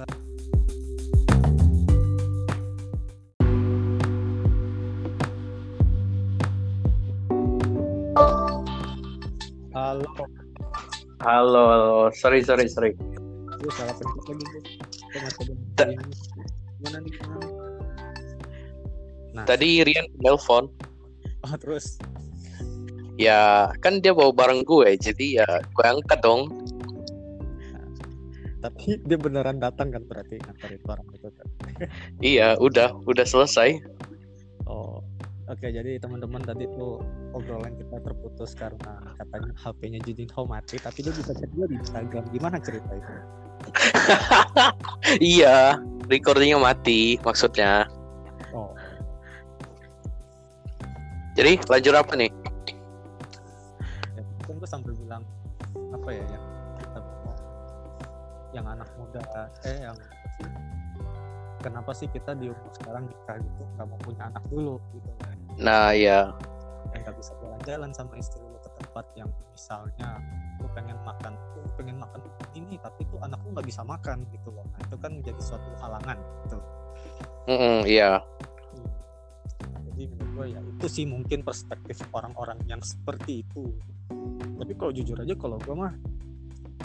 halo. 9.74 10.14
Halo 11.26 11.62
halo. 11.66 12.14
Sorry 12.14 12.46
sorry 12.46 12.70
sorry. 12.70 12.94
Gue 13.58 13.72
salah 13.74 13.98
pencet 13.98 14.14
lagi 14.30 14.46
gue 14.46 14.62
gimana. 16.78 16.98
Nih 17.02 17.14
nah. 19.34 19.42
Tadi 19.50 19.82
Rian 19.82 20.06
nelpon 20.22 20.70
oh, 21.50 21.54
terus 21.58 21.98
Ya 23.20 23.72
kan 23.84 24.00
dia 24.00 24.16
bawa 24.16 24.32
bareng 24.32 24.64
gue, 24.64 24.96
jadi 24.98 25.44
ya 25.44 25.50
gue 25.60 25.86
angkat 25.86 26.20
dong. 26.24 26.48
Tapi 28.62 29.02
dia 29.10 29.18
beneran 29.18 29.58
datang 29.58 29.90
kan 29.90 30.06
berarti 30.06 30.38
nganterin 30.38 30.82
barang 30.86 31.10
itu 31.18 31.28
kan. 31.34 31.48
Iya, 32.22 32.62
udah, 32.62 32.94
udah 33.10 33.26
selesai. 33.26 33.82
Oh, 34.70 35.02
oke. 35.50 35.66
Jadi 35.66 35.98
teman-teman 35.98 36.46
tadi 36.46 36.70
tuh 36.78 37.02
obrolan 37.34 37.74
kita 37.74 37.98
terputus 38.06 38.54
karena 38.54 39.02
katanya 39.18 39.52
HP-nya 39.58 40.00
Jujinho 40.06 40.46
mati, 40.46 40.78
tapi 40.78 41.02
dia 41.02 41.10
bisa 41.10 41.34
gue 41.34 41.66
di 41.74 41.76
Instagram. 41.82 42.24
Gimana 42.30 42.62
cerita 42.62 42.92
itu? 42.94 43.14
iya, 45.42 45.82
recordingnya 46.06 46.62
mati 46.62 47.18
maksudnya. 47.26 47.90
Oh, 48.54 48.78
Jadi 51.34 51.58
lanjut 51.66 51.94
apa 51.96 52.14
nih? 52.14 52.41
Kan 54.62 54.70
gue 54.70 54.70
sambil 54.70 54.94
bilang 54.94 55.24
apa 55.90 56.10
ya 56.14 56.22
yang 56.30 56.46
kita 56.78 57.00
mau 57.02 57.34
yang 58.54 58.66
anak 58.70 58.90
muda 58.94 59.22
eh 59.66 59.90
yang 59.90 59.98
kenapa 61.66 61.92
sih 61.98 62.06
kita 62.14 62.38
di 62.38 62.54
umur 62.54 62.70
sekarang 62.78 63.10
nikah 63.10 63.42
gitu 63.42 63.64
nggak 63.74 63.88
mau 63.90 63.98
punya 64.06 64.30
anak 64.30 64.44
dulu 64.54 64.78
gitu 64.94 65.10
Nah, 65.62 65.94
ya. 65.94 66.30
yang 66.94 67.02
nggak 67.06 67.18
bisa 67.22 67.34
jalan-jalan 67.42 67.90
sama 67.94 68.14
istri 68.18 68.42
lu 68.42 68.58
ke 68.62 68.70
tempat 68.82 69.06
yang 69.18 69.30
misalnya 69.50 70.22
lu 70.62 70.70
pengen 70.78 70.98
makan 71.06 71.34
lu 71.58 71.66
pengen 71.78 71.98
makan 71.98 72.22
ini 72.54 72.78
tapi 72.82 73.02
tuh 73.10 73.18
anak 73.22 73.42
lu 73.42 73.54
nggak 73.58 73.66
bisa 73.66 73.82
makan 73.82 74.26
gitu 74.30 74.50
loh 74.54 74.66
nah 74.74 74.80
itu 74.86 74.96
kan 75.02 75.12
menjadi 75.18 75.42
suatu 75.42 75.70
halangan 75.82 76.18
gitu 76.46 76.58
Mm-mm, 77.50 77.78
iya. 77.90 78.22
jadi 79.90 80.04
menurut 80.14 80.30
gue 80.38 80.46
ya 80.54 80.60
itu 80.62 80.88
sih 80.90 81.06
mungkin 81.10 81.42
perspektif 81.46 81.98
orang-orang 82.14 82.58
yang 82.66 82.82
seperti 82.82 83.42
itu 83.46 83.70
tapi 84.62 84.74
kalau 84.78 84.92
jujur 84.94 85.18
aja 85.18 85.34
kalau 85.36 85.58
gue 85.60 85.76
mah 85.76 85.94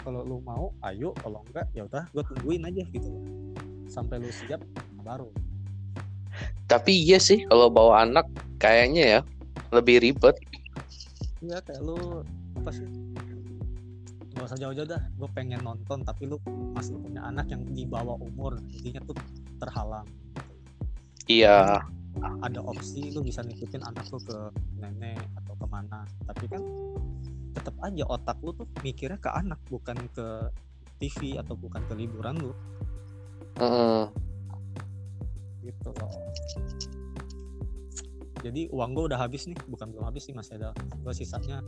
kalau 0.07 0.23
lu 0.23 0.37
mau 0.47 0.71
ayo. 0.87 1.11
Kalau 1.19 1.43
enggak 1.51 1.67
ya 1.75 1.83
udah 1.83 2.07
gue 2.15 2.23
tungguin 2.31 2.63
aja 2.63 2.83
gitu 2.95 3.07
loh. 3.11 3.23
Sampai 3.91 4.23
lu 4.23 4.31
siap 4.31 4.63
baru. 5.03 5.27
Tapi 6.71 6.95
iya 6.95 7.19
sih 7.19 7.43
kalau 7.47 7.67
bawa 7.67 8.07
anak 8.07 8.27
kayaknya 8.55 9.03
ya 9.03 9.19
lebih 9.75 9.99
ribet. 9.99 10.39
Iya 11.43 11.59
kayak 11.59 11.83
lu 11.83 12.23
apa 12.63 12.71
sih? 12.71 12.87
Gak 14.37 14.53
usah 14.53 14.59
jauh-jauh 14.63 14.87
dah 14.87 15.01
gue 15.01 15.29
pengen 15.35 15.59
nonton 15.65 16.07
tapi 16.07 16.29
lu 16.29 16.39
masih 16.71 16.95
punya 17.03 17.25
anak 17.27 17.51
yang 17.51 17.67
di 17.67 17.83
bawah 17.83 18.15
umur 18.21 18.55
jadinya 18.71 19.03
tuh 19.03 19.17
terhalang. 19.59 20.07
Iya. 21.27 21.83
ada 22.17 22.65
opsi 22.65 23.13
lu 23.13 23.21
bisa 23.21 23.45
nitipin 23.45 23.83
anak 23.85 24.09
lu 24.09 24.17
ke 24.17 24.49
nenek 24.81 25.21
atau 25.37 25.53
ke 25.53 25.65
mana 25.69 26.01
tapi 26.25 26.49
kan 26.49 26.65
tetap 27.57 27.75
aja 27.81 28.05
otak 28.05 28.37
lu 28.45 28.53
tuh 28.53 28.69
mikirnya 28.85 29.17
ke 29.17 29.33
anak 29.33 29.57
bukan 29.73 29.97
ke 30.13 30.53
TV 31.01 31.41
atau 31.41 31.57
bukan 31.57 31.81
ke 31.89 31.93
liburan 31.97 32.37
lu. 32.37 32.53
Mm-mm. 33.57 34.13
gitu 35.65 35.89
loh. 35.97 36.13
Jadi 38.45 38.69
uang 38.69 38.93
gue 38.93 39.03
udah 39.11 39.19
habis 39.19 39.49
nih 39.49 39.57
bukan 39.65 39.91
belum 39.91 40.05
habis 40.05 40.29
sih 40.29 40.33
masih 40.37 40.61
ada. 40.61 40.71
Gue 41.01 41.11
sisanya 41.11 41.59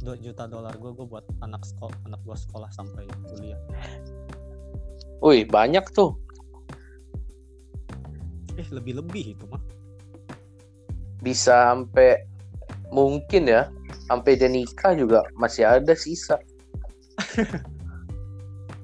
2 0.00 0.16
juta 0.24 0.48
dolar 0.48 0.72
gue 0.78 0.90
gue 0.96 1.06
buat 1.06 1.26
anak 1.44 1.60
sekolah 1.66 1.92
anak 2.08 2.20
gue 2.24 2.36
sekolah 2.38 2.70
sampai 2.72 3.04
kuliah. 3.28 3.60
Wih, 5.20 5.44
banyak 5.44 5.84
tuh. 5.92 6.16
eh 8.56 8.68
lebih 8.72 9.00
lebih 9.00 9.36
itu 9.36 9.44
mah. 9.48 9.60
Bisa 11.20 11.72
sampai 11.72 12.24
mungkin 12.88 13.48
ya 13.48 13.68
sampai 14.10 14.34
dia 14.34 14.50
nikah 14.50 14.90
juga 14.98 15.22
masih 15.38 15.62
ada 15.62 15.94
sisa. 15.94 16.34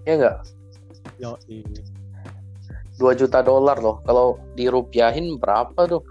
ya 0.06 0.14
enggak? 0.14 0.38
yo 1.18 1.34
i 1.50 1.66
2 2.96 3.18
juta 3.18 3.42
dolar 3.42 3.76
loh. 3.82 3.98
Kalau 4.06 4.38
dirupiahin 4.54 5.34
berapa 5.42 5.90
tuh? 5.90 6.02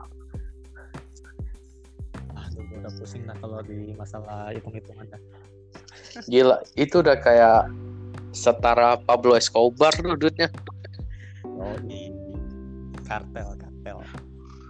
aduh 2.36 2.62
udah 2.84 2.92
pusing 3.00 3.24
dah 3.24 3.34
kalau 3.40 3.64
di 3.64 3.96
masalah 3.96 4.52
hitung 4.52 4.76
hitungan 4.76 5.08
dah 5.08 5.22
Gila, 6.32 6.64
itu 6.80 7.04
udah 7.04 7.20
kayak 7.20 7.68
setara 8.32 8.96
Pablo 9.04 9.36
Escobar 9.36 9.92
tuh 9.96 10.16
duitnya. 10.16 10.48
yo 11.44 11.68
i 11.88 12.12
kartel 13.08 13.56
kartel 13.60 14.00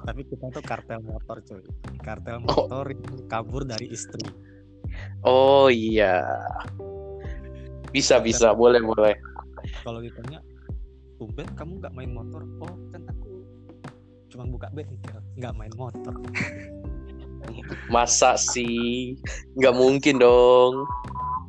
tapi 0.06 0.22
kita 0.30 0.54
tuh 0.54 0.62
kartel 0.62 1.02
motor 1.02 1.42
cuy 1.42 1.66
kartel 2.06 2.38
motor 2.46 2.86
yang 2.94 3.26
kabur 3.26 3.66
dari 3.66 3.90
istri 3.90 4.22
Oh 5.28 5.68
iya. 5.68 6.24
Bisa 7.92 8.16
bisa, 8.24 8.56
boleh 8.56 8.80
boleh. 8.80 9.12
kalau 9.84 10.00
ditanya 10.00 10.40
tumben 11.18 11.50
kamu 11.58 11.82
nggak 11.84 11.94
main 11.98 12.14
motor 12.14 12.46
oh 12.64 12.76
kan 12.94 13.02
aku 13.10 13.44
cuma 14.30 14.46
buka 14.46 14.70
bengkel 14.72 15.20
nggak 15.36 15.54
main 15.58 15.74
motor 15.76 16.16
Masa 17.94 18.34
sih? 18.42 19.14
Nggak 19.54 19.76
mungkin 19.78 20.18
dong. 20.18 20.90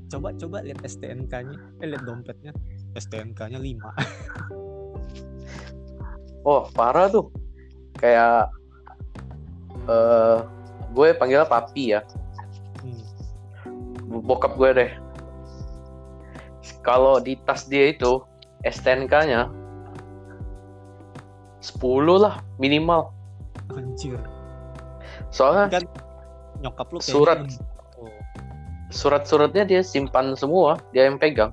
coba 0.07 0.31
coba 0.39 0.63
lihat 0.63 0.79
STNK-nya 0.85 1.59
eh 1.83 1.89
lihat 1.89 2.05
dompetnya 2.07 2.53
STNK-nya 2.95 3.59
5 3.59 3.63
Oh, 6.47 6.71
parah 6.71 7.11
tuh. 7.11 7.27
Kayak 7.97 8.53
eh 9.87 10.39
gue 10.97 11.09
panggilnya 11.17 11.49
papi 11.49 11.97
ya. 11.97 12.01
hmm. 12.83 14.23
Bokap 14.25 14.57
gue 14.57 14.71
deh. 14.73 14.91
Kalau 16.81 17.19
di 17.19 17.35
tas 17.43 17.67
dia 17.67 17.91
itu 17.91 18.23
STNK-nya 18.63 19.51
10 21.61 21.83
lah 22.23 22.39
minimal. 22.63 23.11
anjir 23.75 24.23
Soalnya 25.35 25.83
Kan 25.83 25.85
nyokap 26.63 26.87
lu 26.95 27.03
Surat. 27.03 27.43
oh, 27.99 28.09
surat-suratnya 28.95 29.67
dia 29.67 29.83
simpan 29.83 30.39
semua, 30.39 30.79
dia 30.95 31.11
yang 31.11 31.19
pegang. 31.19 31.51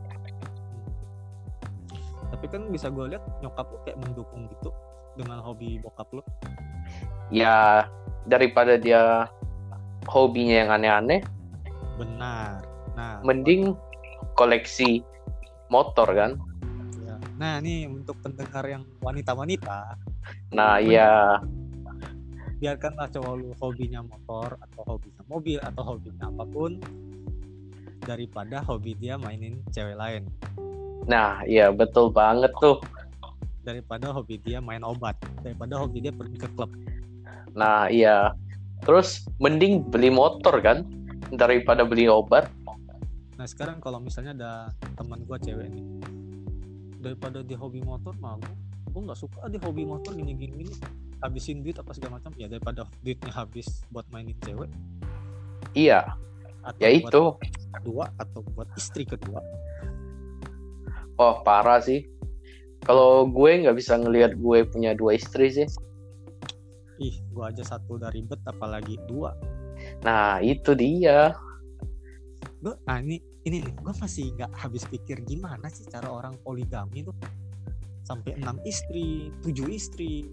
tapi 2.43 2.59
kan 2.59 2.67
bisa 2.67 2.91
gue 2.91 3.07
lihat 3.07 3.23
nyokap 3.39 3.71
lu 3.71 3.79
kayak 3.87 3.97
mendukung 4.03 4.51
gitu 4.51 4.67
dengan 5.13 5.39
hobi 5.39 5.77
bokap 5.79 6.09
lu 6.11 6.21
Ya 7.31 7.87
daripada 8.25 8.77
dia 8.77 9.27
hobinya 10.05 10.55
yang 10.63 10.69
aneh-aneh, 10.71 11.21
benar 11.97 12.61
nah 12.93 13.17
mending 13.25 13.73
koleksi 14.35 15.01
motor 15.67 16.05
kan. 16.13 16.31
ya. 17.01 17.15
nah 17.39 17.57
ini 17.57 17.89
untuk 17.89 18.19
pendengar 18.21 18.61
yang 18.67 18.83
wanita-wanita 19.01 19.97
Nah, 20.53 20.77
Men- 20.77 20.87
ya 20.87 21.11
biarkanlah 22.61 23.11
cowok 23.11 23.33
lu 23.35 23.49
hobinya 23.59 23.99
motor 23.99 24.55
atau 24.55 24.81
hobinya 24.87 25.23
mobil 25.27 25.59
atau 25.59 25.83
hobinya 25.83 26.31
apa 26.31 26.45
pun 26.47 26.79
daripada 27.99 28.63
hobi 28.63 28.95
dia 28.95 29.19
mainin 29.19 29.59
cewek 29.71 29.97
lain 29.97 30.23
nah, 31.03 31.43
iya 31.43 31.67
betul 31.67 32.07
banget 32.07 32.51
tuh. 32.61 32.79
Daripada 33.63 34.11
hobi 34.11 34.37
dia 34.37 34.59
main 34.59 34.83
obat 34.83 35.15
daripada 35.39 35.79
hobi 35.79 35.99
dia 35.99 36.11
pergi 36.11 36.37
ke 36.37 36.49
klub 36.53 36.69
Nah, 37.53 37.85
iya. 37.85 38.33
Terus 38.81 39.29
mending 39.37 39.85
beli 39.85 40.09
motor 40.09 40.57
kan 40.57 40.81
daripada 41.29 41.85
beli 41.85 42.09
obat. 42.09 42.49
nah 43.33 43.45
sekarang 43.45 43.77
kalau 43.77 43.97
misalnya 43.97 44.33
ada 44.33 44.51
teman 44.93 45.21
gua 45.25 45.37
cewek 45.37 45.69
nih 45.69 45.85
daripada 46.97 47.41
dia 47.41 47.57
hobi 47.57 47.81
motor 47.81 48.13
mah 48.17 48.37
gua 48.37 48.53
gua 48.89 49.01
nggak 49.09 49.19
suka 49.19 49.49
dia 49.49 49.61
hobi 49.61 49.83
motor 49.83 50.13
gini 50.13 50.33
gini 50.33 50.53
gini 50.63 50.73
habisin 51.19 51.61
duit 51.61 51.77
apa 51.77 51.93
segala 51.93 52.17
macam 52.17 52.29
ya 52.37 52.45
daripada 52.45 52.85
duitnya 53.01 53.29
habis 53.29 53.85
buat 53.89 54.05
mainin 54.09 54.37
cewek 54.41 54.69
Iya, 55.73 56.13
atau 56.61 56.77
ya 56.79 56.89
itu. 56.89 57.23
kedua 57.73 58.05
atau 58.17 58.41
buat 58.53 58.69
istri 58.73 59.05
kedua 59.05 59.41
Oh, 61.15 61.41
parah 61.41 61.77
sih. 61.77 62.09
Kalau 62.83 63.23
gue 63.27 63.51
nggak 63.63 63.75
bisa 63.79 63.95
ngelihat 63.95 64.35
gue 64.35 64.59
punya 64.67 64.91
dua 64.93 65.15
istri 65.15 65.47
sih. 65.49 65.67
ih 67.01 67.17
gua 67.33 67.49
aja 67.49 67.65
satu 67.65 67.97
udah 67.97 68.13
ribet 68.13 68.37
apalagi 68.45 69.01
dua 69.09 69.33
Nah, 70.05 70.37
itu 70.39 70.77
dia. 70.77 71.33
gue 72.63 72.71
ah 72.87 73.01
ini 73.03 73.19
ini 73.43 73.59
nih 73.59 73.73
gue 73.75 73.93
masih 73.99 74.31
nggak 74.39 74.51
habis 74.55 74.87
pikir 74.87 75.19
gimana 75.27 75.67
sih 75.67 75.83
cara 75.83 76.07
orang 76.07 76.31
poligami 76.39 77.03
tuh 77.03 77.11
sampai 78.07 78.39
enam 78.39 78.55
istri 78.63 79.31
tujuh 79.43 79.67
istri 79.67 80.31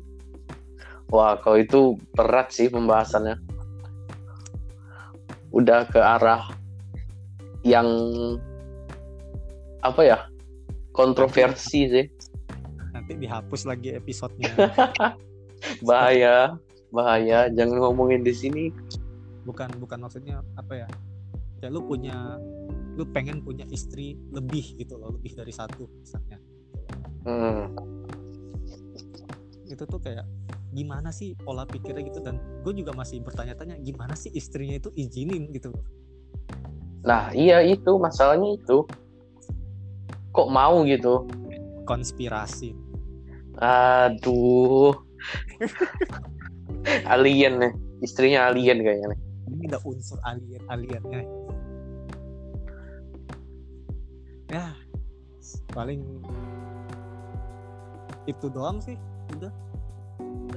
Wah, 1.10 1.34
kalau 1.42 1.58
itu 1.58 1.98
berat 2.14 2.54
sih 2.54 2.70
pembahasannya. 2.70 3.34
Udah 5.50 5.82
ke 5.90 5.98
arah 5.98 6.54
yang 7.66 7.90
apa 9.82 10.02
ya? 10.06 10.18
Kontroversi 10.94 11.90
sih. 11.90 12.06
Nanti 13.10 13.26
dihapus 13.26 13.66
lagi 13.66 13.98
episodenya. 13.98 14.54
Bahaya, 15.88 16.54
bahaya. 16.94 17.50
Jangan 17.50 17.82
ngomongin 17.82 18.22
di 18.22 18.30
sini. 18.30 18.64
bukan 19.40 19.66
bukan 19.82 20.06
maksudnya 20.06 20.46
apa 20.54 20.86
ya? 20.86 20.88
Kayak 21.58 21.74
lu 21.74 21.90
punya 21.90 22.38
lu 22.94 23.02
pengen 23.10 23.42
punya 23.42 23.66
istri 23.72 24.14
lebih 24.30 24.78
gitu 24.78 24.94
loh 24.94 25.10
lebih 25.10 25.34
dari 25.34 25.50
satu 25.50 25.90
misalnya. 25.90 26.38
Hmm. 27.26 27.74
itu 29.70 29.86
tuh 29.86 30.02
kayak 30.02 30.26
gimana 30.74 31.10
sih 31.10 31.34
pola 31.40 31.66
pikirnya 31.66 32.04
gitu? 32.06 32.22
Dan 32.22 32.38
gue 32.62 32.72
juga 32.78 32.94
masih 32.94 33.24
bertanya-tanya 33.26 33.80
gimana 33.82 34.14
sih 34.14 34.30
istrinya 34.36 34.78
itu 34.78 34.94
izinin 34.94 35.50
gitu 35.50 35.74
nah 37.00 37.32
iya 37.32 37.64
itu 37.64 37.96
masalahnya 37.96 38.60
itu. 38.60 38.84
Kok 40.36 40.48
mau 40.52 40.84
gitu? 40.84 41.24
Konspirasi 41.88 42.89
aduh. 43.60 44.96
Alien 47.12 47.60
nih. 47.60 47.72
Istrinya 48.00 48.48
alien 48.48 48.80
kayaknya. 48.80 49.12
Nih 49.12 49.20
ini 49.50 49.68
ada 49.68 49.78
unsur 49.84 50.18
alien 50.24 50.62
aliennya 50.70 51.20
ya 54.50 54.74
paling 55.70 56.02
itu 58.26 58.46
doang 58.50 58.78
sih 58.82 58.98
udah. 59.38 59.52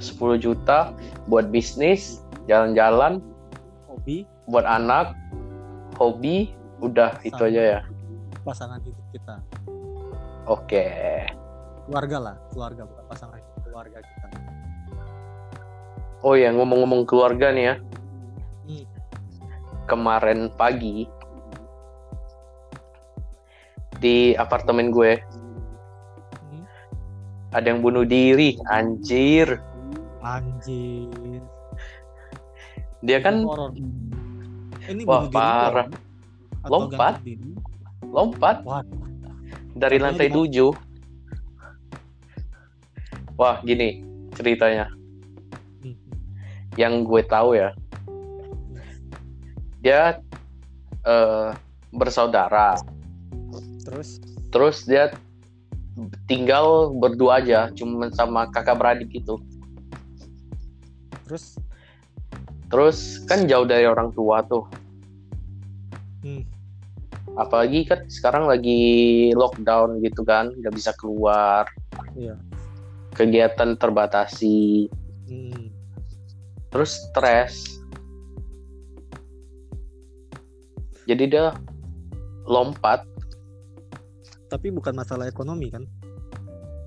10 0.01 0.41
juta 0.41 0.91
buat 1.30 1.54
bisnis 1.54 2.26
jalan-jalan 2.49 3.22
hobi. 3.86 4.26
buat 4.49 4.66
anak 4.66 5.14
hobi 5.95 6.51
udah 6.82 7.14
itu 7.22 7.38
Sama. 7.38 7.49
aja 7.54 7.62
ya. 7.62 7.82
Pasangan 8.43 8.82
hidup 8.84 9.06
kita. 9.14 9.36
Oke 10.49 10.89
keluarga 11.86 12.17
lah 12.19 12.36
keluarga 12.49 12.81
bukan 12.84 13.03
pasangan 13.05 13.39
keluarga 13.61 13.99
kita. 13.99 14.27
Oh 16.21 16.34
ya 16.34 16.49
ngomong-ngomong 16.49 17.03
keluarga 17.03 17.51
nih 17.51 17.65
ya. 17.65 17.75
Hmm. 18.63 18.86
kemarin 19.84 20.47
pagi 20.49 21.03
di 23.99 24.31
apartemen 24.34 24.88
gue 24.88 25.19
Hmm. 26.47 26.63
ada 27.51 27.67
yang 27.67 27.79
bunuh 27.79 28.03
diri 28.03 28.55
anjir. 28.65 29.59
Anjir. 30.19 31.43
Dia 33.01 33.19
kan 33.19 33.43
horor. 33.43 33.75
Ini 34.84 35.03
Wah, 35.03 35.27
bunuh 35.27 35.27
diri 35.27 35.36
parah. 35.36 35.88
Lompat. 36.63 37.13
lompat. 38.07 38.57
Dari 39.73 39.97
Katanya 39.97 40.03
lantai 40.05 40.27
di- 40.27 40.34
tujuh 40.34 40.71
wah 43.38 43.59
gini 43.61 44.03
ceritanya 44.34 44.89
hmm. 45.81 45.97
yang 46.77 47.05
gue 47.05 47.21
tahu 47.25 47.57
ya 47.57 47.73
dia 49.84 50.19
eh, 51.03 51.49
bersaudara 51.93 52.79
terus 53.84 54.23
terus 54.49 54.77
dia 54.88 55.11
tinggal 56.25 56.89
berdua 56.97 57.43
aja 57.43 57.69
cuma 57.75 58.09
sama 58.15 58.49
kakak 58.49 58.79
beradik 58.79 59.09
gitu 59.13 59.38
terus 61.27 61.57
terus 62.71 62.97
kan 63.29 63.45
jauh 63.45 63.67
dari 63.67 63.86
orang 63.86 64.09
tua 64.15 64.41
tuh 64.47 64.65
hmm. 66.25 66.41
apalagi 67.38 67.86
kan 67.86 68.07
sekarang 68.09 68.49
lagi 68.49 69.29
lockdown 69.38 70.01
gitu 70.01 70.25
kan 70.25 70.49
nggak 70.57 70.73
bisa 70.73 70.89
keluar 70.97 71.69
Iya. 72.13 72.36
Kegiatan 73.14 73.78
terbatasi. 73.78 74.89
Hmm. 75.24 75.72
terus 76.74 76.97
stres. 77.09 77.82
Jadi 81.05 81.30
dia 81.30 81.53
lompat. 82.49 83.05
Tapi 84.49 84.74
bukan 84.74 84.97
masalah 84.97 85.30
ekonomi 85.30 85.70
kan? 85.70 85.86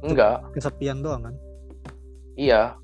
Enggak. 0.02 0.42
Kesepian 0.54 1.06
doang 1.06 1.30
kan? 1.30 1.34
Iya. 2.34 2.74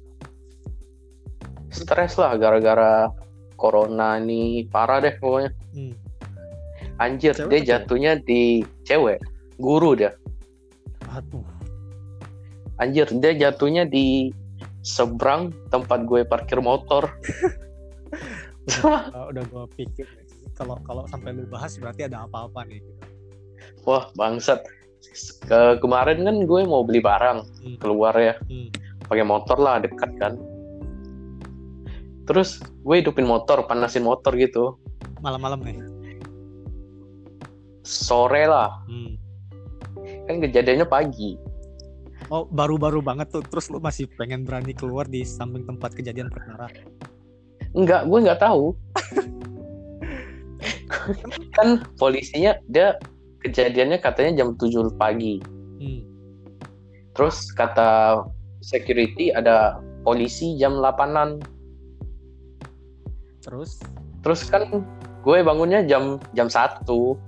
Stres 1.74 2.14
lah 2.18 2.38
gara-gara 2.38 3.10
corona 3.58 4.22
ini. 4.22 4.66
Parah 4.70 5.02
deh 5.02 5.14
pokoknya. 5.18 5.50
Hmm. 5.74 5.94
anjir 7.00 7.34
Cewek 7.34 7.50
dia 7.50 7.60
jatuhnya 7.82 8.12
di 8.22 8.62
cewek. 8.86 9.18
Guru 9.58 9.98
dia. 9.98 10.14
Aduh 11.10 11.61
anjir 12.78 13.08
dia 13.20 13.32
jatuhnya 13.34 13.84
di 13.84 14.32
seberang 14.82 15.52
tempat 15.68 16.04
gue 16.06 16.24
parkir 16.24 16.58
motor. 16.58 17.06
Udah, 18.62 19.26
udah 19.34 19.42
gue 19.42 19.64
pikir 19.74 20.06
kalau 20.54 20.78
kalau 20.86 21.02
sampai 21.10 21.34
lu 21.34 21.42
bahas 21.50 21.74
berarti 21.82 22.06
ada 22.06 22.22
apa-apa 22.22 22.62
nih 22.62 22.78
gitu. 22.78 22.90
wah 23.82 24.06
bangsat. 24.14 24.62
Ke 25.42 25.82
kemarin 25.82 26.22
kan 26.22 26.46
gue 26.46 26.60
mau 26.62 26.86
beli 26.86 27.02
barang 27.02 27.42
Hmm. 27.62 27.76
keluar 27.82 28.14
ya. 28.14 28.38
Hmm. 28.46 28.70
pakai 29.10 29.26
motor 29.26 29.58
lah 29.58 29.82
dekat 29.82 30.14
kan. 30.16 30.38
Terus 32.22 32.62
gue 32.86 33.02
hidupin 33.02 33.26
motor 33.26 33.66
panasin 33.66 34.06
motor 34.06 34.30
gitu. 34.38 34.78
Malam-malam 35.18 35.58
nih? 35.66 35.82
Sore 37.82 38.46
lah. 38.46 38.70
Hmm. 38.86 39.18
kan 40.30 40.38
kejadiannya 40.38 40.86
pagi 40.86 41.34
oh 42.28 42.44
baru-baru 42.46 43.00
banget 43.00 43.32
tuh. 43.32 43.42
Terus 43.42 43.72
lu 43.72 43.80
masih 43.80 44.06
pengen 44.14 44.44
berani 44.46 44.76
keluar 44.76 45.08
di 45.08 45.24
samping 45.26 45.64
tempat 45.66 45.96
kejadian 45.96 46.28
perkara? 46.30 46.68
Enggak 47.72 48.04
gue 48.06 48.18
nggak 48.20 48.40
tahu. 48.40 48.76
Kan 51.56 51.82
polisinya 51.98 52.54
dia 52.70 52.94
kejadiannya 53.42 53.98
katanya 53.98 54.44
jam 54.44 54.54
7 54.54 54.94
pagi. 54.94 55.42
Hmm. 55.82 56.06
terus 57.12 57.50
kata 57.52 58.22
security 58.62 59.34
ada 59.34 59.82
polisi 60.06 60.54
jam 60.56 60.78
8an 60.78 61.42
terus? 63.42 63.82
Terus 64.22 64.46
kan 64.46 64.86
gue 65.26 65.38
bangunnya 65.42 65.82
jam 65.82 66.22
jam 66.32 66.46
satu. 66.46 67.18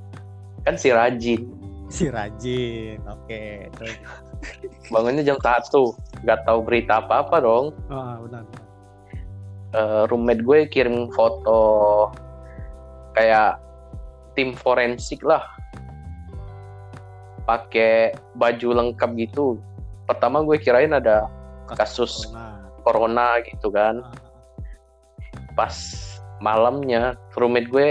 Kan 0.63 0.79
si 0.79 0.95
rajin. 0.95 1.51
Si 1.91 2.09
rajin 2.09 3.03
oke. 3.05 3.69
Terus 3.75 3.95
bangunnya 4.91 5.24
jam 5.24 5.39
satu. 5.41 5.95
Nggak 6.24 6.45
tahu 6.49 6.59
berita 6.64 7.01
apa 7.05 7.24
apa 7.24 7.37
dong. 7.41 7.72
Ah 7.89 8.18
benar. 8.20 8.45
Eh, 9.74 10.03
roommate 10.07 10.43
gue 10.47 10.59
kirim 10.70 11.11
foto 11.11 11.61
kayak 13.18 13.59
tim 14.39 14.55
forensik 14.55 15.20
lah. 15.26 15.43
Pakai 17.45 18.16
baju 18.39 18.68
lengkap 18.85 19.11
gitu. 19.20 19.61
Pertama 20.09 20.41
gue 20.45 20.57
kirain 20.61 20.93
ada 20.93 21.28
Kasus. 21.74 22.28
corona. 22.28 22.68
corona 22.85 23.28
gitu 23.45 23.68
kan. 23.72 24.05
Ah, 24.05 24.12
pas 25.57 25.74
malamnya 26.41 27.16
roommate 27.37 27.68
gue 27.68 27.87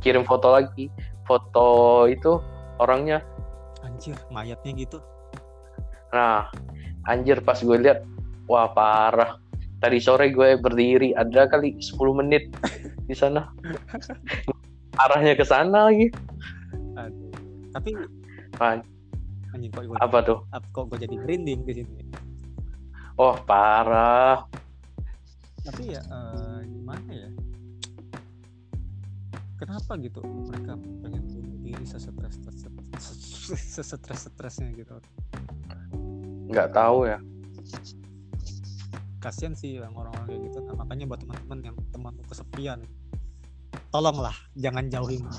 kirim 0.00 0.24
foto 0.24 0.52
lagi. 0.52 0.88
Foto 1.24 2.04
itu 2.04 2.36
orangnya 2.76 3.24
anjir 3.84 4.16
mayatnya 4.32 4.72
gitu 4.74 4.98
nah 6.14 6.46
anjir 7.10 7.42
pas 7.42 7.58
gue 7.58 7.74
lihat 7.74 8.06
wah 8.46 8.70
parah 8.70 9.42
tadi 9.82 9.98
sore 9.98 10.30
gue 10.30 10.54
berdiri 10.54 11.10
ada 11.18 11.50
kali 11.50 11.74
10 11.82 12.20
menit 12.22 12.54
di 13.10 13.12
sana 13.18 13.50
arahnya 15.02 15.34
ke 15.34 15.42
sana 15.42 15.90
lagi 15.90 16.08
aduh 16.94 17.34
tapi 17.74 17.90
Ah, 18.62 18.78
anjing 19.50 19.74
kok 19.74 19.82
gue 19.82 19.98
apa 19.98 20.18
tuh 20.22 20.38
kok 20.70 20.84
gue 20.94 20.98
jadi 21.02 21.18
merinding 21.18 21.66
di 21.66 21.72
sini 21.82 22.02
oh 23.18 23.34
parah 23.42 24.46
tapi 25.66 25.98
ya 25.98 26.02
eh, 26.06 26.60
gimana 26.70 27.10
ya 27.10 27.30
kenapa 29.58 29.98
gitu 29.98 30.22
mereka 30.22 30.78
pengen 31.02 31.24
bunuh 31.26 31.56
diri 31.66 31.82
sesetres 31.82 32.38
sesetres 33.58 34.30
stresnya 34.30 34.70
gitu 34.74 35.02
nggak 36.48 36.72
tahu 36.74 37.08
ya. 37.08 37.18
Kasian 39.20 39.56
sih 39.56 39.80
yang 39.80 39.96
orang-orang 39.96 40.28
kayak 40.28 40.40
gitu. 40.52 40.58
Nah, 40.68 40.74
makanya 40.84 41.04
buat 41.08 41.20
teman-teman 41.24 41.58
yang 41.64 41.76
temanmu 41.92 42.22
kesepian 42.28 42.80
tolonglah 43.94 44.34
jangan 44.58 44.90
jauhin. 44.90 45.22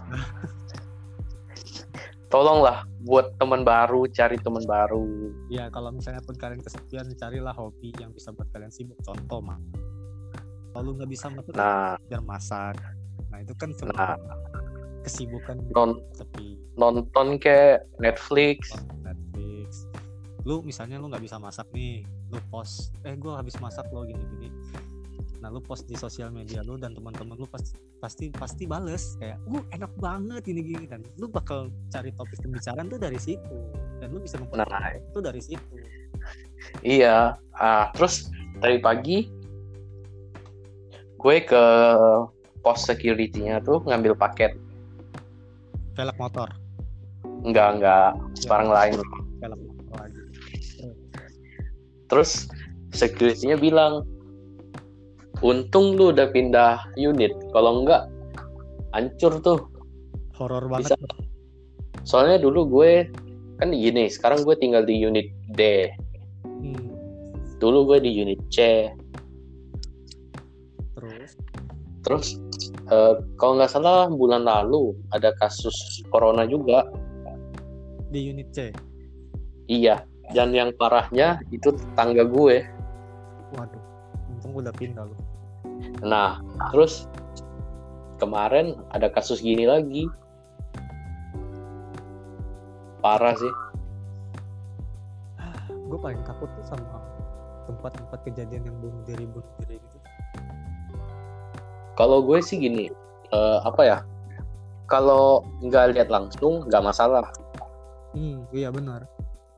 Tolonglah 2.34 2.84
buat 3.06 3.38
teman 3.38 3.62
baru 3.64 4.10
cari 4.12 4.36
teman 4.42 4.66
baru. 4.66 5.32
Ya 5.48 5.70
kalau 5.72 5.94
misalnya 5.94 6.20
pun 6.26 6.36
kalian 6.36 6.60
kesepian 6.60 7.08
carilah 7.16 7.54
hobi 7.54 7.94
yang 8.02 8.12
bisa 8.12 8.34
buat 8.34 8.50
kalian 8.52 8.74
sibuk. 8.74 8.98
Contoh 9.06 9.40
mah 9.40 9.62
kalau 10.76 10.92
nggak 10.98 11.08
bisa 11.08 11.32
masak 11.32 11.56
nah. 11.56 11.96
biar 12.10 12.24
masak. 12.26 12.76
Nah 13.32 13.40
itu 13.40 13.54
kan 13.56 13.72
nah. 13.94 14.18
kesibukan 15.06 15.64
non 15.72 16.02
sepi. 16.12 16.60
nonton 16.76 17.38
Netflix. 17.38 17.48
Nonton. 18.02 18.02
Netflix 18.02 18.60
lu 20.46 20.62
misalnya 20.62 21.02
lu 21.02 21.10
nggak 21.10 21.22
bisa 21.22 21.38
masak 21.38 21.66
nih 21.74 22.06
lu 22.30 22.38
post 22.48 22.94
eh 23.02 23.18
gue 23.18 23.34
habis 23.34 23.58
masak 23.58 23.90
lo 23.90 24.06
gini 24.06 24.22
gini 24.32 24.50
nah 25.42 25.50
lu 25.50 25.58
post 25.60 25.86
di 25.86 25.94
sosial 25.94 26.30
media 26.30 26.62
lu 26.62 26.78
dan 26.78 26.94
teman-teman 26.94 27.34
lu 27.34 27.46
pasti 27.46 27.74
pasti 27.98 28.26
pasti 28.30 28.64
bales 28.66 29.18
kayak 29.18 29.42
uh 29.46 29.64
enak 29.74 29.90
banget 29.98 30.46
ini 30.50 30.62
gini 30.64 30.86
dan 30.86 31.02
lu 31.18 31.26
bakal 31.26 31.70
cari 31.90 32.14
topik 32.14 32.38
pembicaraan 32.40 32.86
tuh 32.86 32.98
dari 32.98 33.18
situ 33.18 33.58
dan 33.98 34.10
lu 34.10 34.22
bisa 34.22 34.38
Nah. 34.38 34.46
memperbaiki 34.46 35.02
itu 35.04 35.20
dari 35.20 35.42
situ 35.42 35.76
Iya. 36.82 37.38
Ah, 37.54 37.94
terus 37.94 38.34
tadi 38.58 38.82
pagi 38.82 39.30
gue 41.16 41.38
ke 41.42 41.64
pos 42.60 42.80
security-nya 42.82 43.62
tuh 43.62 43.86
ngambil 43.86 44.18
paket. 44.18 44.58
velg 45.94 46.18
motor 46.18 46.50
Enggak, 47.46 47.78
enggak 47.78 48.10
barang 48.46 48.70
lain. 48.70 48.94
velg 49.38 49.75
Terus 52.08 52.46
security-nya 52.94 53.58
bilang, 53.58 54.06
untung 55.42 55.98
lu 55.98 56.14
udah 56.16 56.30
pindah 56.32 56.80
unit. 56.96 57.34
Kalau 57.52 57.84
enggak, 57.84 58.08
hancur 58.96 59.42
tuh. 59.44 59.60
horor 60.36 60.68
banget 60.68 60.92
Bisa. 60.92 60.96
Soalnya 62.04 62.44
dulu 62.44 62.68
gue 62.68 63.08
kan 63.56 63.72
gini, 63.72 64.12
sekarang 64.12 64.44
gue 64.44 64.56
tinggal 64.60 64.84
di 64.84 65.00
unit 65.00 65.32
D. 65.56 65.88
Hmm, 66.44 66.92
Dulu 67.58 67.96
gue 67.96 67.98
di 68.04 68.12
unit 68.12 68.40
C. 68.52 68.92
terus 70.96 71.32
Terus 72.04 72.28
eh, 72.92 73.16
kalau 73.40 73.58
nggak 73.58 73.72
salah 73.72 74.12
bulan 74.12 74.44
lalu 74.44 74.94
ada 75.16 75.32
kasus 75.40 76.04
corona 76.12 76.44
juga. 76.46 76.84
di 78.14 78.32
unit 78.32 78.48
C 78.54 78.72
Iya. 79.66 80.06
Dan 80.34 80.56
yang 80.56 80.74
parahnya 80.76 81.42
itu 81.54 81.74
tetangga 81.74 82.26
gue. 82.26 82.66
waduh 83.56 83.84
untung 84.34 84.52
gua 84.52 84.62
udah 84.68 84.76
pindah 84.76 85.04
lu 85.06 85.16
Nah, 86.04 86.40
terus 86.72 87.08
kemarin 88.18 88.80
ada 88.96 89.12
kasus 89.12 89.44
gini 89.44 89.68
lagi. 89.68 90.08
Parah 93.04 93.36
sih. 93.38 93.54
gue 95.86 96.00
paling 96.02 96.18
takut 96.26 96.50
tuh 96.58 96.66
sama 96.66 96.98
tempat-tempat 97.70 98.20
kejadian 98.26 98.66
yang 98.66 98.78
bunuh 98.82 99.02
diri 99.06 99.30
bunuh 99.30 99.54
diri 99.62 99.78
gitu 99.78 99.98
Kalau 101.94 102.26
gue 102.26 102.42
sih 102.42 102.58
gini, 102.58 102.90
eh, 103.30 103.60
apa 103.62 103.82
ya? 103.86 103.98
Kalau 104.90 105.46
nggak 105.62 105.94
lihat 105.94 106.10
langsung 106.10 106.66
nggak 106.66 106.82
masalah, 106.82 107.30
hmm 108.16 108.48
iya 108.56 108.72
benar 108.72 109.04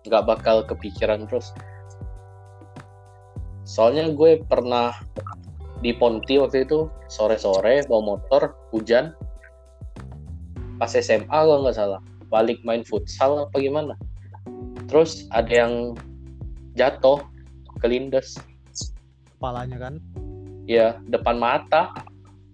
nggak 0.07 0.23
bakal 0.25 0.63
kepikiran 0.63 1.27
terus. 1.27 1.51
Soalnya 3.67 4.15
gue 4.15 4.41
pernah 4.47 4.95
di 5.83 5.93
Ponti 5.93 6.39
waktu 6.41 6.65
itu 6.65 6.87
sore-sore 7.11 7.83
bawa 7.85 8.15
motor 8.15 8.55
hujan. 8.71 9.11
Pas 10.79 10.89
SMA 10.95 11.27
kalau 11.27 11.67
nggak 11.67 11.77
salah 11.77 12.01
balik 12.31 12.63
main 12.63 12.81
futsal 12.87 13.47
apa 13.47 13.59
gimana. 13.59 13.93
Terus 14.87 15.27
ada 15.35 15.51
yang 15.51 15.93
jatuh 16.79 17.19
kelindes 17.83 18.39
kepalanya 19.35 19.77
kan? 19.77 19.93
Ya 20.63 20.97
depan 21.11 21.35
mata. 21.35 21.91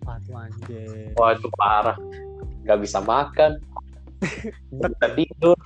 Waduh 0.04 0.36
anjir. 0.36 1.14
Wah 1.16 1.38
itu 1.38 1.48
parah. 1.56 1.98
Nggak 2.66 2.80
bisa 2.82 3.00
makan. 3.06 3.62
Nggak 4.74 4.90
bisa 4.98 5.08
tidur 5.14 5.58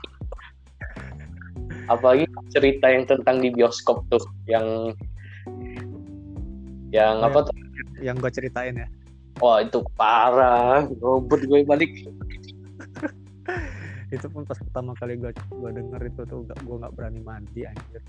apalagi 1.88 2.24
cerita 2.52 2.88
yang 2.88 3.04
tentang 3.04 3.40
di 3.40 3.50
bioskop 3.50 4.04
tuh 4.08 4.22
yang 4.46 4.92
yang 6.92 7.20
Oh, 7.20 7.28
apa 7.28 7.40
yang- 7.40 7.48
tuh? 7.48 7.56
yang 8.00 8.16
gue 8.16 8.32
ceritain 8.32 8.76
ya? 8.76 8.88
Wah 9.38 9.62
itu 9.62 9.84
parah. 9.94 10.88
Ngobrol 10.88 11.44
gue 11.46 11.60
balik. 11.64 11.92
Itu 14.08 14.32
pun 14.32 14.48
pas 14.48 14.56
pertama 14.56 14.96
kali 14.96 15.20
gue 15.20 15.30
gue 15.36 15.72
denger 15.76 16.00
itu 16.08 16.24
tuh 16.24 16.48
gak, 16.48 16.56
gue 16.64 16.76
nggak 16.80 16.94
berani 16.96 17.20
mandi 17.20 17.68
anjir. 17.68 18.00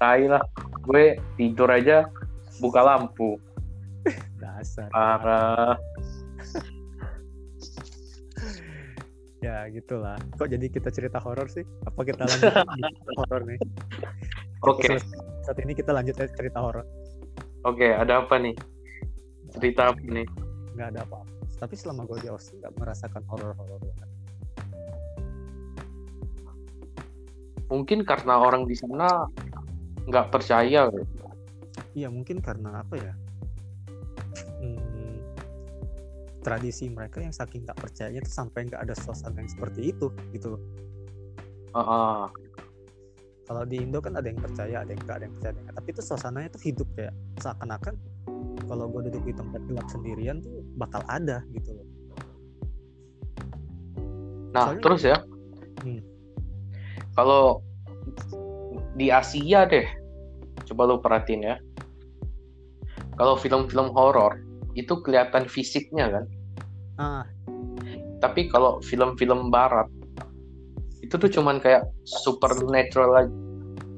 Tai 0.00 0.24
lah. 0.24 0.40
Gue 0.82 1.20
tidur 1.36 1.68
aja 1.68 2.08
buka 2.56 2.80
lampu. 2.80 3.36
Dasar. 4.42 4.88
Parah 4.88 5.76
ya 9.44 9.66
gitulah. 9.70 10.18
Kok 10.36 10.48
jadi 10.50 10.66
kita 10.70 10.90
cerita 10.90 11.18
horor 11.22 11.46
sih? 11.50 11.62
Apa 11.86 12.00
kita 12.02 12.26
lanjut 12.30 12.52
horor 13.18 13.42
nih? 13.46 13.58
Oke. 14.66 14.98
Selesai. 14.98 15.18
saat 15.46 15.58
ini 15.64 15.72
kita 15.72 15.96
lanjut 15.96 16.18
cerita 16.18 16.58
horor. 16.60 16.84
Oke 17.64 17.94
ada 17.94 18.22
apa 18.22 18.36
nih? 18.36 18.54
Cerita 19.54 19.94
apa 19.94 20.02
nih? 20.02 20.26
Nggak 20.76 20.88
ada 20.94 21.00
apa-apa. 21.06 21.32
Tapi 21.58 21.74
selama 21.74 22.06
gue 22.06 22.18
di 22.22 22.28
Austin 22.30 22.62
nggak 22.62 22.74
merasakan 22.78 23.22
horor-horor. 23.26 23.80
Mungkin 27.68 28.04
karena 28.06 28.40
orang 28.40 28.64
di 28.64 28.76
sana 28.76 29.28
nggak 30.08 30.26
percaya 30.32 30.88
iya 31.92 32.08
mungkin 32.08 32.40
karena 32.40 32.80
apa 32.80 32.96
ya 32.96 33.12
tradisi 36.48 36.88
mereka 36.88 37.20
yang 37.20 37.34
saking 37.36 37.68
nggak 37.68 37.76
percayanya 37.76 38.24
tuh 38.24 38.32
sampai 38.32 38.64
nggak 38.72 38.80
ada 38.88 38.96
suasana 38.96 39.44
yang 39.44 39.52
seperti 39.52 39.92
itu 39.92 40.08
gitu. 40.32 40.56
Loh 40.56 40.62
Heeh. 41.76 42.24
kalau 43.44 43.64
di 43.68 43.76
Indo 43.84 44.00
kan 44.00 44.16
ada 44.16 44.24
yang 44.24 44.40
percaya 44.40 44.80
ada 44.80 44.88
yang 44.88 45.00
nggak 45.04 45.16
ada 45.20 45.24
yang 45.28 45.34
percaya 45.36 45.52
ada 45.52 45.60
yang 45.60 45.76
tapi 45.76 45.88
itu 45.92 46.00
suasananya 46.00 46.48
tuh 46.56 46.62
hidup 46.64 46.88
kayak 46.96 47.12
seakan-akan 47.44 47.94
kalau 48.64 48.84
gue 48.88 49.12
duduk 49.12 49.22
di 49.28 49.34
tempat 49.36 49.60
gelap 49.68 49.86
sendirian 49.92 50.40
tuh 50.40 50.64
bakal 50.80 51.04
ada 51.12 51.44
gitu. 51.52 51.76
Loh 51.76 51.86
nah 54.48 54.72
Soalnya- 54.72 54.80
terus 54.80 55.02
ya. 55.04 55.16
Hmm. 55.84 56.00
kalau 57.12 57.60
di 58.96 59.12
Asia 59.12 59.68
deh 59.68 59.84
coba 60.64 60.88
lu 60.88 60.96
perhatiin 61.04 61.44
ya. 61.44 61.56
Kalau 63.18 63.34
film-film 63.36 63.92
horor 63.92 64.38
itu 64.78 64.94
kelihatan 65.02 65.50
fisiknya 65.50 66.06
kan 66.06 66.24
ah. 66.98 67.24
Tapi 68.18 68.50
kalau 68.50 68.82
film-film 68.82 69.54
barat 69.54 69.86
itu 71.00 71.14
tuh 71.16 71.30
cuman 71.30 71.62
kayak 71.62 71.88
supernatural 72.04 73.24
aja 73.24 73.32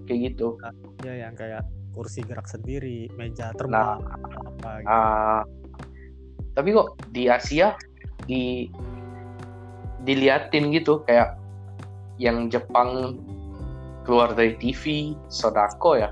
kayak 0.06 0.34
gitu. 0.34 0.54
Ya 1.02 1.26
yang 1.26 1.34
kayak 1.34 1.64
kursi 1.90 2.22
gerak 2.22 2.46
sendiri 2.46 3.10
meja 3.18 3.50
terbang 3.56 3.98
apa 4.04 4.70
gitu. 4.84 4.90
Ah, 4.90 5.42
tapi 6.54 6.68
kok 6.76 6.94
di 7.10 7.26
Asia 7.26 7.74
di 8.28 8.70
diliatin 10.06 10.70
gitu 10.70 11.02
kayak 11.04 11.34
yang 12.20 12.52
Jepang 12.52 13.18
keluar 14.04 14.36
dari 14.36 14.54
TV 14.60 15.16
Sodako 15.32 15.98
ya? 15.98 16.10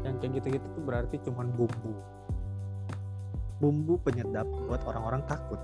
Yang 0.00 0.16
kayak 0.20 0.32
gitu-gitu 0.40 0.66
tuh 0.74 0.82
berarti 0.84 1.16
cuman 1.22 1.52
bumbu 1.54 1.92
bumbu 3.60 4.00
penyedap 4.00 4.48
buat 4.66 4.80
orang-orang 4.88 5.22
takut. 5.28 5.60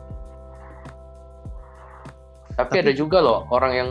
Tapi, 2.56 2.72
Tapi- 2.72 2.80
ada 2.84 2.92
juga 2.92 3.18
loh 3.20 3.48
orang 3.50 3.72
yang 3.72 3.90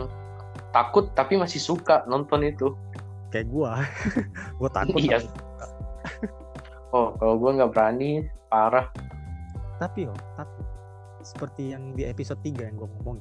takut 0.70 1.10
tapi 1.12 1.38
masih 1.38 1.58
suka 1.58 2.06
nonton 2.06 2.46
itu. 2.46 2.74
Kayak 3.34 3.46
gua. 3.50 3.82
Gua 4.58 4.70
takut 4.70 5.02
Iya. 5.02 5.18
oh 6.94 7.12
kalau 7.18 7.34
gue 7.36 7.50
nggak 7.58 7.70
berani 7.74 8.24
parah. 8.48 8.86
Tapi 9.82 10.06
oh 10.08 10.16
tapi 10.38 10.62
seperti 11.26 11.74
yang 11.74 11.90
di 11.92 12.06
episode 12.06 12.38
3 12.40 12.70
yang 12.70 12.78
gua 12.78 12.86
ngomong 12.96 13.18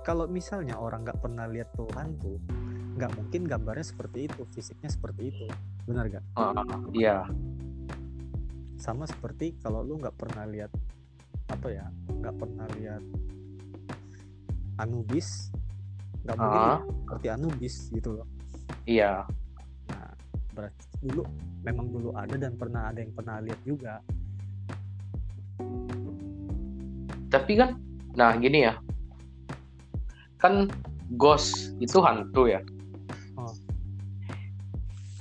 kalau 0.00 0.26
misalnya 0.26 0.76
orang 0.80 1.04
nggak 1.04 1.20
pernah 1.20 1.46
lihat 1.48 1.72
Tuhan 1.76 2.16
tuh 2.20 2.36
nggak 2.96 3.10
mungkin 3.16 3.46
gambarnya 3.46 3.86
seperti 3.86 4.26
itu 4.28 4.42
fisiknya 4.52 4.90
seperti 4.90 5.32
itu 5.32 5.46
benar 5.90 6.04
gak 6.06 6.24
Ah, 6.38 6.54
iya. 6.94 7.26
Sama 8.78 9.04
seperti 9.04 9.58
kalau 9.58 9.82
lu 9.82 9.98
nggak 9.98 10.14
pernah 10.14 10.46
lihat 10.46 10.70
apa 11.50 11.66
ya 11.66 11.86
nggak 12.06 12.34
pernah 12.38 12.66
lihat 12.78 13.02
Anubis 14.78 15.50
nggak 16.22 16.36
mungkin 16.38 16.62
Ah. 16.62 16.78
seperti 16.80 17.26
Anubis 17.28 17.74
gitu 17.90 18.22
loh. 18.22 18.28
Iya. 18.86 19.26
Nah 19.90 20.10
berarti 20.54 20.84
dulu 21.02 21.22
memang 21.60 21.86
dulu 21.90 22.10
ada 22.14 22.36
dan 22.38 22.54
pernah 22.56 22.88
ada 22.88 22.98
yang 23.02 23.12
pernah 23.12 23.36
lihat 23.42 23.60
juga. 23.66 23.98
Tapi 27.28 27.52
kan 27.58 27.76
nah 28.16 28.32
gini 28.38 28.64
ya. 28.64 28.74
Kan 30.40 30.70
ghost 31.20 31.76
itu 31.82 32.00
hantu 32.00 32.48
ya. 32.48 32.62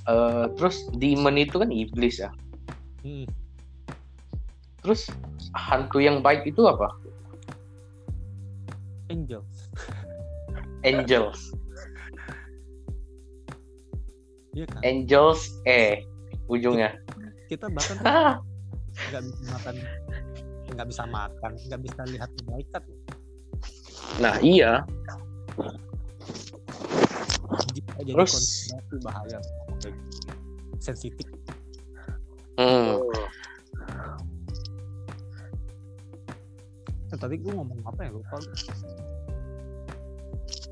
Eh, 0.10 0.45
terus 0.57 0.89
demon 0.97 1.38
itu 1.38 1.62
kan 1.62 1.70
iblis 1.70 2.18
ya 2.18 2.34
Hmm, 2.99 3.24
terus 4.84 5.07
hantu 5.55 6.03
yang 6.03 6.20
baik 6.20 6.43
itu 6.43 6.68
apa 6.68 6.91
angels 9.07 9.72
angels 10.84 11.55
Iya 14.60 14.66
kan? 14.66 14.82
Angels 14.82 15.41
E 15.64 16.03
ujungnya. 16.49 16.97
Kita 17.47 17.70
bahkan 17.70 17.95
nggak 19.10 19.24
bisa 19.24 19.45
makan 19.47 19.76
nggak 20.70 20.88
bisa 20.89 21.03
makan 21.07 21.51
nggak 21.55 21.82
bisa 21.86 22.01
lihat 22.10 22.30
malaikat 22.49 22.82
loh. 22.84 22.99
Nah 24.20 24.36
iya. 24.41 24.84
Jika 27.74 27.97
jadi 28.06 28.14
Terus? 28.16 28.32
konspirasi 28.34 28.95
bahaya 29.02 29.39
sensitif 30.80 31.26
Hmm. 32.60 33.00
Eh, 37.08 37.16
tadi 37.16 37.39
gue 37.39 37.56
ngomong 37.56 37.80
apa 37.88 38.04
ya 38.04 38.12
lupa 38.12 38.36
gue. 38.36 38.56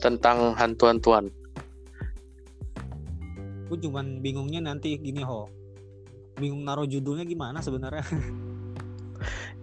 Tentang 0.03 0.53
hantu-hantuan. 0.53 1.31
gue 3.67 3.75
cuman 3.83 4.23
bingungnya 4.23 4.63
nanti 4.63 4.95
gini 4.95 5.27
ho 5.27 5.51
bingung 6.39 6.63
naruh 6.63 6.87
judulnya 6.87 7.27
gimana 7.27 7.59
sebenarnya 7.59 7.99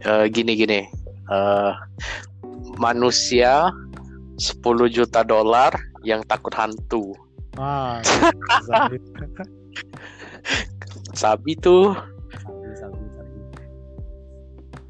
Eh, 0.04 0.28
gini 0.28 0.52
gini. 0.52 0.84
Eh, 1.32 1.72
manusia 2.76 3.72
10 4.36 4.60
juta 4.92 5.24
dolar 5.24 5.72
yang 6.04 6.20
takut 6.28 6.52
hantu. 6.54 7.16
ah 7.56 7.98
Sabi 11.14 11.54
tuh. 11.58 11.94
sabi 12.34 12.68
sabi 12.74 12.98
sabi 13.14 13.38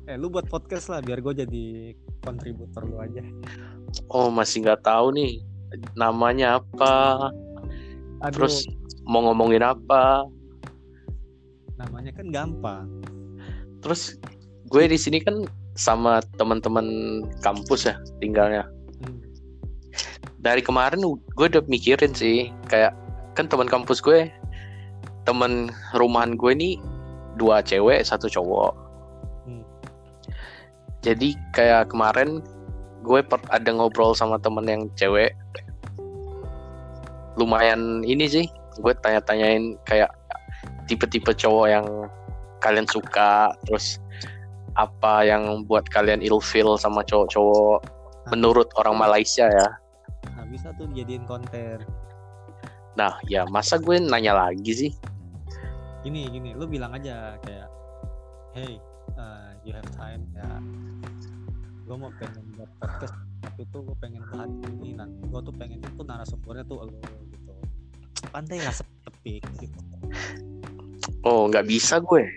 eh 0.09 0.17
lu 0.17 0.33
buat 0.33 0.49
podcast 0.49 0.89
lah 0.89 1.01
biar 1.05 1.21
gue 1.21 1.45
jadi 1.45 1.65
kontributor 2.25 2.85
lu 2.89 2.97
aja 3.01 3.21
Oh 4.11 4.27
masih 4.33 4.65
nggak 4.67 4.83
tahu 4.83 5.15
nih 5.15 5.39
namanya 5.95 6.59
apa. 6.59 7.31
Aduh, 8.25 8.33
Terus 8.35 8.67
mau 9.07 9.23
ngomongin 9.31 9.63
apa? 9.63 10.25
namanya 11.75 12.15
kan 12.15 12.31
gampang 12.31 12.87
Terus 13.83 14.15
gue 14.71 14.83
di 14.87 14.95
sini 14.95 15.19
kan 15.21 15.43
sama 15.75 16.23
teman-teman 16.39 16.87
kampus 17.43 17.91
ya 17.91 17.99
tinggalnya. 18.23 18.65
Dari 20.45 20.61
kemarin 20.61 21.01
gue 21.09 21.47
udah 21.49 21.65
mikirin 21.65 22.13
sih 22.13 22.53
kayak 22.69 22.93
kan 23.33 23.49
teman 23.49 23.65
kampus 23.65 24.05
gue 24.05 24.29
teman 25.25 25.73
rumahan 25.97 26.37
gue 26.37 26.53
nih 26.53 26.75
dua 27.41 27.65
cewek 27.65 28.05
satu 28.05 28.29
cowok. 28.29 28.73
Hmm. 29.49 29.65
Jadi 31.01 31.33
kayak 31.57 31.89
kemarin 31.89 32.45
gue 33.05 33.21
per- 33.25 33.49
ada 33.49 33.71
ngobrol 33.73 34.13
sama 34.13 34.37
temen 34.37 34.69
yang 34.69 34.83
cewek. 35.01 35.33
Lumayan 37.35 38.07
ini 38.07 38.31
sih, 38.31 38.47
gue 38.79 38.95
tanya-tanyain 39.03 39.75
kayak 39.89 40.13
tipe-tipe 40.87 41.35
cowok 41.35 41.67
yang 41.67 41.87
kalian 42.63 42.87
suka, 42.87 43.51
terus 43.67 43.99
apa 44.79 45.27
yang 45.27 45.67
buat 45.67 45.89
kalian 45.91 46.23
ilfeel 46.23 46.79
sama 46.79 47.03
cowok-cowok 47.03 47.83
menurut 48.31 48.71
orang 48.79 48.97
Malaysia 48.97 49.51
ya. 49.51 49.69
Nah 50.31 50.45
bisa 50.47 50.71
tuh 50.75 50.87
dijadiin 50.91 51.25
konten 51.25 51.83
Nah, 52.95 53.19
ya 53.27 53.43
masa 53.51 53.75
gue 53.75 53.99
nanya 53.99 54.39
lagi 54.39 54.71
sih? 54.71 54.93
gini 56.07 56.31
gini 56.31 56.55
lu 56.55 56.69
bilang 56.69 56.93
aja 56.93 57.35
kayak 57.43 57.67
hey 58.53 58.77
uh, 59.17 59.51
you 59.65 59.73
have 59.73 59.89
time 59.97 60.21
ya 60.31 60.47
gue 61.83 61.97
mau 61.97 62.13
pengen 62.21 62.45
buat 62.55 62.69
podcast 62.77 63.17
tapi 63.41 63.65
tuh 63.73 63.83
gue 63.89 63.97
pengen 63.99 64.21
bahas 64.29 64.53
ini 64.69 64.95
nanti 64.95 65.17
gue 65.25 65.41
tuh 65.41 65.55
pengen 65.57 65.81
itu 65.81 66.03
narasumbernya 66.05 66.63
tuh 66.69 66.87
lo 66.87 67.01
gitu 67.33 67.53
pantai 68.29 68.61
lah 68.61 68.75
sepik 68.77 69.43
gitu 69.59 69.81
Oh, 71.25 71.49
nggak 71.49 71.65
bisa 71.65 72.05
gue. 72.05 72.29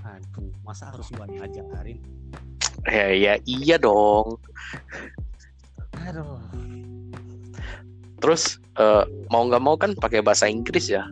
aduh 0.00 0.48
masa 0.62 0.94
harus 0.94 1.10
gue 1.10 1.26
ngajarin 1.28 1.98
Ya, 2.86 3.10
ya 3.10 3.34
iya 3.42 3.74
dong. 3.74 4.38
Aduh 6.02 6.40
Terus 8.24 8.56
eh, 8.80 9.04
mau 9.28 9.44
nggak 9.44 9.62
mau 9.62 9.76
kan 9.76 9.92
pakai 9.92 10.24
bahasa 10.24 10.48
Inggris 10.48 10.88
ya? 10.88 11.04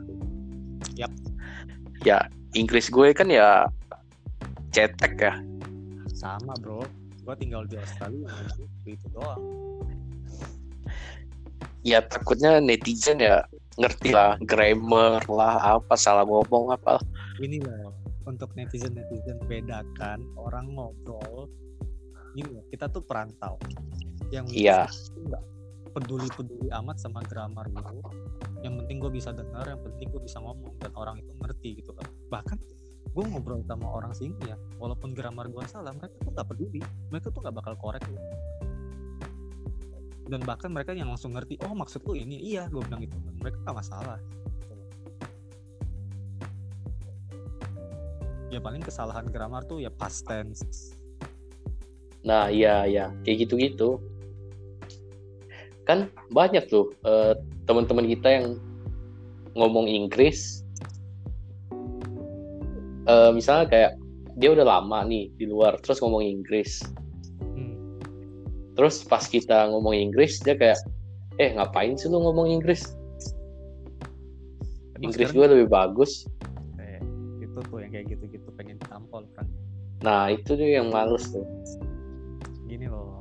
Yap. 0.97 1.13
Ya 2.09 2.25
Inggris 2.57 2.89
gue 2.89 3.13
kan 3.13 3.29
ya 3.29 3.69
cetek 4.73 5.15
ya. 5.21 5.35
sama 6.17 6.57
bro 6.61 6.81
gue 7.23 7.35
tinggal 7.37 7.69
di 7.69 7.77
Australia 7.77 8.29
ngomong 8.29 8.71
gitu 8.89 9.07
doang 9.13 9.41
Ya 11.83 11.99
takutnya 11.99 12.63
netizen 12.63 13.19
ya 13.19 13.43
ngerti 13.75 14.15
lah 14.15 14.39
grammar 14.45 15.25
lah 15.27 15.81
apa 15.81 15.99
salah 15.99 16.23
ngomong 16.23 16.71
apa. 16.77 17.03
ini 17.43 17.59
loh 17.59 17.91
untuk 18.23 18.55
netizen 18.55 18.95
netizen 18.95 19.41
bedakan 19.51 20.23
orang 20.39 20.71
ngobrol 20.73 21.51
gini 22.39 22.63
kita 22.71 22.87
tuh 22.87 23.03
perantau 23.03 23.59
yang 24.33 24.49
Iya. 24.49 24.89
nggak 25.29 25.43
peduli 25.93 26.29
peduli 26.33 26.73
amat 26.73 26.97
sama 26.97 27.21
grammar 27.29 27.69
lu 27.69 28.01
yang 28.63 28.79
penting 28.79 29.03
gue 29.03 29.11
bisa 29.11 29.35
dengar 29.35 29.67
yang 29.67 29.83
penting 29.83 30.07
gue 30.09 30.23
bisa 30.23 30.39
ngomong 30.39 30.73
dan 30.79 30.95
orang 30.95 31.19
itu 31.19 31.35
ngerti 31.43 31.83
gitu 31.83 31.91
kan. 31.99 32.07
Bahkan 32.31 32.59
gue 33.13 33.25
ngobrol 33.29 33.61
sama 33.67 33.91
orang 33.91 34.15
sini 34.15 34.39
ya 34.47 34.57
walaupun 34.79 35.13
grammar 35.13 35.51
gue 35.51 35.61
salah 35.67 35.91
mereka 35.91 36.15
tuh 36.23 36.31
nggak 36.31 36.47
peduli. 36.47 36.81
Mereka 37.11 37.35
tuh 37.35 37.43
nggak 37.43 37.55
bakal 37.59 37.75
korek 37.77 38.07
lu. 38.07 38.19
Dan 40.31 40.47
bahkan 40.47 40.71
mereka 40.71 40.95
yang 40.95 41.11
langsung 41.11 41.35
ngerti 41.35 41.59
oh 41.67 41.75
maksud 41.75 42.07
lu 42.07 42.15
ini? 42.15 42.39
Iya 42.55 42.71
gue 42.71 42.81
bilang 42.87 43.03
gitu. 43.03 43.19
Dan 43.19 43.35
mereka 43.43 43.59
nggak 43.67 43.77
masalah. 43.83 44.19
Gitu 44.23 44.71
ya 48.53 48.61
paling 48.63 48.85
kesalahan 48.85 49.27
grammar 49.27 49.67
tuh 49.67 49.83
ya 49.83 49.91
past 49.91 50.23
tense. 50.29 50.95
Nah 52.23 52.47
iya 52.47 52.87
ya 52.87 53.11
kayak 53.27 53.49
gitu-gitu. 53.49 53.99
Kan 55.89 56.11
banyak 56.31 56.67
tuh 56.71 56.95
eh, 57.03 57.35
teman-teman 57.67 58.07
kita 58.07 58.29
yang 58.29 58.47
ngomong 59.59 59.87
Inggris. 59.89 60.63
Eh, 63.03 63.31
misalnya 63.35 63.67
kayak 63.67 63.93
dia 64.39 64.55
udah 64.55 64.65
lama 64.65 65.05
nih 65.05 65.29
di 65.37 65.45
luar 65.45 65.77
terus 65.83 66.01
ngomong 66.01 66.25
Inggris. 66.25 66.81
hmm. 67.41 68.01
Terus 68.79 69.05
pas 69.05 69.27
kita 69.27 69.69
ngomong 69.69 69.93
Inggris 69.93 70.41
dia 70.41 70.57
kayak 70.57 70.81
eh 71.41 71.53
ngapain 71.57 71.97
sih 71.97 72.09
lu 72.09 72.21
ngomong 72.23 72.49
Inggris? 72.49 72.97
Emang 74.97 75.11
Inggris 75.11 75.35
gue 75.35 75.47
lebih 75.49 75.69
bagus. 75.69 76.25
kayak 76.79 77.03
itu 77.43 77.59
tuh 77.69 77.79
yang 77.83 77.93
kayak 77.93 78.07
gitu-gitu 78.13 78.49
pengen 78.57 78.79
ditampol 78.81 79.27
kan 79.37 79.45
Nah 80.03 80.35
itu 80.35 80.59
tuh 80.59 80.67
yang 80.67 80.91
males 80.91 81.31
tuh. 81.31 81.47
gini 82.67 82.89
loh 82.89 83.12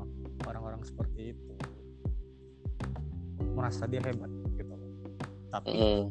merasa 3.62 3.86
dia 3.86 4.02
hebat 4.02 4.32
gitu. 4.58 4.74
Tapi 5.54 5.70
Mm. 5.70 6.04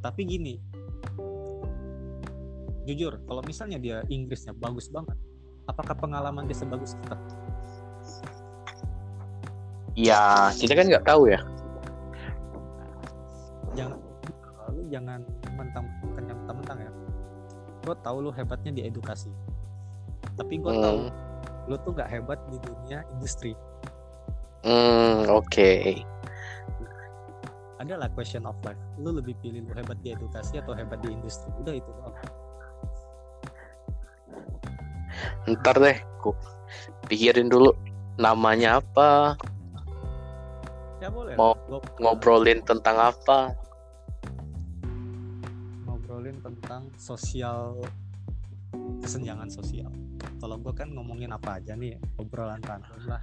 tapi 0.00 0.20
gini. 0.24 0.54
Jujur 2.84 3.20
kalau 3.24 3.40
misalnya 3.44 3.76
dia 3.76 3.96
Inggrisnya 4.08 4.56
bagus 4.56 4.88
banget 4.88 5.16
apakah 5.68 5.96
pengalaman 5.96 6.48
dia 6.48 6.56
sebagus 6.56 6.96
kita? 7.04 7.16
Ya 9.94 10.48
kita 10.56 10.72
kan 10.72 10.88
nggak 10.88 11.04
tahu 11.04 11.28
ya. 11.28 11.40
jangan 13.74 13.98
lu 14.70 14.86
jangan 14.86 15.20
mentang 15.58 15.84
kenyang 16.14 16.40
mentang 16.46 16.78
ya. 16.78 16.90
Gue 17.82 17.96
tahu 18.00 18.16
lu 18.22 18.30
hebatnya 18.30 18.70
di 18.70 18.82
edukasi. 18.86 19.28
Tapi 20.38 20.62
gue 20.62 20.72
tahu 20.72 20.98
Hmm, 21.10 21.70
lu 21.70 21.76
tuh 21.82 21.92
gak 21.94 22.10
hebat 22.10 22.38
di 22.50 22.58
dunia 22.62 23.02
industri. 23.16 23.52
Hmm, 24.64 25.26
oke. 25.28 26.00
Adalah 27.78 28.08
question 28.12 28.46
of 28.46 28.58
life. 28.62 28.78
Lu 29.00 29.10
lebih 29.14 29.34
pilih 29.42 29.66
lu 29.66 29.72
hebat 29.74 29.98
di 30.02 30.14
edukasi 30.14 30.60
atau 30.62 30.74
hebat 30.74 31.00
di 31.02 31.10
industri? 31.10 31.50
Udah 31.58 31.74
itu 31.74 31.90
doang. 31.90 32.16
Ntar 35.50 35.76
deh, 35.78 35.98
ku 36.24 36.34
pikirin 37.06 37.52
dulu 37.52 37.70
namanya 38.18 38.80
apa, 38.82 39.38
ya 41.04 41.08
boleh. 41.12 41.34
Mau 41.36 41.52
ngobrolin 42.00 42.64
tentang 42.64 42.96
apa. 43.12 43.52
ngobrolin 45.84 46.40
tentang 46.40 46.88
sosial 46.96 47.76
kesenjangan 49.02 49.50
sosial. 49.52 49.92
Kalau 50.40 50.56
gue 50.58 50.72
kan 50.72 50.88
ngomongin 50.90 51.30
apa 51.30 51.60
aja 51.60 51.76
nih 51.76 51.98
obrolan 52.16 52.62
random 52.64 53.02
lah 53.04 53.22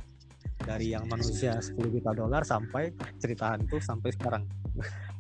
dari 0.61 0.93
yang 0.93 1.09
manusia 1.09 1.57
10 1.57 1.77
juta 1.77 2.11
dolar 2.13 2.45
sampai 2.45 2.93
cerita 3.17 3.57
hantu 3.57 3.81
sampai 3.81 4.09
sekarang 4.13 4.43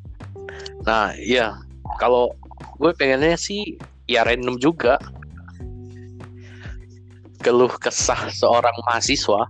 Nah, 0.81 1.13
iya. 1.17 1.61
Kalau 2.01 2.33
gue 2.81 2.91
pengennya 2.97 3.37
sih 3.37 3.77
ya 4.09 4.25
random 4.25 4.57
juga. 4.57 4.97
Keluh 7.41 7.73
kesah 7.81 8.29
seorang 8.29 8.73
mahasiswa. 8.85 9.49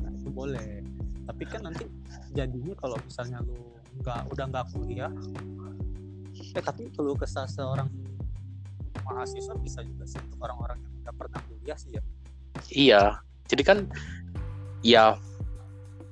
nah, 0.00 0.10
itu 0.16 0.28
boleh 0.32 0.80
tapi 1.28 1.44
kan 1.44 1.68
nanti 1.68 1.84
jadinya 2.32 2.72
kalau 2.80 2.96
misalnya 3.04 3.44
lu 3.44 3.52
nggak 4.00 4.32
udah 4.32 4.44
nggak 4.48 4.66
kuliah 4.72 5.12
eh 6.56 6.64
tapi 6.64 6.88
kalau 6.96 7.12
kesah 7.12 7.44
seorang 7.44 7.84
mahasiswa 9.04 9.52
bisa 9.60 9.84
juga 9.84 10.08
sih 10.08 10.16
untuk 10.24 10.40
orang-orang 10.40 10.80
yang 10.80 10.92
udah 11.04 11.14
pernah 11.20 11.40
kuliah 11.44 11.76
sih 11.76 11.92
ya 11.92 12.02
iya 12.72 13.02
jadi 13.52 13.62
kan 13.68 13.78
ya 14.80 15.16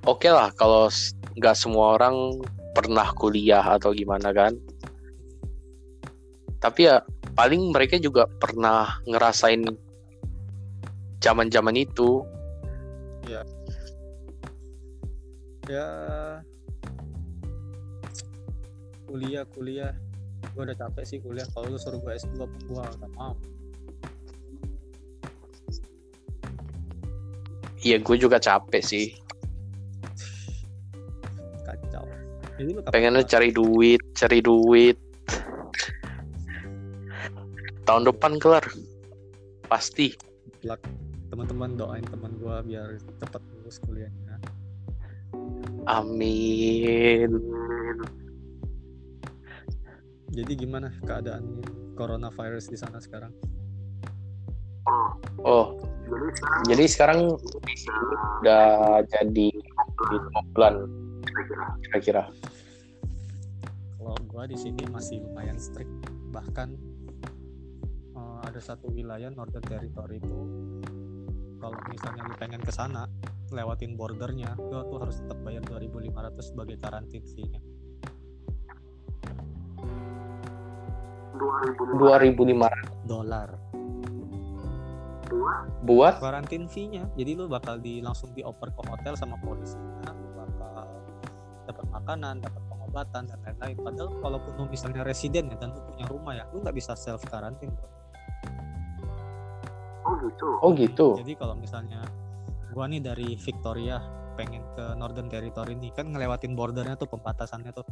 oke 0.05 0.25
okay 0.25 0.33
lah 0.33 0.53
kalau 0.57 0.89
nggak 1.35 1.57
semua 1.57 1.99
orang 1.99 2.41
pernah 2.75 3.07
kuliah 3.15 3.63
atau 3.63 3.95
gimana 3.95 4.35
kan. 4.35 4.55
Tapi 6.59 6.89
ya 6.89 7.05
paling 7.37 7.71
mereka 7.71 8.01
juga 8.01 8.27
pernah 8.27 8.99
ngerasain 9.07 9.63
zaman-zaman 11.23 11.77
itu. 11.79 12.25
Ya. 13.31 13.43
Ya. 15.71 15.89
Kuliah 19.07 19.45
kuliah. 19.55 19.93
Gue 20.53 20.63
udah 20.67 20.77
capek 20.77 21.05
sih 21.07 21.19
kuliah. 21.23 21.47
Kalau 21.55 21.73
lu 21.73 21.79
suruh 21.79 22.01
gue 22.03 22.13
S2 22.13 22.37
gue 22.37 22.75
gak 22.75 23.13
mau 23.17 23.33
iya 27.85 28.01
gue 28.01 28.17
juga 28.17 28.41
capek 28.41 28.83
sih. 28.83 29.13
Kacau. 31.63 32.09
Jadi 32.57 32.71
lu 32.73 32.81
pengennya 32.89 33.23
cari 33.29 33.53
duit 33.53 34.01
cari 34.17 34.41
duit. 34.41 34.97
Tahun 37.85 38.03
depan 38.09 38.41
kelar. 38.41 38.65
Pasti. 39.69 40.17
Teman-teman 41.29 41.77
doain 41.77 42.05
teman 42.09 42.33
gue 42.41 42.57
biar 42.73 42.97
cepat 43.21 43.43
lulus 43.53 43.77
kuliahnya. 43.85 44.41
Amin. 45.85 47.37
Jadi 50.33 50.53
gimana 50.57 50.89
keadaan 51.05 51.61
coronavirus 51.95 52.73
di 52.73 52.79
sana 52.81 52.99
sekarang 52.99 53.31
oh 55.45 55.81
jadi 56.69 56.85
sekarang 56.85 57.37
udah 58.45 59.01
jadi 59.09 59.49
lima 60.13 60.41
bulan 60.53 60.75
kira-kira. 61.89 62.29
Kalau 63.97 64.17
gua 64.29 64.45
di 64.45 64.57
sini 64.61 64.85
masih 64.93 65.25
lumayan 65.25 65.57
strict. 65.57 65.91
Bahkan 66.31 66.69
uh, 68.15 68.39
ada 68.45 68.61
satu 68.61 68.93
wilayah 68.93 69.33
Northern 69.33 69.65
Territory 69.65 70.21
itu 70.21 70.39
kalau 71.65 71.81
misalnya 71.89 72.29
lu 72.29 72.37
pengen 72.37 72.61
ke 72.61 72.69
sana 72.69 73.09
lewatin 73.49 73.97
bordernya 73.97 74.53
lu 74.59 74.85
tuh 74.91 74.99
harus 75.01 75.17
tetap 75.25 75.39
bayar 75.41 75.63
2.500 75.65 76.43
sebagai 76.43 76.77
karantin 76.77 77.23
fee-nya 77.25 77.63
2.500 81.39 83.09
dolar 83.09 83.49
buat? 85.85 86.21
Karantin 86.21 86.65
fee-nya. 86.69 87.05
Jadi 87.17 87.37
lu 87.37 87.49
bakal 87.49 87.81
di 87.81 88.01
langsung 88.01 88.33
dioper 88.33 88.73
ke 88.73 88.83
hotel 88.89 89.15
sama 89.17 89.37
polisinya 89.41 90.11
lu 90.13 90.29
bakal 90.37 90.89
dapat 91.65 91.87
makanan 91.93 92.35
dapat 92.45 92.63
pengobatan 92.69 93.23
dan 93.29 93.39
lain-lain. 93.45 93.77
Padahal 93.81 94.11
walaupun 94.21 94.53
lu 94.61 94.65
misalnya 94.69 95.03
residen 95.05 95.49
ya 95.53 95.57
dan 95.57 95.73
lu 95.73 95.81
punya 95.85 96.05
rumah 96.09 96.33
ya 96.37 96.45
lu 96.53 96.61
nggak 96.61 96.77
bisa 96.77 96.93
self 96.97 97.25
karantin 97.29 97.73
bro. 97.73 97.89
Oh 100.05 100.15
gitu? 100.21 100.49
Oh 100.61 100.71
gitu. 100.77 101.09
Jadi 101.21 101.33
kalau 101.37 101.57
misalnya 101.57 102.05
gua 102.77 102.85
nih 102.91 103.01
dari 103.01 103.39
Victoria 103.41 104.03
pengen 104.35 104.67
ke 104.75 104.99
Northern 104.99 105.31
Territory 105.31 105.79
nih 105.79 105.95
kan 105.95 106.11
ngelewatin 106.11 106.59
bordernya 106.59 106.99
tuh 106.99 107.09
pembatasannya 107.09 107.71
tuh. 107.73 107.87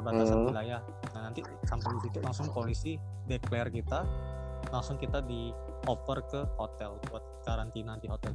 Pembatasan 0.00 0.38
Hmm. 0.40 0.48
wilayah. 0.50 0.80
Nah 1.12 1.30
nanti 1.30 1.44
sampai 1.68 1.88
di 1.98 2.00
situ 2.08 2.18
langsung 2.24 2.48
polisi 2.50 2.96
declare 3.28 3.70
kita 3.70 4.02
langsung 4.72 4.96
kita 4.96 5.20
di 5.24 5.50
over 5.88 6.24
ke 6.28 6.40
hotel 6.56 6.96
buat 7.10 7.24
karantina 7.44 7.98
di 8.00 8.08
hotel. 8.08 8.32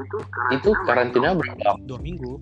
Itu 0.00 0.18
itu 0.52 0.70
karantina 0.84 1.36
berapa? 1.36 1.76
dua 1.84 2.00
minggu. 2.00 2.32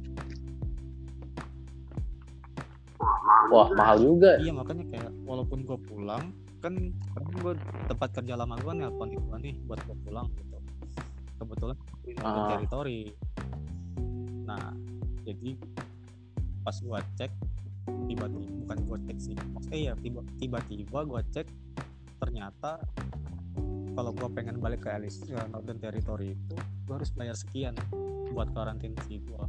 Wah 3.48 3.68
mahal 3.72 3.96
juga. 4.04 4.36
iya 4.44 4.52
makanya 4.52 4.84
kayak 4.92 5.12
walaupun 5.24 5.64
gue 5.64 5.78
pulang 5.88 6.36
kan 6.60 6.74
kan 7.16 7.22
gue 7.24 7.54
tempat 7.86 8.08
kerja 8.18 8.34
lama 8.36 8.58
gue 8.60 8.72
nelpon 8.76 9.08
gue 9.14 9.38
nih 9.40 9.54
buat 9.64 9.80
gue 9.88 9.96
pulang 10.04 10.28
gitu. 10.36 10.58
Kebetulan 11.38 11.76
Ah. 12.24 12.56
Territory 12.56 13.12
nah 14.48 14.72
jadi 15.28 15.60
pas 16.64 16.72
gue 16.72 16.98
cek 17.20 17.28
tiba-tiba 18.06 18.52
bukan 18.64 18.78
gue 18.84 18.98
cek 19.08 19.18
sih. 19.20 19.36
Maksudnya 19.56 19.80
ya 19.80 19.92
tiba 19.98 20.20
tiba-tiba 20.38 20.98
gue 21.04 21.20
cek 21.34 21.46
ternyata 22.18 22.82
kalau 23.98 24.14
gue 24.14 24.28
pengen 24.30 24.62
balik 24.62 24.86
ke 24.86 24.94
Alice 24.94 25.22
ke 25.22 25.34
Northern 25.50 25.82
Territory 25.82 26.34
itu 26.34 26.54
gue 26.86 26.94
harus 26.94 27.10
bayar 27.14 27.34
sekian 27.34 27.74
buat 28.30 28.50
karantin 28.54 28.94
fee 29.06 29.18
gue 29.22 29.44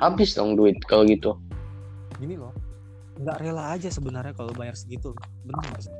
habis 0.00 0.34
dong 0.34 0.58
duit 0.58 0.74
kalau 0.90 1.06
gitu. 1.06 1.38
Gini 2.18 2.34
loh 2.34 2.50
nggak 3.12 3.38
rela 3.38 3.76
aja 3.76 3.92
sebenarnya 3.92 4.34
kalau 4.34 4.50
bayar 4.56 4.74
segitu. 4.74 5.14
Benar 5.46 5.62
nggak 5.62 5.82
sih? 5.84 5.94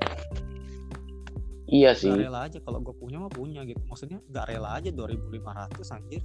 Iya 1.70 1.92
nggak 1.92 2.00
sih 2.00 2.10
rela 2.10 2.40
aja 2.48 2.58
kalau 2.64 2.80
gue 2.82 2.94
punya 2.96 3.22
mah 3.22 3.30
punya 3.30 3.62
gitu. 3.62 3.78
Maksudnya 3.86 4.18
nggak 4.26 4.46
rela 4.50 4.80
aja 4.80 4.90
2500 4.90 5.96
anjir 5.96 6.22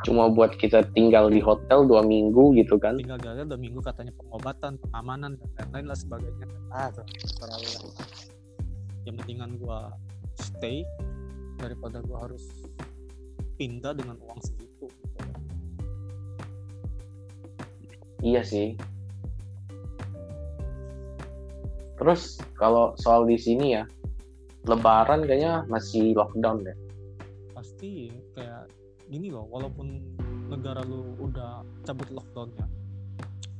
cuma 0.00 0.32
buat 0.32 0.56
kita 0.56 0.88
tinggal 0.96 1.28
di 1.28 1.44
hotel 1.44 1.84
dua 1.84 2.00
minggu 2.00 2.56
gitu 2.56 2.80
kan 2.80 2.96
tinggal 2.96 3.20
jalan 3.20 3.44
dua 3.44 3.60
minggu 3.60 3.80
katanya 3.84 4.12
pengobatan 4.16 4.80
pengamanan 4.88 5.36
dan 5.36 5.48
lain-lain 5.68 5.86
lah 5.92 5.98
sebagainya 5.98 6.46
ah 6.72 6.88
tuh, 6.88 7.04
terlalu 7.36 7.68
lah. 7.76 8.06
yang 9.04 9.14
mendingan 9.20 9.50
gue 9.60 9.80
stay 10.40 10.88
daripada 11.60 12.00
gue 12.00 12.16
harus 12.16 12.44
pindah 13.60 13.92
dengan 13.92 14.16
uang 14.24 14.40
segitu 14.40 14.88
gitu. 14.88 15.18
iya 18.24 18.40
sih 18.40 18.72
terus 22.00 22.40
kalau 22.56 22.96
soal 22.96 23.28
di 23.28 23.36
sini 23.36 23.76
ya 23.76 23.84
lebaran 24.64 25.28
kayaknya 25.28 25.68
masih 25.68 26.16
lockdown 26.16 26.64
deh 26.64 26.76
pasti 27.52 28.08
kayak 28.32 28.49
gini 29.10 29.28
loh 29.34 29.44
walaupun 29.50 29.98
negara 30.46 30.86
lu 30.86 31.18
udah 31.18 31.66
cabut 31.82 32.08
lockdownnya 32.14 32.66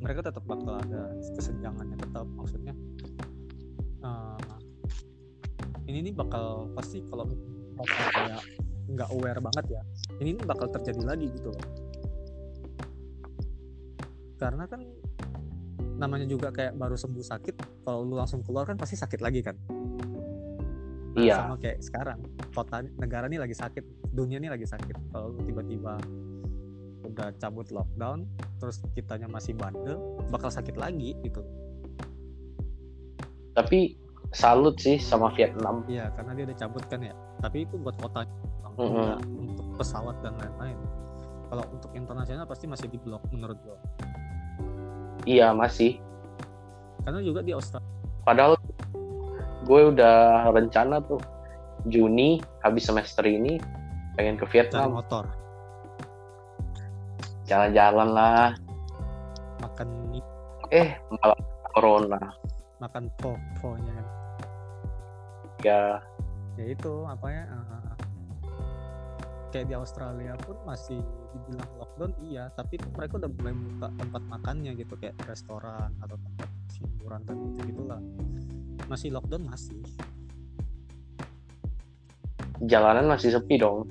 mereka 0.01 0.31
tetap 0.31 0.47
bakal 0.47 0.79
ada 0.79 1.13
kesenjangannya 1.37 1.99
tetap 1.99 2.27
maksudnya 2.39 2.75
eh, 4.07 4.57
ini 5.91 6.11
nih 6.11 6.15
bakal 6.15 6.71
pasti 6.79 7.03
kalau 7.11 7.27
bakal 7.75 8.07
kayak 8.15 8.43
nggak 8.91 9.09
aware 9.11 9.41
banget 9.43 9.67
ya 9.79 9.83
ini 10.21 10.37
nih 10.37 10.45
bakal 10.45 10.69
terjadi 10.69 11.03
lagi 11.03 11.27
gitu 11.33 11.49
loh. 11.49 11.67
Karena 14.37 14.65
kan 14.69 14.85
namanya 16.01 16.25
juga 16.25 16.49
kayak 16.49 16.77
baru 16.81 16.97
sembuh 16.97 17.25
sakit 17.25 17.85
kalau 17.85 18.05
lu 18.05 18.17
langsung 18.17 18.41
keluar 18.41 18.65
kan 18.65 18.77
pasti 18.81 18.97
sakit 18.97 19.21
lagi 19.21 19.45
kan 19.45 19.53
Nah, 21.11 21.23
Iya. 21.27 21.35
sama 21.43 21.55
kayak 21.59 21.79
sekarang 21.83 22.19
kota 22.55 22.87
negara 22.97 23.27
ini 23.27 23.43
lagi 23.43 23.55
sakit 23.55 23.83
dunia 24.15 24.39
ini 24.39 24.47
lagi 24.47 24.63
sakit. 24.63 25.11
Kalau 25.11 25.35
tiba-tiba 25.43 25.99
udah 27.03 27.35
cabut 27.43 27.67
lockdown 27.75 28.23
terus 28.63 28.79
kitanya 28.95 29.27
masih 29.27 29.59
bandel 29.59 29.99
bakal 30.31 30.53
sakit 30.53 30.79
lagi 30.79 31.19
gitu. 31.27 31.43
Tapi 33.59 33.99
salut 34.31 34.79
sih 34.79 35.03
sama 35.03 35.35
Vietnam. 35.35 35.83
Iya 35.91 36.15
karena 36.15 36.39
dia 36.39 36.45
udah 36.47 36.59
cabut 36.59 36.85
kan 36.87 37.03
ya. 37.03 37.15
Tapi 37.43 37.67
itu 37.67 37.75
buat 37.75 37.99
kota 37.99 38.23
Mhm. 38.79 38.87
enggak 38.87 39.19
untuk 39.27 39.67
pesawat 39.77 40.17
dan 40.23 40.39
lain-lain. 40.39 40.79
Kalau 41.51 41.65
untuk 41.75 41.91
internasional 41.99 42.47
pasti 42.47 42.71
masih 42.71 42.87
di 42.87 42.99
blok 43.03 43.27
menurut 43.35 43.59
gua. 43.67 43.79
Iya 45.27 45.51
masih. 45.51 45.99
Karena 47.03 47.19
juga 47.19 47.43
di 47.43 47.51
Australia 47.51 47.89
padahal 48.23 48.55
gue 49.71 49.95
udah 49.95 50.51
rencana 50.51 50.99
tuh 51.07 51.23
Juni 51.87 52.43
habis 52.67 52.91
semester 52.91 53.23
ini 53.23 53.55
pengen 54.19 54.35
ke 54.35 54.43
Vietnam. 54.51 54.99
motor. 54.99 55.31
Jalan-jalan 57.47 58.09
lah. 58.11 58.51
Makan 59.63 59.89
mie. 60.11 60.27
Eh 60.75 60.99
malah 61.15 61.39
corona. 61.71 62.19
Makan 62.83 63.15
po 63.23 63.39
po-nya 63.63 63.95
ya. 65.63 66.03
Ya 66.59 66.65
itu 66.67 67.07
apa 67.07 67.27
ya 67.31 67.45
eh, 67.47 67.95
kayak 69.55 69.67
di 69.71 69.75
Australia 69.79 70.35
pun 70.43 70.59
masih 70.67 70.99
dibilang 71.31 71.71
lockdown 71.79 72.13
iya. 72.27 72.51
Tapi 72.59 72.75
mereka 72.91 73.23
udah 73.23 73.31
mulai 73.39 73.55
buka 73.55 73.89
tempat 73.95 74.23
makannya 74.27 74.75
gitu 74.75 74.99
kayak 74.99 75.15
restoran 75.31 75.95
atau 76.03 76.19
tempat 76.19 76.49
hiburan 76.77 77.23
dan 77.23 77.37
gitu 77.55 77.61
gitulah 77.73 78.03
masih 78.87 79.09
lockdown 79.13 79.45
masih. 79.45 79.77
Jalanan 82.65 83.09
masih 83.09 83.33
sepi 83.33 83.57
dong. 83.57 83.89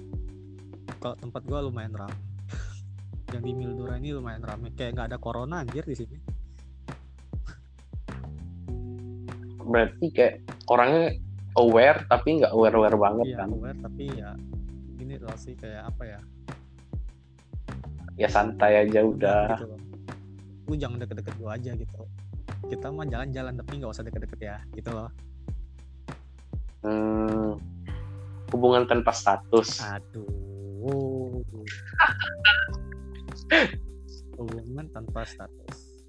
Kalau 1.02 1.16
tempat 1.18 1.42
gua 1.46 1.66
lumayan 1.66 1.94
ramai 1.96 2.22
yang 3.34 3.44
di 3.44 3.54
Mildura 3.54 3.98
ini 3.98 4.14
lumayan 4.14 4.46
rame. 4.46 4.74
Kayak 4.74 4.98
nggak 4.98 5.08
ada 5.14 5.18
corona 5.18 5.66
anjir 5.66 5.86
di 5.86 5.96
sini. 5.98 6.18
Berarti 9.70 10.06
kayak 10.14 10.36
orangnya 10.70 11.18
aware 11.58 12.06
tapi 12.10 12.42
nggak 12.42 12.54
aware 12.54 12.76
aware 12.78 12.98
banget 12.98 13.26
iya 13.34 13.38
kan? 13.42 13.50
aware 13.54 13.80
tapi 13.82 14.04
ya 14.14 14.32
gini 14.98 15.16
loh 15.18 15.36
sih 15.38 15.54
kayak 15.58 15.90
apa 15.90 16.04
ya? 16.06 16.20
Ya 18.20 18.28
santai 18.28 18.86
aja 18.86 19.02
udah. 19.02 19.58
gitu 19.58 19.68
loh. 19.72 19.82
Lu 20.70 20.74
jangan 20.78 20.98
deket-deket 21.02 21.34
gua 21.42 21.58
aja 21.58 21.74
gitu 21.74 22.06
kita 22.68 22.92
mah 22.92 23.08
jalan-jalan 23.08 23.56
tapi 23.56 23.80
nggak 23.80 23.92
usah 23.96 24.04
deket-deket 24.04 24.40
ya 24.44 24.58
gitu 24.76 24.92
loh. 24.92 25.08
Hmm, 26.84 27.56
hubungan 28.52 28.84
tanpa 28.88 29.16
status. 29.16 29.80
Aduh. 29.84 31.44
Hubungan 34.36 34.88
tanpa 34.92 35.24
status. 35.24 36.04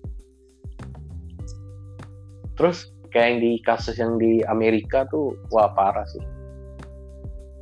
Terus 2.55 2.79
kayak 3.11 3.27
yang 3.27 3.39
di 3.43 3.53
kasus 3.67 3.97
yang 3.99 4.15
di 4.19 4.43
Amerika 4.47 5.07
tuh 5.11 5.35
wah 5.51 5.71
parah 5.75 6.07
sih. 6.07 6.23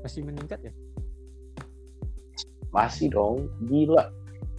Masih 0.05 0.25
meningkat 0.25 0.61
ya? 0.65 0.73
Masih 2.73 3.09
dong. 3.09 3.49
Gila. 3.65 4.13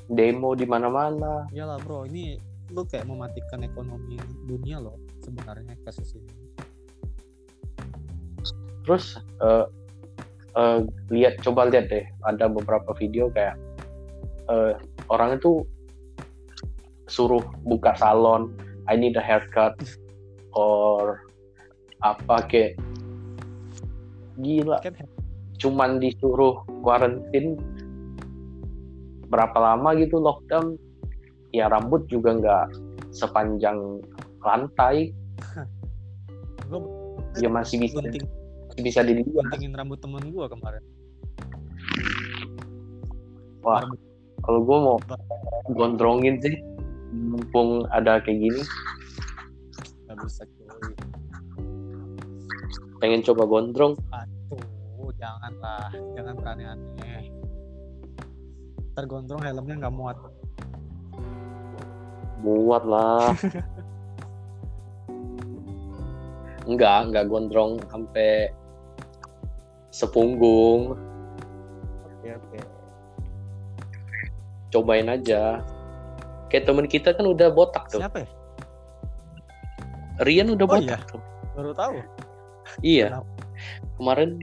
Demo 0.09 0.57
di 0.57 0.65
mana-mana. 0.65 1.45
Iyalah 1.53 1.77
bro 1.85 2.09
ini 2.09 2.48
lu 2.69 2.85
kayak 2.85 3.09
mematikan 3.09 3.65
ekonomi 3.65 4.17
dunia 4.45 4.77
loh 4.77 4.97
sebenarnya 5.25 5.73
kasus 5.81 6.17
ini. 6.17 6.33
Terus 8.85 9.17
eh, 9.41 9.65
eh, 10.57 10.79
lihat 11.09 11.41
coba 11.41 11.69
lihat 11.69 11.89
deh 11.89 12.05
ada 12.25 12.45
beberapa 12.49 12.93
video 12.97 13.29
kayak 13.33 13.57
eh, 14.49 14.73
orang 15.09 15.37
itu 15.41 15.65
suruh 17.09 17.41
buka 17.65 17.97
salon 17.97 18.53
I 18.85 18.97
need 18.97 19.17
a 19.17 19.23
haircut 19.23 19.77
or 20.53 21.25
apa 22.01 22.45
kayak 22.49 22.73
gila. 24.41 24.81
Kan 24.81 24.95
cuman 25.59 25.99
disuruh 25.99 26.63
quarantine 26.81 27.59
berapa 29.29 29.53
lama 29.59 29.93
gitu 29.99 30.17
lockdown 30.17 30.79
ya 31.55 31.69
rambut 31.69 32.05
juga 32.09 32.37
nggak 32.37 32.65
sepanjang 33.13 34.01
lantai. 34.45 35.13
Gua 36.69 37.09
ya 37.37 37.49
masih 37.49 37.81
bisa. 37.81 37.97
gunting 37.97 38.25
masih 38.69 38.83
bisa 38.85 38.99
dilihat 39.01 39.29
guntingin 39.29 39.73
rambut 39.73 39.99
temen 40.01 40.23
gua 40.33 40.45
kemarin. 40.49 40.83
Wah 43.59 43.83
kalau 44.47 44.59
gue 44.63 44.77
mau 44.79 44.97
gondrongin 45.75 46.39
sih 46.39 46.55
mumpung 47.11 47.85
ada 47.91 48.23
kayak 48.23 48.39
gini. 48.39 48.61
Nggak 50.07 50.17
bisa 50.25 50.41
cuy. 50.47 50.93
Pengen 53.03 53.21
coba 53.25 53.43
gondrong. 53.45 53.93
Aduh 54.15 55.11
jangan 55.19 55.53
lah 55.59 55.91
jangan 56.15 56.33
berani-aneh. 56.39 57.23
Tergondrong 58.95 59.43
helmnya 59.43 59.75
nggak 59.85 59.95
muat 59.95 60.17
muat 62.43 62.83
lah. 62.87 63.35
Enggak 66.69 67.09
enggak 67.09 67.25
gondrong 67.25 67.81
sampai 67.89 68.53
sepunggung. 69.89 70.93
Oke 72.05 72.29
oke. 72.29 72.57
Cobain 74.69 75.09
aja. 75.09 75.65
Kayak 76.53 76.69
temen 76.69 76.85
kita 76.85 77.17
kan 77.17 77.25
udah 77.25 77.49
botak 77.49 77.89
tuh. 77.89 77.97
Siapa 77.97 78.21
ya? 78.21 78.29
Rian 80.21 80.53
udah 80.53 80.65
Oh, 80.69 80.71
botak 80.77 81.01
tuh. 81.09 81.17
Baru 81.57 81.73
tahu. 81.73 81.97
Iya. 82.85 83.17
Kenapa? 83.17 83.39
kemarin 83.99 84.39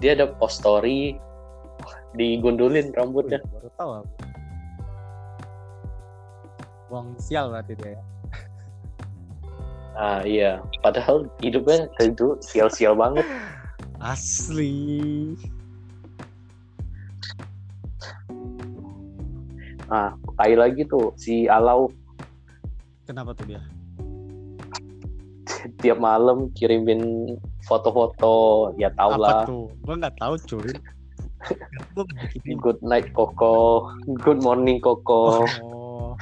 dia 0.00 0.16
ada 0.16 0.30
post 0.40 0.64
story 0.64 1.18
digondolin 2.16 2.94
rambutnya. 2.96 3.42
Baru 3.52 3.68
tahu 3.76 3.90
aku 4.00 4.19
buang 6.90 7.14
sial 7.22 7.54
berarti 7.54 7.78
dia 7.78 7.94
ya. 7.94 8.02
ah 9.94 10.20
iya. 10.26 10.52
Padahal 10.82 11.30
hidupnya 11.38 11.86
itu 12.02 12.34
sial-sial 12.42 12.98
banget. 12.98 13.22
Asli. 14.02 15.38
Ah 19.86 20.18
tai 20.34 20.58
lagi 20.58 20.82
tuh 20.90 21.14
si 21.14 21.46
Alau. 21.46 21.94
Kenapa 23.06 23.38
tuh 23.38 23.54
dia? 23.54 23.62
Tiap 25.78 25.98
malam 26.02 26.50
kirimin 26.58 27.36
foto-foto 27.70 28.70
ya 28.80 28.90
tau 28.98 29.14
apa 29.14 29.22
lah. 29.22 29.42
tuh? 29.46 29.70
Gua 29.86 29.94
nggak 29.94 30.18
tahu 30.18 30.34
cuy. 30.42 30.74
Good 32.64 32.82
night 32.82 33.14
Koko. 33.14 33.86
Good 34.26 34.42
morning 34.42 34.82
Koko. 34.82 35.46
Oh 35.46 36.16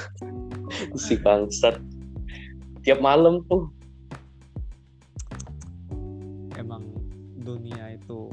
si 1.02 1.14
bangsat. 1.20 1.78
Tiap 2.82 2.98
malam 2.98 3.44
tuh. 3.46 3.70
Emang 6.58 6.92
dunia 7.42 7.94
itu 7.94 8.30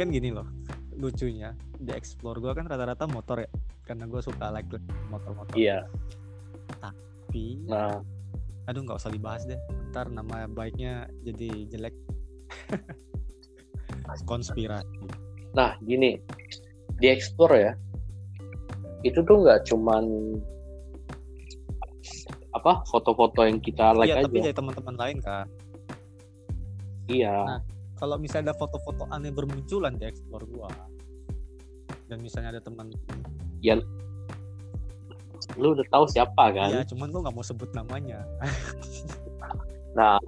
kan 0.00 0.08
gini 0.08 0.32
loh 0.32 0.48
lucunya 0.96 1.52
di 1.76 1.92
explore 1.92 2.40
gua 2.40 2.56
kan 2.56 2.64
rata-rata 2.64 3.04
motor 3.04 3.44
ya 3.44 3.50
karena 3.84 4.08
gua 4.08 4.24
suka 4.24 4.48
like 4.48 4.68
motor-motor. 5.12 5.52
Iya. 5.52 5.84
Tapi 6.80 7.68
nah. 7.68 8.00
aduh 8.68 8.86
nggak 8.86 9.02
usah 9.02 9.10
dibahas 9.10 9.44
deh 9.48 9.58
ntar 9.90 10.08
nama 10.08 10.48
baiknya 10.48 11.08
jadi 11.24 11.68
jelek. 11.68 11.96
Konspirasi. 14.30 15.08
Nah 15.52 15.76
gini 15.84 16.16
di 17.00 17.06
explore 17.08 17.56
ya 17.56 17.72
itu 19.06 19.18
tuh 19.24 19.36
nggak 19.40 19.64
cuman 19.68 20.04
apa 22.50 22.82
foto-foto 22.90 23.46
yang 23.46 23.62
kita 23.62 23.94
like 23.94 24.10
iya 24.10 24.20
aja. 24.20 24.26
tapi 24.26 24.38
dari 24.42 24.56
teman-teman 24.56 24.94
lain 24.98 25.18
kan 25.22 25.46
iya. 27.06 27.36
Nah. 27.46 27.60
kalau 27.94 28.16
misalnya 28.18 28.52
ada 28.52 28.56
foto-foto 28.58 29.06
aneh 29.08 29.30
bermunculan 29.30 29.94
di 29.96 30.04
explore 30.08 30.44
gua 30.50 30.70
dan 32.10 32.18
misalnya 32.18 32.58
ada 32.58 32.62
teman 32.62 32.90
lu 35.58 35.74
udah 35.74 35.86
tahu 35.90 36.06
siapa 36.06 36.54
kan? 36.54 36.70
Iya 36.70 36.86
cuman 36.94 37.10
gua 37.10 37.26
nggak 37.26 37.36
mau 37.36 37.44
sebut 37.46 37.70
namanya. 37.74 38.22
Nah, 39.90 40.22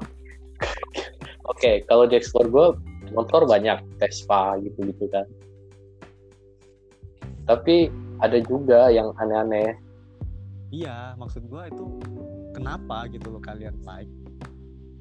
oke, 1.51 1.87
kalau 1.87 2.05
di 2.11 2.19
explore 2.19 2.51
gue 2.51 2.67
motor 3.15 3.47
banyak 3.47 3.79
Vespa 3.99 4.59
gitu-gitu 4.59 5.07
kan. 5.07 5.27
Tapi 7.47 7.91
ada 8.23 8.39
juga 8.47 8.89
yang 8.89 9.11
aneh-aneh. 9.19 9.75
iya 10.73 11.13
maksud 11.21 11.45
gua 11.53 11.69
itu 11.69 12.01
kenapa 12.57 13.05
gitu 13.13 13.29
loh 13.35 13.43
kalian 13.43 13.77
like 13.85 14.09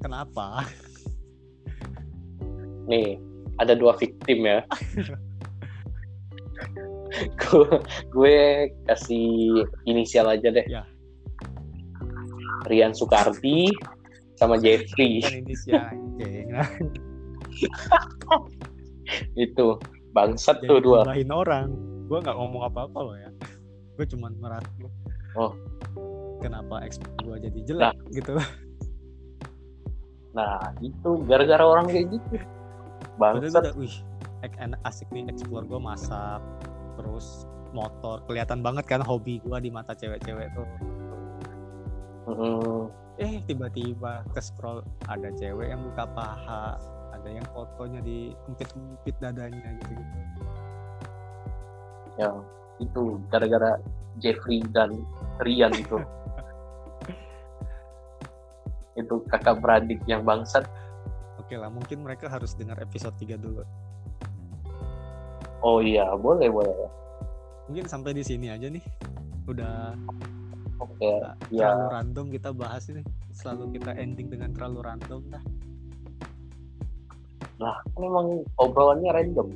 kenapa 0.02 0.66
Nih, 2.90 3.18
ada 3.62 3.78
dua 3.78 3.94
victim 3.94 4.42
ya. 4.42 4.60
gue, 7.38 7.68
gue 8.10 8.38
kasih 8.90 9.62
inisial 9.86 10.26
aja 10.32 10.50
deh. 10.50 10.66
Ya. 10.66 10.82
Rian 12.66 12.94
Soekardi 12.94 13.70
sama 14.38 14.58
Jeffrey 14.58 15.22
itu 19.38 19.66
bangsat 20.14 20.62
tuh 20.66 20.78
dua. 20.82 21.06
nyalahin 21.06 21.30
orang 21.30 21.68
gua 22.12 22.20
nggak 22.20 22.36
ngomong 22.36 22.62
apa-apa 22.68 22.98
loh 23.00 23.16
ya. 23.16 23.32
Gua 23.96 24.04
cuman 24.04 24.32
merasa 24.36 24.68
Oh. 25.32 25.56
kenapa 26.44 26.84
explore 26.84 27.24
gua 27.24 27.36
jadi 27.40 27.60
jelek 27.64 27.96
gitu. 28.12 28.36
Nah, 30.36 30.60
itu 30.84 31.10
gara-gara 31.24 31.64
orang 31.64 31.88
kayak 31.88 32.12
gitu. 32.12 32.36
Bangsat. 33.16 33.72
wih 33.80 33.96
asik 34.84 35.08
nih 35.08 35.24
explore 35.32 35.64
gua 35.64 35.80
masak 35.80 36.44
terus 37.00 37.48
motor. 37.72 38.20
Kelihatan 38.28 38.60
banget 38.60 38.84
kan 38.84 39.00
hobi 39.00 39.40
gua 39.40 39.56
di 39.56 39.72
mata 39.72 39.96
cewek-cewek 39.96 40.52
tuh. 40.52 40.68
Mm, 42.28 42.92
eh 43.24 43.40
tiba-tiba 43.48 44.20
ke 44.36 44.40
scroll 44.44 44.84
ada 45.08 45.32
cewek 45.32 45.72
yang 45.72 45.80
buka 45.80 46.04
paha 46.12 46.76
ada 47.12 47.28
yang 47.28 47.46
fotonya 47.54 48.00
di 48.02 48.32
empit-empit 48.50 49.14
dadanya 49.20 49.70
gitu 49.78 49.92
gitu 49.94 50.18
ya 52.16 52.30
itu 52.80 53.20
gara-gara 53.30 53.78
Jeffrey 54.20 54.60
dan 54.74 55.04
Rian 55.40 55.72
itu 55.72 55.96
itu 59.00 59.14
kakak 59.32 59.56
beradik 59.60 60.00
yang 60.04 60.20
bangsat 60.22 60.68
oke 61.40 61.54
lah 61.56 61.72
mungkin 61.72 62.04
mereka 62.04 62.28
harus 62.28 62.52
dengar 62.52 62.76
episode 62.80 63.16
3 63.16 63.38
dulu 63.38 63.64
Oh 65.62 65.78
iya, 65.78 66.10
boleh 66.18 66.50
boleh. 66.50 66.74
Mungkin 67.70 67.86
sampai 67.86 68.18
di 68.18 68.26
sini 68.26 68.50
aja 68.50 68.66
nih. 68.66 68.82
Udah 69.46 69.94
Oke. 70.82 71.22
Nah, 71.22 71.38
Ya. 71.54 71.70
terlalu 71.70 71.86
random 71.94 72.26
kita 72.34 72.50
bahas 72.50 72.90
ini 72.90 73.06
selalu 73.30 73.78
kita 73.78 73.94
ending 73.94 74.26
dengan 74.26 74.50
terlalu 74.50 74.82
random 74.82 75.22
dah 75.30 75.44
Lah, 77.62 77.78
kan 77.94 78.02
emang 78.02 78.42
obrolannya 78.58 79.14
random. 79.14 79.54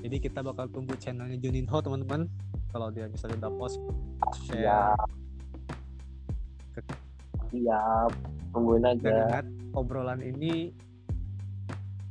Jadi 0.00 0.16
kita 0.18 0.40
bakal 0.40 0.66
tunggu 0.68 0.96
channelnya 0.96 1.36
Juninho 1.36 1.78
teman-teman 1.78 2.26
kalau 2.70 2.88
dia 2.88 3.06
misalnya 3.06 3.46
udah 3.46 3.52
post 3.56 3.78
share 4.46 4.60
Iya. 4.60 4.80
Iya, 7.50 7.82
tungguin 8.54 8.86
dan 8.86 8.94
aja. 9.02 9.10
ingat 9.26 9.46
obrolan 9.74 10.22
ini 10.22 10.70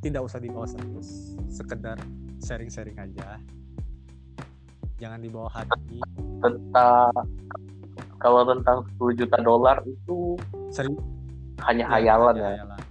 tidak 0.03 0.27
usah 0.27 0.35
dibawa 0.37 0.67
serius 0.67 1.35
sekedar 1.47 1.95
sharing-sharing 2.43 2.99
aja 2.99 3.39
jangan 4.99 5.19
dibawa 5.19 5.47
hati 5.51 6.03
Tentang 6.43 7.11
kalau 8.19 8.43
tentang 8.43 8.83
10 8.99 9.15
juta 9.15 9.37
dolar 9.39 9.79
itu 9.87 10.35
serius 10.71 10.99
hanya 11.63 11.87
hayalan 11.87 12.35
ya. 12.35 12.47
hayalan. 12.51 12.81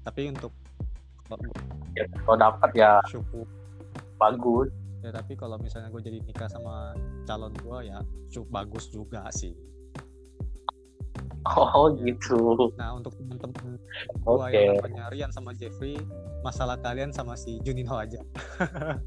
tapi 0.00 0.32
untuk 0.32 0.52
ya. 1.92 2.04
Kalau 2.24 2.36
dapat 2.36 2.70
ya 2.72 3.00
syukur 3.08 3.44
bagus. 4.16 4.68
ya 5.04 5.10
tapi 5.12 5.36
kalau 5.36 5.54
misalnya 5.56 5.86
gue 5.88 6.02
jadi 6.02 6.18
nikah 6.20 6.48
sama 6.50 6.96
calon 7.24 7.52
gue 7.54 7.78
ya 7.86 8.00
cukup 8.28 8.48
bagus 8.50 8.90
juga 8.90 9.28
sih 9.30 9.54
Oh 11.46 11.94
gitu. 11.94 12.74
nah 12.74 12.98
untuk 12.98 13.14
temen-temen 13.14 13.78
gue 13.78 13.78
Oke. 14.26 14.50
yang 14.50 14.82
namanya 14.82 15.04
Rian 15.14 15.30
sama 15.30 15.54
Jeffrey 15.54 15.94
masalah 16.42 16.74
kalian 16.76 17.14
sama 17.14 17.38
si 17.38 17.62
Juninho 17.62 17.94
aja 17.94 18.18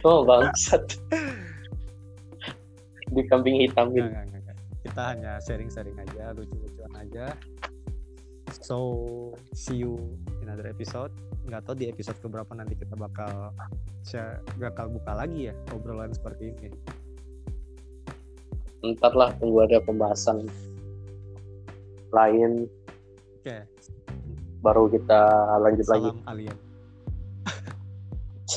Oh 0.00 0.24
bangsat. 0.24 0.96
Di 3.12 3.20
kambing 3.28 3.60
hitam 3.60 3.92
gitu. 3.92 4.08
kita 4.80 5.02
hanya 5.12 5.36
sharing-sharing 5.44 5.92
aja 5.98 6.32
lucu-lucuan 6.32 6.88
aja 6.96 7.36
so 8.60 8.76
see 9.54 9.82
you 9.82 9.96
in 10.42 10.48
another 10.50 10.68
episode 10.68 11.12
nggak 11.48 11.64
tahu 11.64 11.74
di 11.78 11.88
episode 11.88 12.18
keberapa 12.20 12.52
nanti 12.52 12.76
kita 12.76 12.94
bakal 12.98 13.54
share 14.04 14.44
bakal 14.60 14.90
buka 14.92 15.12
lagi 15.16 15.50
ya 15.50 15.54
obrolan 15.72 16.12
seperti 16.12 16.52
ini 16.54 16.70
Ntar 18.78 19.10
lah 19.10 19.34
tunggu 19.42 19.66
ada 19.66 19.82
pembahasan 19.82 20.46
lain 22.14 22.70
oke 23.42 23.56
baru 24.58 24.90
kita 24.90 25.20
lanjut 25.62 25.86
lagi. 25.86 26.10
salam 26.10 26.26
alien 26.30 26.56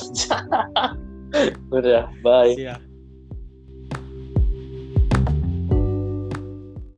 Udah, 1.72 2.12
bye. 2.20 2.52
Ya. 2.56 2.76